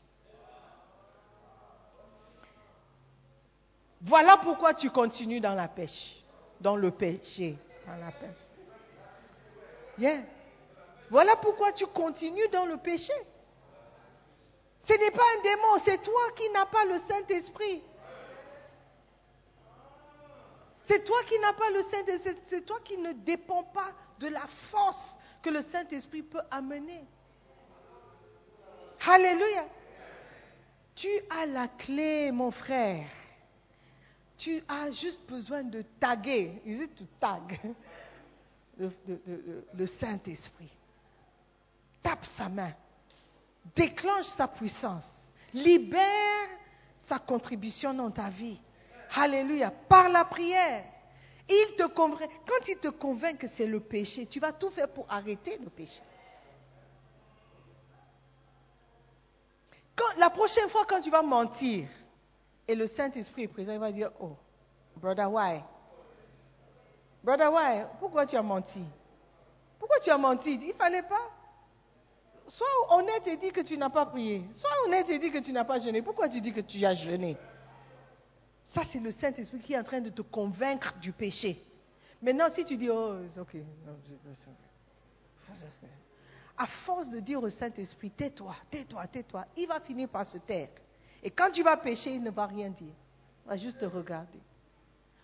Voilà 4.03 4.37
pourquoi 4.37 4.75
tu 4.75 4.91
continues 4.91 5.41
dans 5.41 5.55
la 5.55 5.69
pêche, 5.69 6.23
dans 6.61 6.77
le 6.77 6.91
péché, 6.91 7.59
dans 7.87 7.97
la 7.97 8.13
pêche. 8.13 8.47
Voilà 11.11 11.37
pourquoi 11.37 11.73
tu 11.73 11.87
continues 11.87 12.49
dans 12.49 12.67
le 12.67 12.77
péché. 12.77 13.13
Ce 14.81 14.93
n'est 14.93 15.11
pas 15.11 15.25
un 15.39 15.43
démon, 15.43 15.79
c'est 15.85 16.03
toi 16.03 16.23
qui 16.37 16.49
n'as 16.51 16.67
pas 16.67 16.85
le 16.85 16.99
Saint-Esprit. 16.99 17.83
C'est 20.83 21.03
toi 21.03 21.17
qui 21.29 21.39
n'as 21.41 21.55
pas 21.55 21.71
le 21.71 21.83
Saint-Esprit, 21.83 22.37
c'est 22.45 22.65
toi 22.65 22.79
qui 22.85 22.97
ne 22.99 23.13
dépends 23.13 23.65
pas 23.65 23.93
de 24.21 24.29
la 24.29 24.47
force 24.71 25.19
que 25.43 25.51
le 25.51 25.61
Saint-Esprit 25.63 26.23
peut 26.23 26.43
amener. 26.51 27.05
Alléluia. 29.09 29.67
Tu 30.95 31.09
as 31.31 31.47
la 31.47 31.69
clé, 31.69 32.33
mon 32.33 32.51
frère. 32.51 33.07
Tu 34.37 34.63
as 34.69 34.91
juste 34.91 35.23
besoin 35.29 35.63
de 35.63 35.83
taguer, 35.99 36.61
is 36.65 36.83
it 36.83 36.95
to 36.95 37.05
tag, 37.19 37.59
le, 38.79 39.87
Saint-Esprit. 39.87 40.69
Tape 42.03 42.25
sa 42.27 42.49
main, 42.49 42.73
déclenche 43.75 44.27
sa 44.27 44.47
puissance, 44.47 45.31
libère 45.55 46.49
sa 46.99 47.19
contribution 47.19 47.95
dans 47.95 48.11
ta 48.11 48.29
vie. 48.29 48.61
Alléluia. 49.15 49.71
Par 49.71 50.09
la 50.09 50.25
prière. 50.25 50.85
Il 51.49 51.77
quand 51.79 52.69
il 52.69 52.77
te 52.79 52.89
convainc 52.89 53.39
que 53.39 53.49
c'est 53.49 53.67
le 53.67 53.81
péché, 53.81 54.27
tu 54.27 54.41
vas 54.41 54.53
tout 54.53 54.71
faire 54.71 54.89
pour 54.89 55.07
arrêter 55.09 55.59
le 55.63 55.71
péché. 55.71 56.01
La 60.19 60.31
prochaine 60.31 60.69
fois 60.69 60.85
quand 60.87 61.01
tu 61.01 61.11
vas 61.11 61.23
mentir 61.23 61.89
et 62.67 62.75
le 62.75 62.87
Saint-Esprit 62.87 63.45
est 63.45 63.49
présent, 63.49 63.73
il 63.73 63.79
va 63.79 63.93
dire, 63.93 64.11
oh, 64.21 64.37
brother, 64.97 65.31
why? 65.31 65.63
Brother, 67.23 67.53
why? 67.53 67.85
Pourquoi 67.99 68.25
tu 68.27 68.37
as 68.37 68.43
menti? 68.43 68.83
Pourquoi 69.79 69.99
tu 70.01 70.11
as 70.11 70.19
menti? 70.19 70.55
Il 70.55 70.69
ne 70.69 70.73
fallait 70.73 71.03
pas. 71.03 71.31
Sois 72.49 72.67
honnête 72.91 73.27
et 73.27 73.37
dis 73.37 73.51
que 73.51 73.61
tu 73.61 73.77
n'as 73.77 73.91
pas 73.91 74.07
prié. 74.07 74.45
Sois 74.53 74.71
honnête 74.85 75.11
et 75.11 75.19
dis 75.19 75.31
que 75.31 75.39
tu 75.39 75.53
n'as 75.53 75.65
pas 75.65 75.79
jeûné. 75.79 76.03
Pourquoi 76.03 76.29
tu 76.29 76.41
dis 76.41 76.53
que 76.53 76.61
tu 76.61 76.85
as 76.85 76.95
jeûné? 76.95 77.37
Ça, 78.65 78.83
c'est 78.85 79.01
le 79.01 79.11
Saint-Esprit 79.11 79.61
qui 79.61 79.73
est 79.75 79.79
en 79.79 79.85
train 79.85 80.01
de 80.01 80.11
te 80.11 80.23
convaincre 80.23 80.95
du 81.01 81.13
péché. 81.13 81.61
Maintenant, 82.23 82.49
si 82.49 82.65
tu 82.65 82.77
dis, 82.77 82.89
oh, 82.91 83.17
c'est 83.35 83.41
ok. 83.41 83.57
À 86.59 86.67
force 86.67 87.11
de 87.11 87.21
dire 87.21 87.43
au 87.43 87.51
Saint-Esprit, 87.51 88.11
tais-toi, 88.11 88.55
tais-toi, 88.71 89.07
tais-toi, 89.09 89.45
il 89.57 89.67
va 89.69 89.81
finir 89.81 90.09
par 90.09 90.27
se 90.27 90.39
taire. 90.39 90.69
Et 91.23 91.31
quand 91.31 91.51
tu 91.51 91.63
vas 91.63 91.77
pécher, 91.77 92.15
il 92.15 92.23
ne 92.23 92.31
va 92.31 92.47
rien 92.47 92.71
dire. 92.71 92.95
Il 93.45 93.49
va 93.49 93.57
juste 93.57 93.79
te 93.79 93.85
regarder. 93.85 94.39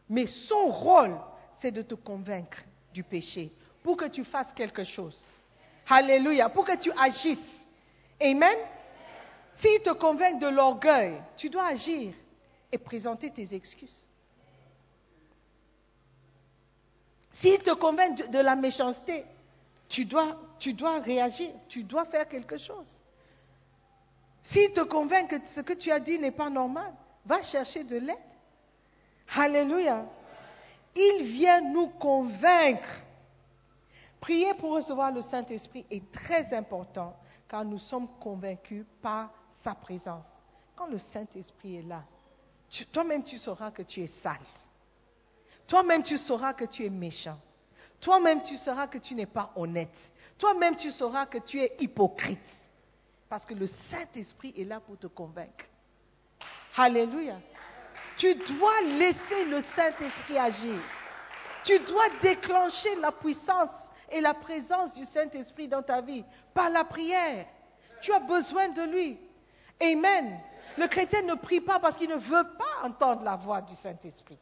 Mais 0.09 0.27
son 0.27 0.67
rôle, 0.67 1.17
c'est 1.55 1.71
de 1.71 1.83
te 1.83 1.95
convaincre 1.95 2.59
du 2.93 3.03
péché 3.03 3.53
pour 3.83 3.97
que 3.97 4.07
tu 4.07 4.25
fasses 4.25 4.53
quelque 4.53 4.85
chose. 4.85 5.19
Alléluia, 5.89 6.49
pour 6.49 6.65
que 6.65 6.77
tu 6.77 6.91
agisses. 6.93 7.67
Amen. 8.21 8.57
S'il 9.53 9.81
te 9.81 9.91
convainc 9.91 10.41
de 10.41 10.49
l'orgueil, 10.49 11.21
tu 11.37 11.51
dois 11.51 11.67
agir 11.67 12.15
et 12.71 12.79
présenter 12.79 13.31
tes 13.31 13.55
excuses. 13.55 14.07
S'il 17.33 17.59
te 17.59 17.73
convainc 17.75 18.17
de, 18.17 18.27
de 18.29 18.39
la 18.39 18.57
méchanceté, 18.57 19.25
tu 19.89 20.05
dois, 20.05 20.39
tu 20.63 20.75
dois 20.75 21.01
réagir, 21.01 21.51
tu 21.69 21.83
dois 21.83 22.05
faire 22.05 22.29
quelque 22.29 22.57
chose. 22.57 23.03
S'il 24.45 24.73
te 24.73 24.83
convainc 24.83 25.29
que 25.29 25.45
ce 25.57 25.61
que 25.61 25.73
tu 25.73 25.91
as 25.91 25.99
dit 25.99 26.21
n'est 26.21 26.31
pas 26.31 26.49
normal, 26.49 26.93
va 27.27 27.43
chercher 27.43 27.83
de 27.83 27.97
l'aide. 27.97 28.17
Alléluia. 29.35 30.07
Il 30.95 31.25
vient 31.25 31.61
nous 31.63 31.89
convaincre. 31.89 32.89
Prier 34.21 34.55
pour 34.55 34.75
recevoir 34.75 35.11
le 35.11 35.23
Saint-Esprit 35.23 35.85
est 35.91 36.13
très 36.13 36.55
important, 36.55 37.17
car 37.49 37.65
nous 37.65 37.79
sommes 37.79 38.07
convaincus 38.21 38.87
par 39.01 39.31
sa 39.65 39.75
présence. 39.75 40.27
Quand 40.77 40.87
le 40.87 40.99
Saint-Esprit 40.99 41.79
est 41.79 41.89
là, 41.89 42.05
toi-même 42.93 43.25
tu 43.25 43.37
sauras 43.37 43.73
que 43.73 43.83
tu 43.83 44.01
es 44.01 44.07
sale. 44.07 44.39
Toi-même 45.67 46.05
tu 46.05 46.19
sauras 46.19 46.55
que 46.55 46.67
tu 46.67 46.85
es 46.85 46.91
méchant. 46.91 47.39
Toi-même 48.01 48.43
tu 48.43 48.57
sauras 48.57 48.87
que 48.87 48.99
tu 48.99 49.17
n'es 49.17 49.27
pas 49.27 49.51
honnête. 49.57 49.97
Toi-même 50.43 50.75
tu 50.75 50.91
sauras 50.91 51.27
que 51.27 51.39
tu 51.39 51.61
es 51.61 51.73
hypocrite. 51.79 52.41
Parce 53.29 53.47
que 53.47 53.55
le 53.55 53.69
Saint-Esprit 53.69 54.53
est 54.59 54.65
là 54.65 54.81
pour 54.81 54.99
te 54.99 55.07
convaincre. 55.07 55.67
Alléluia. 56.77 57.37
Tu 58.17 58.35
dois 58.35 58.81
laisser 58.81 59.45
le 59.45 59.61
Saint-Esprit 59.61 60.37
agir. 60.37 60.81
Tu 61.63 61.79
dois 61.85 62.09
déclencher 62.21 62.97
la 62.97 63.13
puissance 63.13 63.71
et 64.11 64.21
la 64.21 64.35
présence 64.35 64.95
du 64.95 65.05
Saint-Esprit 65.05 65.69
dans 65.69 65.83
ta 65.83 66.01
vie 66.01 66.25
par 66.53 66.71
la 66.71 66.83
prière. 66.83 67.47
Tu 68.01 68.13
as 68.13 68.19
besoin 68.19 68.71
de 68.71 68.83
lui. 68.83 69.21
Amen. 69.81 70.41
Le 70.77 70.89
chrétien 70.89 71.23
ne 71.23 71.35
prie 71.35 71.61
pas 71.61 71.79
parce 71.79 71.95
qu'il 71.95 72.11
ne 72.11 72.17
veut 72.17 72.49
pas 72.59 72.89
entendre 72.89 73.23
la 73.23 73.37
voix 73.37 73.61
du 73.61 73.75
Saint-Esprit. 73.77 74.39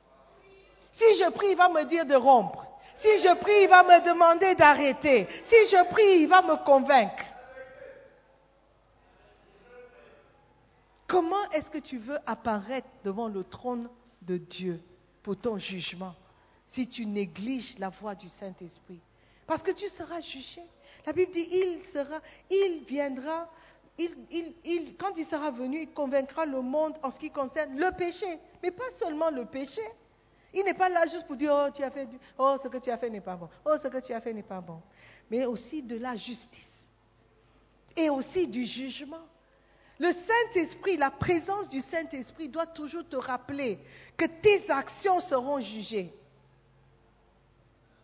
Si 0.94 1.16
je 1.16 1.28
prie, 1.28 1.48
il 1.50 1.56
va 1.58 1.68
me 1.68 1.84
dire 1.84 2.06
de 2.06 2.14
rompre. 2.14 2.69
Si 3.00 3.18
je 3.20 3.34
prie, 3.36 3.62
il 3.62 3.68
va 3.68 3.82
me 3.82 4.04
demander 4.04 4.54
d'arrêter. 4.54 5.26
Si 5.44 5.56
je 5.68 5.88
prie, 5.90 6.22
il 6.22 6.28
va 6.28 6.42
me 6.42 6.62
convaincre. 6.64 7.24
Comment 11.06 11.50
est-ce 11.50 11.70
que 11.70 11.78
tu 11.78 11.98
veux 11.98 12.18
apparaître 12.26 12.88
devant 13.02 13.28
le 13.28 13.42
trône 13.42 13.88
de 14.22 14.36
Dieu 14.36 14.80
pour 15.22 15.36
ton 15.36 15.58
jugement 15.58 16.14
si 16.66 16.86
tu 16.86 17.04
négliges 17.04 17.78
la 17.78 17.88
voix 17.88 18.14
du 18.14 18.28
Saint-Esprit? 18.28 19.00
Parce 19.46 19.62
que 19.62 19.72
tu 19.72 19.88
seras 19.88 20.20
jugé. 20.20 20.62
La 21.06 21.12
Bible 21.12 21.32
dit, 21.32 21.48
il 21.50 21.82
sera, 21.84 22.20
il 22.48 22.84
viendra, 22.86 23.48
quand 24.98 25.16
il 25.16 25.24
sera 25.24 25.50
venu, 25.50 25.80
il 25.80 25.90
convaincra 25.90 26.46
le 26.46 26.60
monde 26.60 26.96
en 27.02 27.10
ce 27.10 27.18
qui 27.18 27.30
concerne 27.30 27.76
le 27.76 27.90
péché. 27.96 28.38
Mais 28.62 28.70
pas 28.70 28.88
seulement 28.96 29.30
le 29.30 29.46
péché. 29.46 29.82
Il 30.52 30.64
n'est 30.64 30.74
pas 30.74 30.88
là 30.88 31.06
juste 31.06 31.26
pour 31.26 31.36
dire, 31.36 31.52
oh, 31.52 31.68
oh, 32.38 32.56
ce 32.62 32.68
que 32.68 32.78
tu 32.78 32.90
as 32.90 32.98
fait 32.98 33.10
n'est 33.10 33.20
pas 33.20 33.36
bon. 33.36 33.48
Oh, 33.64 33.76
ce 33.80 33.88
que 33.88 33.98
tu 33.98 34.12
as 34.12 34.20
fait 34.20 34.32
n'est 34.32 34.42
pas 34.42 34.60
bon. 34.60 34.82
Mais 35.30 35.46
aussi 35.46 35.82
de 35.82 35.96
la 35.96 36.16
justice. 36.16 36.88
Et 37.96 38.10
aussi 38.10 38.48
du 38.48 38.66
jugement. 38.66 39.24
Le 39.98 40.12
Saint-Esprit, 40.12 40.96
la 40.96 41.10
présence 41.10 41.68
du 41.68 41.80
Saint-Esprit 41.80 42.48
doit 42.48 42.66
toujours 42.66 43.06
te 43.08 43.16
rappeler 43.16 43.78
que 44.16 44.24
tes 44.24 44.70
actions 44.70 45.20
seront 45.20 45.60
jugées. 45.60 46.12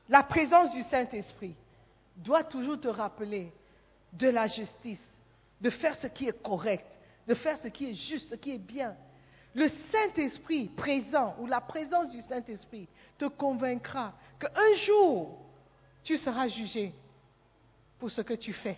La 0.09 0.23
présence 0.23 0.73
du 0.73 0.83
Saint-Esprit 0.83 1.55
doit 2.17 2.45
toujours 2.45 2.79
te 2.79 2.89
rappeler 2.89 3.51
de 4.13 4.29
la 4.29 4.47
justice, 4.47 5.19
de 5.61 5.71
faire 5.71 5.97
ce 5.97 6.07
qui 6.07 6.29
est 6.29 6.43
correct, 6.43 6.87
de 7.27 7.35
faire 7.35 7.59
ce 7.59 7.69
qui 7.69 7.91
est 7.91 7.95
juste, 7.95 8.31
ce 8.31 8.35
qui 8.35 8.53
est 8.53 8.59
bien. 8.59 8.95
Le 9.57 9.69
Saint-Esprit 9.69 10.69
présent 10.69 11.35
ou 11.41 11.47
la 11.47 11.63
présence 11.63 12.11
du 12.11 12.21
Saint-Esprit 12.21 12.87
te 13.17 13.25
convaincra 13.25 14.13
qu'un 14.39 14.75
jour, 14.75 15.39
tu 16.05 16.19
seras 16.19 16.47
jugé 16.47 16.93
pour 17.99 18.11
ce 18.11 18.21
que 18.21 18.35
tu 18.35 18.53
fais, 18.53 18.77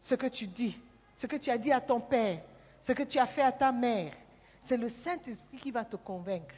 ce 0.00 0.14
que 0.14 0.26
tu 0.28 0.46
dis, 0.46 0.80
ce 1.14 1.26
que 1.26 1.36
tu 1.36 1.50
as 1.50 1.58
dit 1.58 1.70
à 1.70 1.82
ton 1.82 2.00
père, 2.00 2.40
ce 2.80 2.92
que 2.92 3.02
tu 3.02 3.18
as 3.18 3.26
fait 3.26 3.42
à 3.42 3.52
ta 3.52 3.72
mère. 3.72 4.14
C'est 4.60 4.78
le 4.78 4.88
Saint-Esprit 4.88 5.58
qui 5.58 5.70
va 5.70 5.84
te 5.84 5.96
convaincre. 5.96 6.54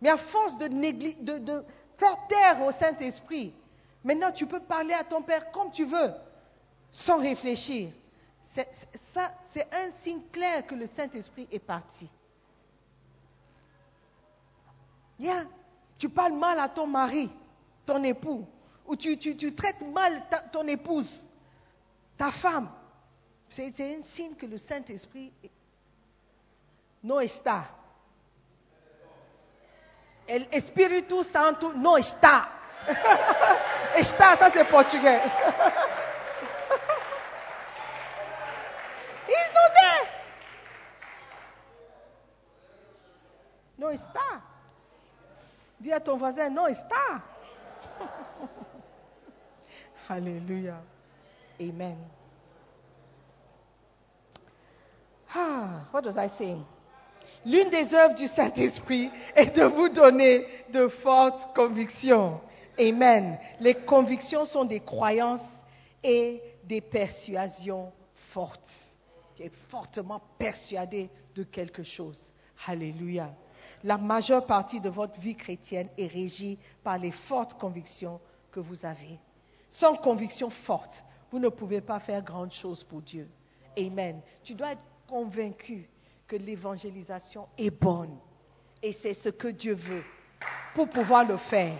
Mais 0.00 0.10
à 0.10 0.16
force 0.16 0.56
de, 0.58 0.68
de- 0.68 1.64
faire 1.98 2.18
taire 2.28 2.62
au 2.62 2.70
Saint-Esprit, 2.70 3.52
maintenant 4.04 4.30
tu 4.30 4.46
peux 4.46 4.60
parler 4.60 4.94
à 4.94 5.02
ton 5.02 5.22
père 5.22 5.50
comme 5.50 5.72
tu 5.72 5.84
veux, 5.86 6.12
sans 6.92 7.18
réfléchir. 7.18 7.90
C'est 8.42 9.66
un 9.72 9.90
signe 10.02 10.22
clair 10.30 10.64
que 10.64 10.76
le 10.76 10.86
Saint-Esprit 10.86 11.48
est 11.50 11.58
parti. 11.58 12.08
Bien, 15.20 15.46
tu 15.98 16.08
parles 16.08 16.32
mal 16.32 16.58
à 16.58 16.66
ton 16.70 16.86
mari, 16.86 17.30
ton 17.84 18.02
époux, 18.02 18.48
ou 18.86 18.96
tu, 18.96 19.18
traites 19.54 19.82
mal 19.82 20.22
ton 20.50 20.66
épouse, 20.66 21.28
ta 22.16 22.30
femme. 22.30 22.70
C'est 23.50 23.78
un 23.80 24.00
signe 24.02 24.34
que 24.34 24.46
le 24.46 24.56
Saint-Esprit 24.56 25.30
est- 25.44 25.50
no 27.04 27.20
está. 27.20 27.68
El 30.26 30.48
Santo 31.22 31.74
no 31.74 31.98
está. 31.98 32.48
está, 33.96 34.36
ça 34.38 34.50
c'est 34.50 34.64
portugais. 34.70 35.20
He's 39.28 39.52
not 39.52 39.72
there. 39.82 40.08
No 43.76 43.90
está. 43.90 44.49
Dis 45.80 45.92
à 45.92 46.00
ton 46.00 46.16
voisin, 46.16 46.50
non 46.50 46.66
está. 46.66 47.22
Alléluia. 50.08 50.82
Amen. 51.58 51.96
Ah, 55.34 55.86
what 55.92 56.04
was 56.04 56.16
I 56.16 56.28
saying? 56.36 56.64
L'une 57.46 57.70
des 57.70 57.94
œuvres 57.94 58.14
du 58.14 58.26
Saint-Esprit 58.26 59.10
est 59.34 59.56
de 59.56 59.64
vous 59.64 59.88
donner 59.88 60.46
de 60.72 60.88
fortes 60.88 61.54
convictions. 61.54 62.40
Amen. 62.78 63.38
Les 63.60 63.74
convictions 63.74 64.44
sont 64.44 64.64
des 64.64 64.80
croyances 64.80 65.40
et 66.02 66.42
des 66.64 66.80
persuasions 66.80 67.92
fortes. 68.32 68.68
Tu 69.36 69.44
es 69.44 69.50
fortement 69.70 70.20
persuadé 70.38 71.08
de 71.34 71.44
quelque 71.44 71.82
chose. 71.82 72.32
Alléluia. 72.66 73.30
La 73.82 73.96
majeure 73.96 74.46
partie 74.46 74.80
de 74.80 74.90
votre 74.90 75.18
vie 75.20 75.36
chrétienne 75.36 75.88
est 75.96 76.06
régie 76.06 76.58
par 76.84 76.98
les 76.98 77.12
fortes 77.12 77.58
convictions 77.58 78.20
que 78.52 78.60
vous 78.60 78.84
avez. 78.84 79.18
Sans 79.70 79.96
conviction 79.96 80.50
forte, 80.50 81.04
vous 81.30 81.38
ne 81.38 81.48
pouvez 81.48 81.80
pas 81.80 82.00
faire 82.00 82.22
grande 82.22 82.52
chose 82.52 82.84
pour 82.84 83.00
Dieu. 83.00 83.28
Amen. 83.78 84.20
Tu 84.42 84.54
dois 84.54 84.72
être 84.72 84.82
convaincu 85.08 85.88
que 86.26 86.36
l'évangélisation 86.36 87.48
est 87.56 87.70
bonne. 87.70 88.18
Et 88.82 88.92
c'est 88.92 89.14
ce 89.14 89.28
que 89.28 89.48
Dieu 89.48 89.74
veut 89.74 90.04
pour 90.74 90.88
pouvoir 90.88 91.24
le 91.24 91.36
faire. 91.36 91.78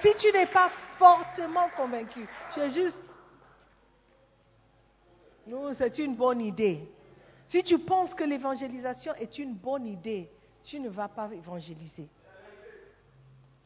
Si 0.00 0.14
tu 0.16 0.32
n'es 0.32 0.46
pas 0.46 0.70
fortement 0.98 1.68
convaincu, 1.76 2.26
tu 2.52 2.60
es 2.60 2.70
juste... 2.70 3.00
Non, 5.46 5.72
c'est 5.74 5.98
une 5.98 6.14
bonne 6.14 6.40
idée. 6.40 6.88
Si 7.46 7.62
tu 7.62 7.78
penses 7.78 8.14
que 8.14 8.24
l'évangélisation 8.24 9.12
est 9.14 9.38
une 9.38 9.54
bonne 9.54 9.86
idée, 9.86 10.30
tu 10.64 10.80
ne 10.80 10.88
vas 10.88 11.08
pas 11.08 11.28
évangéliser. 11.32 12.08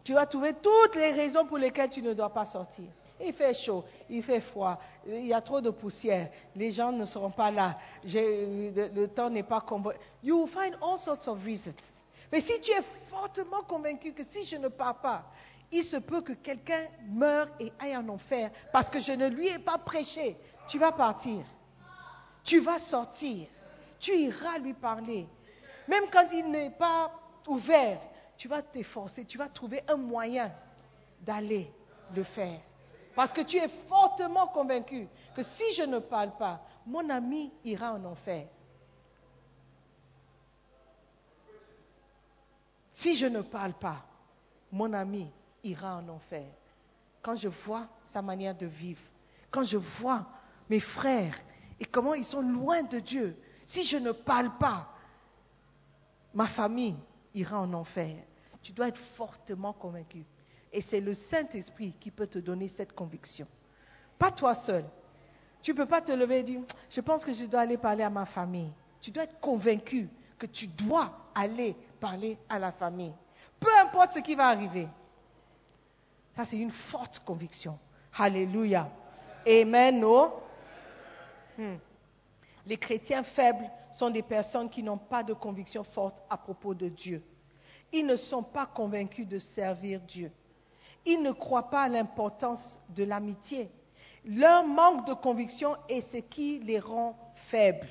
Tu 0.04 0.14
vas 0.14 0.26
trouver 0.26 0.54
toutes 0.54 0.96
les 0.96 1.12
raisons 1.12 1.46
pour 1.46 1.58
lesquelles 1.58 1.90
tu 1.90 2.02
ne 2.02 2.14
dois 2.14 2.32
pas 2.32 2.44
sortir. 2.44 2.86
Il 3.20 3.32
fait 3.32 3.54
chaud, 3.54 3.84
il 4.08 4.22
fait 4.22 4.40
froid, 4.40 4.78
il 5.06 5.26
y 5.26 5.34
a 5.34 5.40
trop 5.40 5.60
de 5.60 5.70
poussière, 5.70 6.30
les 6.54 6.70
gens 6.70 6.92
ne 6.92 7.04
seront 7.04 7.32
pas 7.32 7.50
là, 7.50 7.76
le 8.04 9.06
temps 9.06 9.28
n'est 9.28 9.42
pas 9.42 9.60
comme... 9.60 9.92
You 10.22 10.42
will 10.42 10.48
find 10.48 10.76
all 10.80 10.98
sorts 10.98 11.26
of 11.26 11.44
reasons. 11.44 11.74
Mais 12.30 12.40
si 12.40 12.60
tu 12.60 12.70
es 12.70 12.82
fortement 13.08 13.62
convaincu 13.62 14.12
que 14.12 14.22
si 14.22 14.44
je 14.44 14.56
ne 14.56 14.68
pars 14.68 15.00
pas, 15.00 15.24
il 15.72 15.84
se 15.84 15.96
peut 15.96 16.20
que 16.20 16.32
quelqu'un 16.32 16.86
meure 17.08 17.48
et 17.58 17.72
aille 17.78 17.96
en 17.96 18.08
enfer 18.08 18.50
parce 18.72 18.88
que 18.88 19.00
je 19.00 19.12
ne 19.12 19.28
lui 19.28 19.48
ai 19.48 19.58
pas 19.58 19.78
prêché, 19.78 20.36
tu 20.68 20.78
vas 20.78 20.92
partir. 20.92 21.44
Tu 22.44 22.60
vas 22.60 22.78
sortir. 22.78 23.48
Tu 23.98 24.12
iras 24.12 24.58
lui 24.58 24.74
parler. 24.74 25.26
Même 25.88 26.04
quand 26.12 26.26
il 26.32 26.50
n'est 26.50 26.70
pas 26.70 27.10
ouvert, 27.46 28.00
tu 28.36 28.46
vas 28.46 28.62
t'efforcer, 28.62 29.24
tu 29.24 29.38
vas 29.38 29.48
trouver 29.48 29.82
un 29.88 29.96
moyen 29.96 30.52
d'aller 31.22 31.72
le 32.14 32.22
faire. 32.22 32.60
Parce 33.14 33.32
que 33.32 33.40
tu 33.40 33.56
es 33.56 33.68
fortement 33.88 34.46
convaincu 34.48 35.08
que 35.34 35.42
si 35.42 35.74
je 35.74 35.82
ne 35.82 35.98
parle 35.98 36.36
pas, 36.38 36.60
mon 36.86 37.08
ami 37.10 37.50
ira 37.64 37.94
en 37.94 38.04
enfer. 38.04 38.46
Si 42.92 43.16
je 43.16 43.26
ne 43.26 43.40
parle 43.40 43.72
pas, 43.74 44.04
mon 44.70 44.92
ami 44.92 45.30
ira 45.64 45.96
en 45.96 46.08
enfer. 46.08 46.46
Quand 47.22 47.36
je 47.36 47.48
vois 47.48 47.86
sa 48.02 48.22
manière 48.22 48.56
de 48.56 48.66
vivre, 48.66 49.02
quand 49.50 49.64
je 49.64 49.78
vois 49.78 50.26
mes 50.68 50.80
frères 50.80 51.36
et 51.80 51.86
comment 51.86 52.14
ils 52.14 52.24
sont 52.24 52.42
loin 52.42 52.82
de 52.82 52.98
Dieu, 53.00 53.36
si 53.66 53.84
je 53.84 53.96
ne 53.96 54.12
parle 54.12 54.56
pas, 54.58 54.88
ma 56.34 56.46
famille 56.46 56.96
ira 57.34 57.60
en 57.60 57.72
enfer. 57.74 58.16
Tu 58.62 58.72
dois 58.72 58.88
être 58.88 59.00
fortement 59.16 59.72
convaincu. 59.72 60.24
Et 60.72 60.80
c'est 60.80 61.00
le 61.00 61.14
Saint-Esprit 61.14 61.94
qui 61.98 62.10
peut 62.10 62.26
te 62.26 62.38
donner 62.38 62.68
cette 62.68 62.92
conviction. 62.92 63.46
Pas 64.18 64.30
toi 64.30 64.54
seul. 64.54 64.84
Tu 65.62 65.72
ne 65.72 65.76
peux 65.76 65.86
pas 65.86 66.00
te 66.00 66.12
lever 66.12 66.40
et 66.40 66.42
dire, 66.42 66.60
je 66.90 67.00
pense 67.00 67.24
que 67.24 67.32
je 67.32 67.46
dois 67.46 67.60
aller 67.60 67.78
parler 67.78 68.02
à 68.04 68.10
ma 68.10 68.26
famille. 68.26 68.72
Tu 69.00 69.10
dois 69.10 69.24
être 69.24 69.40
convaincu 69.40 70.08
que 70.38 70.46
tu 70.46 70.66
dois 70.66 71.12
aller 71.34 71.74
parler 72.00 72.38
à 72.48 72.58
la 72.58 72.72
famille. 72.72 73.14
Peu 73.58 73.70
importe 73.82 74.12
ce 74.12 74.20
qui 74.20 74.34
va 74.34 74.48
arriver. 74.48 74.88
Ça, 76.34 76.44
c'est 76.44 76.58
une 76.58 76.70
forte 76.70 77.20
conviction. 77.20 77.78
Alléluia. 78.16 78.88
Amen, 79.46 80.00
non? 80.00 80.32
Hmm. 81.56 81.76
Les 82.68 82.76
chrétiens 82.76 83.22
faibles 83.22 83.70
sont 83.90 84.10
des 84.10 84.22
personnes 84.22 84.68
qui 84.68 84.82
n'ont 84.82 84.98
pas 84.98 85.22
de 85.22 85.32
conviction 85.32 85.82
forte 85.84 86.22
à 86.28 86.36
propos 86.36 86.74
de 86.74 86.90
Dieu. 86.90 87.22
Ils 87.94 88.04
ne 88.04 88.16
sont 88.16 88.42
pas 88.42 88.66
convaincus 88.66 89.26
de 89.26 89.38
servir 89.38 90.02
Dieu. 90.02 90.30
Ils 91.06 91.22
ne 91.22 91.32
croient 91.32 91.70
pas 91.70 91.84
à 91.84 91.88
l'importance 91.88 92.78
de 92.90 93.04
l'amitié. 93.04 93.70
Leur 94.26 94.66
manque 94.66 95.06
de 95.06 95.14
conviction 95.14 95.76
est 95.88 96.02
ce 96.12 96.18
qui 96.18 96.58
les 96.58 96.78
rend 96.78 97.16
faibles. 97.50 97.88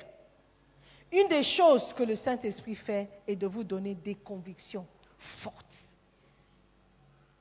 Une 1.10 1.26
des 1.26 1.42
choses 1.42 1.92
que 1.94 2.04
le 2.04 2.14
Saint-Esprit 2.14 2.76
fait 2.76 3.10
est 3.26 3.34
de 3.34 3.48
vous 3.48 3.64
donner 3.64 3.96
des 3.96 4.14
convictions 4.14 4.86
fortes. 5.42 5.74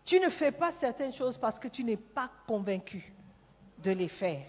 Tu 0.03 0.19
ne 0.19 0.29
fais 0.29 0.51
pas 0.51 0.71
certaines 0.71 1.13
choses 1.13 1.38
parce 1.38 1.59
que 1.59 1.67
tu 1.67 1.83
n'es 1.83 1.97
pas 1.97 2.31
convaincu 2.47 3.13
de 3.83 3.91
les 3.91 4.07
faire. 4.07 4.47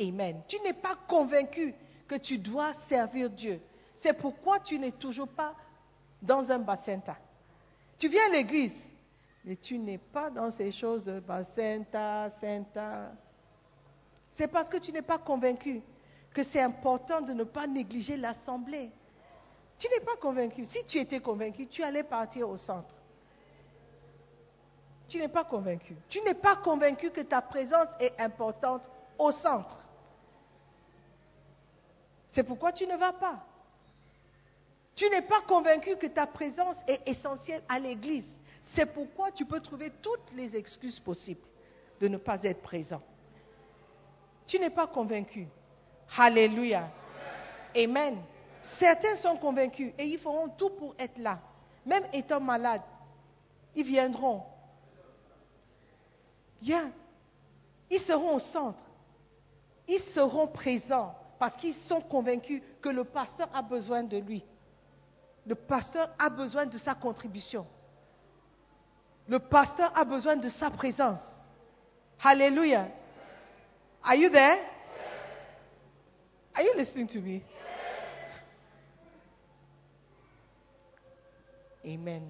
Amen. 0.00 0.42
Tu 0.48 0.58
n'es 0.60 0.72
pas 0.72 0.96
convaincu 1.06 1.72
que 2.06 2.16
tu 2.16 2.38
dois 2.38 2.74
servir 2.88 3.30
Dieu. 3.30 3.60
C'est 3.94 4.14
pourquoi 4.14 4.60
tu 4.60 4.78
n'es 4.78 4.92
toujours 4.92 5.28
pas 5.28 5.54
dans 6.20 6.50
un 6.50 6.58
bassinta. 6.58 7.16
Tu 7.98 8.08
viens 8.08 8.26
à 8.26 8.30
l'église, 8.30 8.74
mais 9.44 9.56
tu 9.56 9.78
n'es 9.78 9.98
pas 9.98 10.30
dans 10.30 10.50
ces 10.50 10.72
choses 10.72 11.04
de 11.04 11.20
bassinta, 11.20 12.30
sainta. 12.40 13.12
C'est 14.32 14.48
parce 14.48 14.68
que 14.68 14.78
tu 14.78 14.92
n'es 14.92 15.02
pas 15.02 15.18
convaincu 15.18 15.82
que 16.32 16.42
c'est 16.42 16.60
important 16.60 17.20
de 17.20 17.32
ne 17.32 17.44
pas 17.44 17.66
négliger 17.66 18.16
l'assemblée. 18.16 18.90
Tu 19.78 19.88
n'es 19.88 20.04
pas 20.04 20.16
convaincu. 20.16 20.64
Si 20.64 20.84
tu 20.84 20.98
étais 20.98 21.20
convaincu, 21.20 21.66
tu 21.66 21.82
allais 21.82 22.02
partir 22.02 22.48
au 22.48 22.56
centre. 22.56 22.94
Tu 25.08 25.18
n'es 25.18 25.28
pas 25.28 25.44
convaincu. 25.44 25.94
Tu 26.08 26.20
n'es 26.22 26.34
pas 26.34 26.56
convaincu 26.56 27.10
que 27.10 27.20
ta 27.20 27.40
présence 27.42 27.88
est 28.00 28.18
importante 28.20 28.88
au 29.18 29.30
centre. 29.30 29.86
C'est 32.34 32.42
pourquoi 32.42 32.72
tu 32.72 32.84
ne 32.86 32.96
vas 32.96 33.12
pas. 33.12 33.46
Tu 34.96 35.08
n'es 35.08 35.22
pas 35.22 35.40
convaincu 35.42 35.96
que 35.96 36.08
ta 36.08 36.26
présence 36.26 36.76
est 36.88 37.08
essentielle 37.08 37.62
à 37.68 37.78
l'église. 37.78 38.38
C'est 38.74 38.86
pourquoi 38.86 39.30
tu 39.30 39.44
peux 39.44 39.60
trouver 39.60 39.92
toutes 40.02 40.32
les 40.34 40.56
excuses 40.56 40.98
possibles 40.98 41.46
de 42.00 42.08
ne 42.08 42.16
pas 42.16 42.42
être 42.42 42.60
présent. 42.60 43.00
Tu 44.48 44.58
n'es 44.58 44.70
pas 44.70 44.88
convaincu. 44.88 45.46
Alléluia. 46.16 46.90
Amen. 47.76 48.18
Certains 48.78 49.16
sont 49.16 49.36
convaincus 49.36 49.92
et 49.96 50.04
ils 50.04 50.18
feront 50.18 50.48
tout 50.48 50.70
pour 50.70 50.94
être 50.98 51.18
là. 51.18 51.38
Même 51.86 52.04
étant 52.12 52.40
malades, 52.40 52.82
ils 53.76 53.86
viendront. 53.86 54.42
Bien. 56.60 56.90
Ils 57.90 58.00
seront 58.00 58.36
au 58.36 58.40
centre. 58.40 58.82
Ils 59.86 60.00
seront 60.00 60.48
présents 60.48 61.14
parce 61.44 61.58
qu'ils 61.58 61.74
sont 61.74 62.00
convaincus 62.00 62.62
que 62.80 62.88
le 62.88 63.04
pasteur 63.04 63.50
a 63.52 63.60
besoin 63.60 64.02
de 64.02 64.16
lui. 64.16 64.42
Le 65.46 65.54
pasteur 65.54 66.08
a 66.18 66.30
besoin 66.30 66.64
de 66.64 66.78
sa 66.78 66.94
contribution. 66.94 67.66
Le 69.28 69.38
pasteur 69.38 69.92
a 69.94 70.06
besoin 70.06 70.36
de 70.36 70.48
sa 70.48 70.70
présence. 70.70 71.20
Hallelujah. 72.18 72.88
Are 74.02 74.14
you 74.14 74.30
there? 74.30 74.56
Are 76.54 76.62
you 76.62 76.78
listening 76.78 77.08
to 77.08 77.20
me? 77.20 77.42
Amen. 81.84 82.22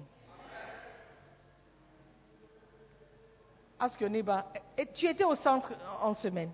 Ask 3.79 4.01
your 4.01 4.09
neighbor, 4.09 4.43
et 4.77 4.85
tu 4.87 5.07
étais 5.07 5.23
au 5.23 5.35
centre 5.35 5.71
en 6.01 6.13
semaine? 6.13 6.51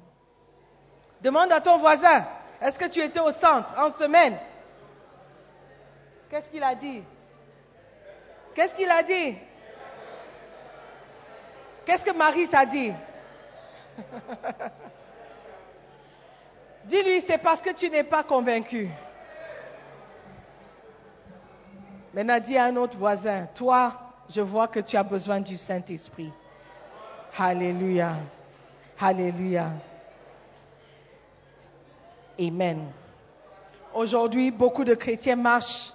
Demande 1.21 1.51
à 1.51 1.59
ton 1.59 1.79
voisin, 1.79 2.27
est-ce 2.61 2.77
que 2.77 2.85
tu 2.85 3.01
étais 3.01 3.19
au 3.19 3.31
centre 3.31 3.73
en 3.77 3.91
semaine? 3.91 4.37
Qu'est-ce 6.29 6.45
qu'il 6.45 6.63
a 6.63 6.75
dit? 6.75 7.03
Qu'est-ce 8.53 8.75
qu'il 8.75 8.89
a 8.89 9.01
dit? 9.03 9.37
Qu'est-ce 11.85 12.05
que 12.05 12.15
Marie 12.15 12.47
a 12.53 12.65
dit? 12.65 12.93
Dis-lui, 16.85 17.21
c'est 17.27 17.39
parce 17.39 17.61
que 17.61 17.73
tu 17.73 17.89
n'es 17.89 18.03
pas 18.03 18.23
convaincu. 18.23 18.89
Maintenant, 22.13 22.39
dis 22.39 22.57
à 22.57 22.65
un 22.65 22.75
autre 22.75 22.97
voisin, 22.97 23.47
toi, 23.55 23.93
je 24.29 24.41
vois 24.41 24.67
que 24.67 24.79
tu 24.79 24.97
as 24.97 25.03
besoin 25.03 25.39
du 25.39 25.57
Saint-Esprit. 25.57 26.31
Alléluia. 27.37 28.15
Alléluia. 28.99 29.71
Amen. 32.41 32.91
Aujourd'hui, 33.93 34.49
beaucoup 34.49 34.83
de 34.83 34.95
chrétiens 34.95 35.35
marchent 35.35 35.93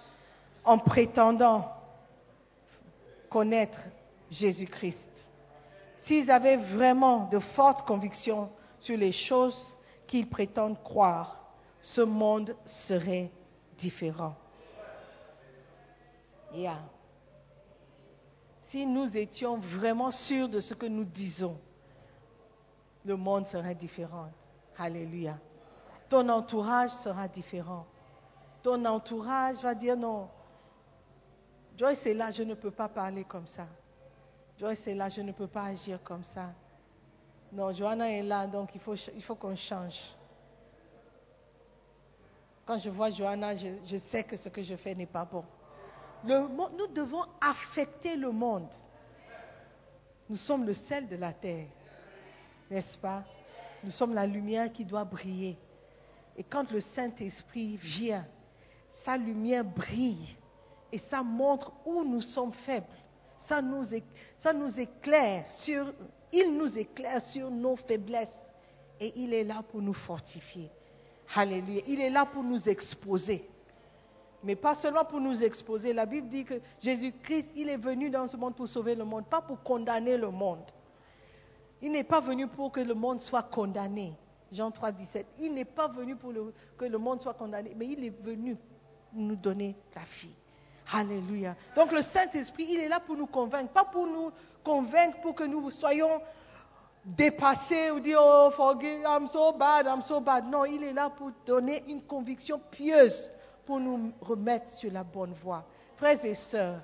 en 0.64 0.78
prétendant 0.78 1.72
connaître 3.28 3.80
Jésus-Christ. 4.30 5.10
S'ils 6.04 6.30
avaient 6.30 6.56
vraiment 6.56 7.28
de 7.28 7.40
fortes 7.40 7.84
convictions 7.84 8.48
sur 8.78 8.96
les 8.96 9.10
choses 9.10 9.76
qu'ils 10.06 10.28
prétendent 10.28 10.80
croire, 10.84 11.40
ce 11.80 12.02
monde 12.02 12.54
serait 12.64 13.30
différent. 13.76 14.36
Si 18.68 18.86
nous 18.86 19.16
étions 19.16 19.58
vraiment 19.58 20.12
sûrs 20.12 20.48
de 20.48 20.60
ce 20.60 20.74
que 20.74 20.86
nous 20.86 21.04
disons, 21.04 21.58
le 23.04 23.16
monde 23.16 23.46
serait 23.46 23.74
différent. 23.74 24.28
Alléluia. 24.78 25.38
Ton 26.08 26.28
entourage 26.28 26.90
sera 26.90 27.26
différent. 27.28 27.86
Ton 28.62 28.84
entourage 28.84 29.56
va 29.56 29.74
dire 29.74 29.96
non. 29.96 30.28
Joyce 31.76 32.06
est 32.06 32.14
là, 32.14 32.30
je 32.30 32.42
ne 32.42 32.54
peux 32.54 32.70
pas 32.70 32.88
parler 32.88 33.24
comme 33.24 33.46
ça. 33.46 33.66
Joyce 34.58 34.86
est 34.86 34.94
là, 34.94 35.08
je 35.08 35.20
ne 35.20 35.32
peux 35.32 35.46
pas 35.46 35.64
agir 35.64 36.02
comme 36.02 36.24
ça. 36.24 36.50
Non, 37.52 37.72
Johanna 37.72 38.10
est 38.10 38.22
là, 38.22 38.46
donc 38.46 38.70
il 38.74 38.80
faut, 38.80 39.34
qu'on 39.34 39.54
change. 39.54 40.00
Quand 42.64 42.78
je 42.78 42.90
vois 42.90 43.10
Johanna, 43.10 43.54
je, 43.54 43.96
sais 43.96 44.24
que 44.24 44.36
ce 44.36 44.48
que 44.48 44.62
je 44.62 44.74
fais 44.76 44.94
n'est 44.94 45.06
pas 45.06 45.24
bon. 45.24 45.44
Nous 46.24 46.86
devons 46.92 47.24
affecter 47.40 48.16
le 48.16 48.30
monde. 48.30 48.72
Nous 50.28 50.36
sommes 50.36 50.64
le 50.64 50.72
sel 50.72 51.06
de 51.06 51.16
la 51.16 51.32
terre, 51.32 51.68
n'est-ce 52.68 52.98
pas? 52.98 53.22
Nous 53.84 53.90
sommes 53.92 54.14
la 54.14 54.26
lumière 54.26 54.72
qui 54.72 54.84
doit 54.84 55.04
briller. 55.04 55.56
Et 56.36 56.44
quand 56.44 56.70
le 56.70 56.80
Saint-Esprit 56.80 57.76
vient, 57.78 58.26
sa 59.04 59.16
lumière 59.16 59.64
brille 59.64 60.36
et 60.92 60.98
ça 60.98 61.22
montre 61.22 61.72
où 61.84 62.04
nous 62.04 62.20
sommes 62.20 62.52
faibles. 62.52 62.86
Ça 63.38 63.62
nous, 63.62 64.80
éclaire 64.80 65.50
sur, 65.50 65.92
il 66.32 66.56
nous 66.56 66.76
éclaire 66.76 67.22
sur 67.22 67.50
nos 67.50 67.76
faiblesses 67.76 68.38
et 69.00 69.12
il 69.16 69.32
est 69.32 69.44
là 69.44 69.62
pour 69.70 69.80
nous 69.80 69.94
fortifier. 69.94 70.70
Alléluia. 71.34 71.82
Il 71.86 72.00
est 72.00 72.10
là 72.10 72.26
pour 72.26 72.42
nous 72.42 72.68
exposer. 72.68 73.48
Mais 74.42 74.56
pas 74.56 74.74
seulement 74.74 75.04
pour 75.04 75.20
nous 75.20 75.42
exposer. 75.42 75.92
La 75.92 76.06
Bible 76.06 76.28
dit 76.28 76.44
que 76.44 76.60
Jésus-Christ, 76.80 77.50
il 77.56 77.68
est 77.68 77.76
venu 77.76 78.10
dans 78.10 78.26
ce 78.26 78.36
monde 78.36 78.54
pour 78.54 78.68
sauver 78.68 78.94
le 78.94 79.04
monde, 79.04 79.26
pas 79.26 79.40
pour 79.40 79.62
condamner 79.62 80.16
le 80.16 80.30
monde. 80.30 80.64
Il 81.82 81.92
n'est 81.92 82.04
pas 82.04 82.20
venu 82.20 82.46
pour 82.46 82.72
que 82.72 82.80
le 82.80 82.94
monde 82.94 83.20
soit 83.20 83.42
condamné. 83.42 84.14
Jean 84.52 84.70
3, 84.70 84.92
17. 84.92 85.26
Il 85.38 85.54
n'est 85.54 85.64
pas 85.64 85.88
venu 85.88 86.16
pour 86.16 86.32
que 86.76 86.84
le 86.84 86.98
monde 86.98 87.20
soit 87.20 87.34
condamné, 87.34 87.74
mais 87.76 87.86
il 87.86 88.04
est 88.04 88.22
venu 88.22 88.56
nous 89.12 89.36
donner 89.36 89.76
la 89.94 90.02
vie. 90.20 90.34
Alléluia. 90.92 91.56
Donc 91.74 91.90
le 91.92 92.02
Saint-Esprit, 92.02 92.66
il 92.68 92.80
est 92.80 92.88
là 92.88 93.00
pour 93.00 93.16
nous 93.16 93.26
convaincre, 93.26 93.72
pas 93.72 93.84
pour 93.84 94.06
nous 94.06 94.30
convaincre 94.62 95.20
pour 95.20 95.34
que 95.34 95.44
nous 95.44 95.70
soyons 95.70 96.20
dépassés 97.04 97.90
ou 97.90 98.00
dire, 98.00 98.18
oh, 98.20 98.50
forgive, 98.52 99.02
I'm 99.04 99.26
so 99.26 99.52
bad, 99.52 99.86
I'm 99.86 100.02
so 100.02 100.20
bad. 100.20 100.44
Non, 100.44 100.64
il 100.64 100.82
est 100.84 100.92
là 100.92 101.10
pour 101.10 101.30
donner 101.44 101.84
une 101.88 102.02
conviction 102.02 102.60
pieuse, 102.70 103.30
pour 103.64 103.80
nous 103.80 104.12
remettre 104.20 104.70
sur 104.70 104.92
la 104.92 105.02
bonne 105.02 105.32
voie. 105.34 105.64
Frères 105.96 106.24
et 106.24 106.34
sœurs, 106.34 106.82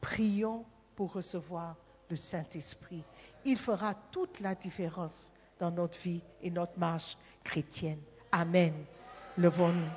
prions 0.00 0.64
pour 0.96 1.12
recevoir 1.12 1.76
le 2.08 2.16
Saint-Esprit. 2.16 3.04
Il 3.44 3.58
fera 3.58 3.94
toute 4.10 4.40
la 4.40 4.54
différence 4.54 5.32
dans 5.60 5.70
notre 5.70 5.98
vie 6.00 6.22
et 6.42 6.50
notre 6.50 6.78
marche 6.78 7.16
chrétienne. 7.44 8.00
Amen. 8.32 8.72
Levons-nous. 9.36 9.90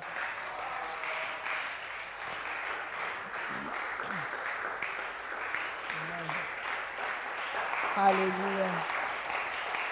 Alléluia. 7.96 8.70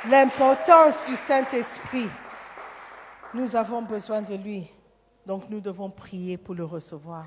L'importance 0.08 1.06
du 1.06 1.16
Saint-Esprit. 1.16 2.08
Nous 3.32 3.56
avons 3.56 3.82
besoin 3.82 4.22
de 4.22 4.34
lui. 4.34 4.68
Donc 5.26 5.48
nous 5.48 5.60
devons 5.60 5.88
prier 5.88 6.36
pour 6.36 6.54
le 6.54 6.64
recevoir. 6.64 7.26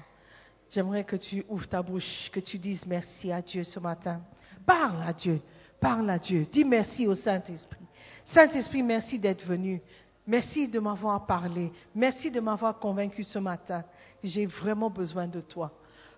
J'aimerais 0.69 1.03
que 1.03 1.15
tu 1.15 1.45
ouvres 1.47 1.67
ta 1.67 1.81
bouche, 1.81 2.29
que 2.31 2.39
tu 2.39 2.59
dises 2.59 2.85
merci 2.85 3.31
à 3.31 3.41
Dieu 3.41 3.63
ce 3.63 3.79
matin. 3.79 4.21
Parle 4.65 5.01
à 5.07 5.13
Dieu. 5.13 5.41
Parle 5.79 6.09
à 6.09 6.19
Dieu. 6.19 6.45
Dis 6.51 6.65
merci 6.65 7.07
au 7.07 7.15
Saint-Esprit. 7.15 7.85
Saint-Esprit, 8.25 8.83
merci 8.83 9.17
d'être 9.19 9.45
venu. 9.45 9.81
Merci 10.27 10.67
de 10.67 10.79
m'avoir 10.79 11.25
parlé. 11.25 11.71
Merci 11.93 12.31
de 12.31 12.39
m'avoir 12.39 12.79
convaincu 12.79 13.23
ce 13.23 13.39
matin 13.39 13.83
j'ai 14.25 14.45
vraiment 14.45 14.89
besoin 14.89 15.27
de 15.27 15.41
toi. 15.41 15.71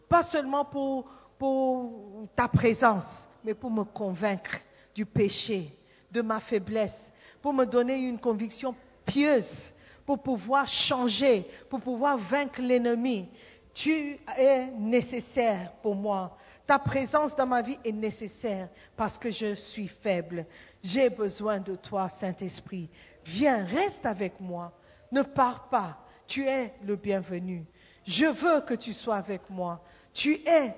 Pas 0.09 0.23
seulement 0.23 0.65
pour, 0.65 1.05
pour 1.37 2.27
ta 2.35 2.47
présence, 2.47 3.27
mais 3.43 3.53
pour 3.53 3.69
me 3.69 3.83
convaincre 3.83 4.57
du 4.95 5.05
péché, 5.05 5.73
de 6.11 6.21
ma 6.21 6.39
faiblesse, 6.39 7.11
pour 7.41 7.53
me 7.53 7.65
donner 7.65 7.97
une 7.97 8.19
conviction 8.19 8.75
pieuse, 9.05 9.73
pour 10.05 10.19
pouvoir 10.19 10.67
changer, 10.67 11.45
pour 11.69 11.81
pouvoir 11.81 12.17
vaincre 12.17 12.61
l'ennemi. 12.61 13.27
Tu 13.73 14.17
es 14.37 14.71
nécessaire 14.77 15.73
pour 15.83 15.95
moi. 15.95 16.35
Ta 16.67 16.79
présence 16.79 17.33
dans 17.37 17.47
ma 17.47 17.61
vie 17.61 17.79
est 17.85 17.93
nécessaire 17.93 18.67
parce 18.97 19.17
que 19.17 19.31
je 19.31 19.55
suis 19.55 19.87
faible. 19.87 20.45
J'ai 20.83 21.09
besoin 21.09 21.61
de 21.61 21.77
toi, 21.77 22.09
Saint-Esprit. 22.09 22.89
Viens, 23.23 23.63
reste 23.63 24.05
avec 24.05 24.39
moi. 24.41 24.73
Ne 25.09 25.21
pars 25.21 25.69
pas. 25.69 25.97
Tu 26.27 26.45
es 26.45 26.73
le 26.83 26.97
bienvenu. 26.97 27.65
Je 28.05 28.25
veux 28.25 28.59
que 28.61 28.73
tu 28.73 28.91
sois 28.91 29.15
avec 29.15 29.49
moi. 29.49 29.81
Tu 30.13 30.41
es 30.45 30.75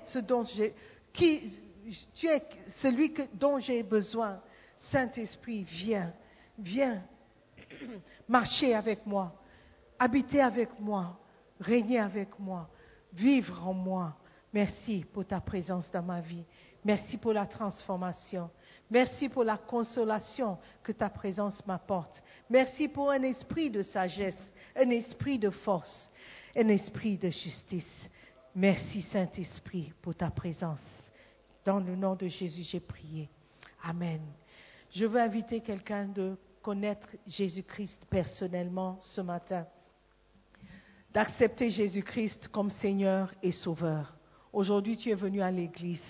celui 2.68 3.14
dont 3.34 3.60
j'ai 3.60 3.82
besoin. 3.82 4.40
Saint-Esprit, 4.76 5.64
viens, 5.64 6.14
viens 6.60 7.04
marcher 8.28 8.76
avec 8.76 9.06
moi, 9.08 9.34
habiter 9.98 10.42
avec 10.42 10.80
moi, 10.80 11.20
régner 11.60 12.00
avec 12.00 12.38
moi, 12.38 12.70
vivre 13.14 13.68
en 13.68 13.74
moi. 13.74 14.16
Merci 14.54 15.06
pour 15.14 15.26
ta 15.26 15.40
présence 15.40 15.92
dans 15.92 16.02
ma 16.02 16.22
vie. 16.22 16.44
Merci 16.84 17.18
pour 17.18 17.34
la 17.34 17.46
transformation. 17.46 18.50
Merci 18.90 19.30
pour 19.30 19.44
la 19.44 19.58
consolation 19.58 20.58
que 20.82 20.92
ta 20.92 21.10
présence 21.10 21.66
m'apporte. 21.68 22.24
Merci 22.50 22.88
pour 22.88 23.12
un 23.12 23.22
esprit 23.24 23.70
de 23.70 23.82
sagesse, 23.82 24.52
un 24.76 24.90
esprit 24.90 25.38
de 25.38 25.50
force, 25.50 26.10
un 26.56 26.68
esprit 26.70 27.18
de 27.18 27.30
justice. 27.30 28.10
Merci 28.56 29.02
Saint-Esprit 29.02 29.94
pour 30.02 30.16
ta 30.16 30.32
présence. 30.32 31.12
Dans 31.64 31.80
le 31.80 31.96
nom 31.96 32.16
de 32.16 32.28
Jésus, 32.28 32.64
j'ai 32.64 32.80
prié. 32.80 33.30
Amen. 33.84 34.22
Je 34.90 35.06
veux 35.06 35.20
inviter 35.20 35.62
quelqu'un 35.62 36.06
de 36.06 36.38
connaître 36.64 37.10
Jésus-Christ 37.28 38.06
personnellement 38.10 38.98
ce 39.02 39.22
matin, 39.22 39.68
d'accepter 41.14 41.70
Jésus-Christ 41.70 42.48
comme 42.48 42.70
Seigneur 42.70 43.34
et 43.44 43.52
Sauveur. 43.52 44.19
Aujourd'hui, 44.52 44.98
tu 44.98 45.10
es 45.10 45.16
venu 45.16 45.42
à 45.42 45.52
l'église. 45.52 46.04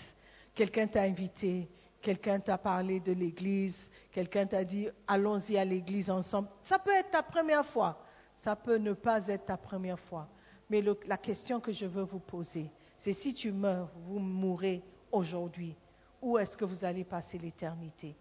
Quelqu'un 0.55 0.87
t'a 0.87 1.03
invité, 1.03 1.69
quelqu'un 2.01 2.39
t'a 2.39 2.57
parlé 2.57 2.99
de 2.99 3.11
l'église, 3.11 3.91
quelqu'un 4.11 4.45
t'a 4.45 4.63
dit 4.63 4.87
allons-y 5.07 5.57
à 5.57 5.65
l'église 5.65 6.09
ensemble. 6.09 6.49
Ça 6.63 6.79
peut 6.79 6.91
être 6.91 7.11
ta 7.11 7.23
première 7.23 7.65
fois, 7.65 8.03
ça 8.35 8.55
peut 8.55 8.77
ne 8.77 8.93
pas 8.93 9.27
être 9.27 9.45
ta 9.45 9.57
première 9.57 9.99
fois. 9.99 10.27
Mais 10.69 10.83
la 11.07 11.17
question 11.17 11.59
que 11.59 11.71
je 11.71 11.85
veux 11.85 12.03
vous 12.03 12.19
poser, 12.19 12.71
c'est 12.97 13.13
si 13.13 13.33
tu 13.33 13.51
meurs, 13.51 13.89
vous 14.05 14.19
mourrez 14.19 14.83
aujourd'hui, 15.11 15.75
où 16.21 16.37
est-ce 16.37 16.55
que 16.55 16.65
vous 16.65 16.85
allez 16.85 17.03
passer 17.03 17.37
l'éternité? 17.37 18.15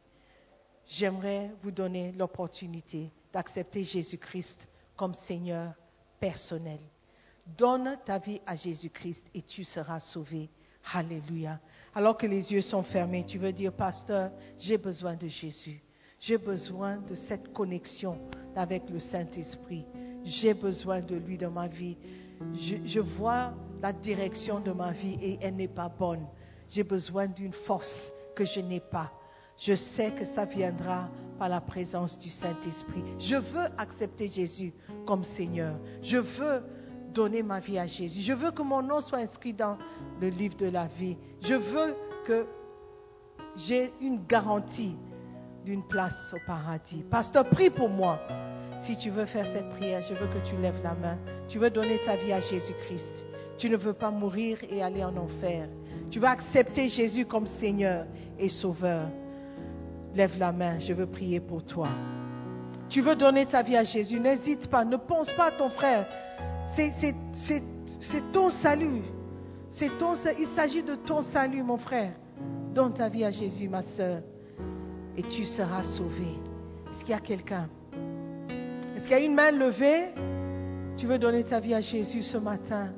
J'aimerais 0.86 1.50
vous 1.62 1.70
donner 1.70 2.12
l'opportunité 2.12 3.10
d'accepter 3.32 3.84
Jésus-Christ 3.84 4.68
comme 4.96 5.14
Seigneur 5.14 5.74
personnel. 6.18 6.80
Donne 7.56 7.96
ta 8.04 8.18
vie 8.18 8.40
à 8.46 8.56
Jésus-Christ 8.56 9.26
et 9.34 9.42
tu 9.42 9.64
seras 9.64 10.00
sauvé. 10.00 10.50
Alléluia. 10.92 11.60
Alors 11.94 12.16
que 12.16 12.26
les 12.26 12.52
yeux 12.52 12.62
sont 12.62 12.82
fermés, 12.82 13.24
tu 13.26 13.38
veux 13.38 13.52
dire, 13.52 13.72
pasteur, 13.72 14.30
j'ai 14.56 14.78
besoin 14.78 15.16
de 15.16 15.28
Jésus. 15.28 15.82
J'ai 16.20 16.38
besoin 16.38 16.96
de 16.96 17.14
cette 17.14 17.52
connexion 17.52 18.18
avec 18.56 18.88
le 18.90 18.98
Saint-Esprit. 18.98 19.84
J'ai 20.24 20.54
besoin 20.54 21.00
de 21.00 21.16
lui 21.16 21.38
dans 21.38 21.50
ma 21.50 21.68
vie. 21.68 21.96
Je, 22.54 22.76
je 22.84 23.00
vois 23.00 23.52
la 23.80 23.92
direction 23.92 24.60
de 24.60 24.72
ma 24.72 24.92
vie 24.92 25.18
et 25.20 25.38
elle 25.40 25.56
n'est 25.56 25.68
pas 25.68 25.88
bonne. 25.88 26.26
J'ai 26.68 26.82
besoin 26.82 27.26
d'une 27.26 27.52
force 27.52 28.12
que 28.34 28.44
je 28.44 28.60
n'ai 28.60 28.80
pas. 28.80 29.12
Je 29.58 29.74
sais 29.74 30.12
que 30.12 30.24
ça 30.24 30.44
viendra 30.44 31.08
par 31.38 31.48
la 31.48 31.60
présence 31.60 32.18
du 32.18 32.30
Saint-Esprit. 32.30 33.02
Je 33.18 33.36
veux 33.36 33.66
accepter 33.76 34.28
Jésus 34.28 34.72
comme 35.06 35.24
Seigneur. 35.24 35.76
Je 36.02 36.18
veux 36.18 36.62
donner 37.18 37.42
ma 37.42 37.58
vie 37.58 37.80
à 37.80 37.86
Jésus. 37.86 38.20
Je 38.20 38.32
veux 38.32 38.52
que 38.52 38.62
mon 38.62 38.80
nom 38.80 39.00
soit 39.00 39.18
inscrit 39.18 39.52
dans 39.52 39.76
le 40.20 40.28
livre 40.28 40.56
de 40.56 40.66
la 40.66 40.86
vie. 40.86 41.16
Je 41.40 41.54
veux 41.54 41.96
que 42.24 42.46
j'ai 43.56 43.92
une 44.00 44.24
garantie 44.24 44.94
d'une 45.64 45.82
place 45.82 46.32
au 46.32 46.38
paradis. 46.46 47.02
Pasteur, 47.10 47.44
prie 47.48 47.70
pour 47.70 47.88
moi. 47.88 48.20
Si 48.78 48.96
tu 48.96 49.10
veux 49.10 49.26
faire 49.26 49.48
cette 49.48 49.68
prière, 49.70 50.00
je 50.02 50.14
veux 50.14 50.28
que 50.28 50.48
tu 50.48 50.56
lèves 50.58 50.80
la 50.84 50.94
main. 50.94 51.18
Tu 51.48 51.58
veux 51.58 51.70
donner 51.70 51.98
ta 51.98 52.14
vie 52.14 52.32
à 52.32 52.38
Jésus-Christ. 52.38 53.26
Tu 53.56 53.68
ne 53.68 53.76
veux 53.76 53.94
pas 53.94 54.12
mourir 54.12 54.58
et 54.70 54.80
aller 54.80 55.02
en 55.02 55.16
enfer. 55.16 55.68
Tu 56.12 56.20
veux 56.20 56.28
accepter 56.28 56.86
Jésus 56.86 57.26
comme 57.26 57.48
Seigneur 57.48 58.06
et 58.38 58.48
Sauveur. 58.48 59.08
Lève 60.14 60.38
la 60.38 60.52
main, 60.52 60.78
je 60.78 60.92
veux 60.92 61.06
prier 61.06 61.40
pour 61.40 61.64
toi. 61.64 61.88
Tu 62.88 63.00
veux 63.00 63.16
donner 63.16 63.44
ta 63.44 63.62
vie 63.62 63.76
à 63.76 63.82
Jésus, 63.82 64.20
n'hésite 64.20 64.68
pas, 64.68 64.84
ne 64.84 64.96
pense 64.96 65.32
pas 65.32 65.46
à 65.46 65.50
ton 65.50 65.68
frère. 65.68 66.06
C'est- 66.74 68.32
ton 68.32 68.50
salut. 68.50 69.02
Ton, 69.98 70.14
il 70.38 70.46
s'agit 70.54 70.82
de 70.82 70.94
ton 70.94 71.22
salut, 71.22 71.62
mon 71.62 71.78
frère. 71.78 72.12
Donne 72.74 72.92
ta 72.94 73.08
vie 73.08 73.24
à 73.24 73.30
Jésus, 73.30 73.68
ma 73.68 73.82
soeur, 73.82 74.22
et 75.16 75.22
tu 75.22 75.44
seras 75.44 75.82
sauvé. 75.82 76.38
Est-ce 76.90 77.00
qu'il 77.00 77.10
y 77.10 77.14
a 77.14 77.20
quelqu'un? 77.20 77.68
Est-ce 78.96 79.04
qu'il 79.04 79.12
y 79.12 79.20
a 79.20 79.24
une 79.24 79.34
main 79.34 79.50
levée? 79.50 80.14
Tu 80.96 81.06
veux 81.06 81.18
donner 81.18 81.44
ta 81.44 81.60
vie 81.60 81.74
à 81.74 81.80
Jésus 81.80 82.22
ce 82.22 82.38
matin? 82.38 82.90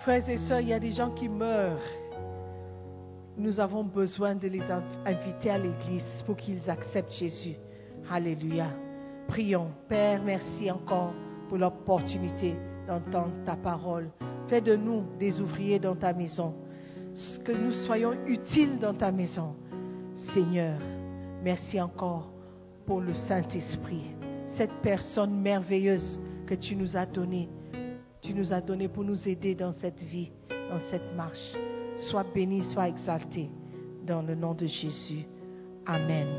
Frères 0.00 0.28
et 0.28 0.36
sœurs, 0.36 0.60
il 0.60 0.68
y 0.68 0.72
a 0.72 0.78
des 0.80 0.92
gens 0.92 1.10
qui 1.10 1.28
meurent. 1.28 1.80
Nous 3.36 3.60
avons 3.60 3.84
besoin 3.84 4.34
de 4.34 4.48
les 4.48 4.60
inv- 4.62 4.82
inviter 5.04 5.50
à 5.50 5.58
l'église 5.58 6.22
pour 6.24 6.36
qu'ils 6.36 6.70
acceptent 6.70 7.12
Jésus. 7.12 7.56
Alléluia. 8.10 8.68
Prions. 9.28 9.70
Père, 9.88 10.22
merci 10.24 10.70
encore 10.70 11.12
pour 11.48 11.58
l'opportunité 11.58 12.56
d'entendre 12.86 13.32
ta 13.44 13.56
parole. 13.56 14.10
Fais 14.48 14.60
de 14.60 14.76
nous 14.76 15.04
des 15.18 15.40
ouvriers 15.40 15.78
dans 15.78 15.96
ta 15.96 16.12
maison. 16.12 16.54
Que 17.44 17.52
nous 17.52 17.72
soyons 17.72 18.12
utiles 18.26 18.78
dans 18.78 18.94
ta 18.94 19.10
maison. 19.10 19.54
Seigneur, 20.14 20.78
merci 21.42 21.80
encore 21.80 22.30
pour 22.86 23.00
le 23.00 23.14
Saint-Esprit, 23.14 24.12
cette 24.46 24.82
personne 24.82 25.40
merveilleuse 25.40 26.20
que 26.46 26.54
tu 26.54 26.76
nous 26.76 26.96
as 26.96 27.06
donnée. 27.06 27.48
Tu 28.22 28.32
nous 28.32 28.52
as 28.52 28.60
donné 28.60 28.88
pour 28.88 29.04
nous 29.04 29.28
aider 29.28 29.54
dans 29.54 29.72
cette 29.72 30.02
vie, 30.02 30.30
dans 30.70 30.80
cette 30.90 31.14
marche. 31.14 31.54
Sois 31.96 32.24
béni, 32.34 32.62
sois 32.62 32.88
exalté. 32.88 33.50
Dans 34.06 34.22
le 34.22 34.34
nom 34.34 34.54
de 34.54 34.66
Jésus. 34.66 35.26
Amen. 35.86 36.38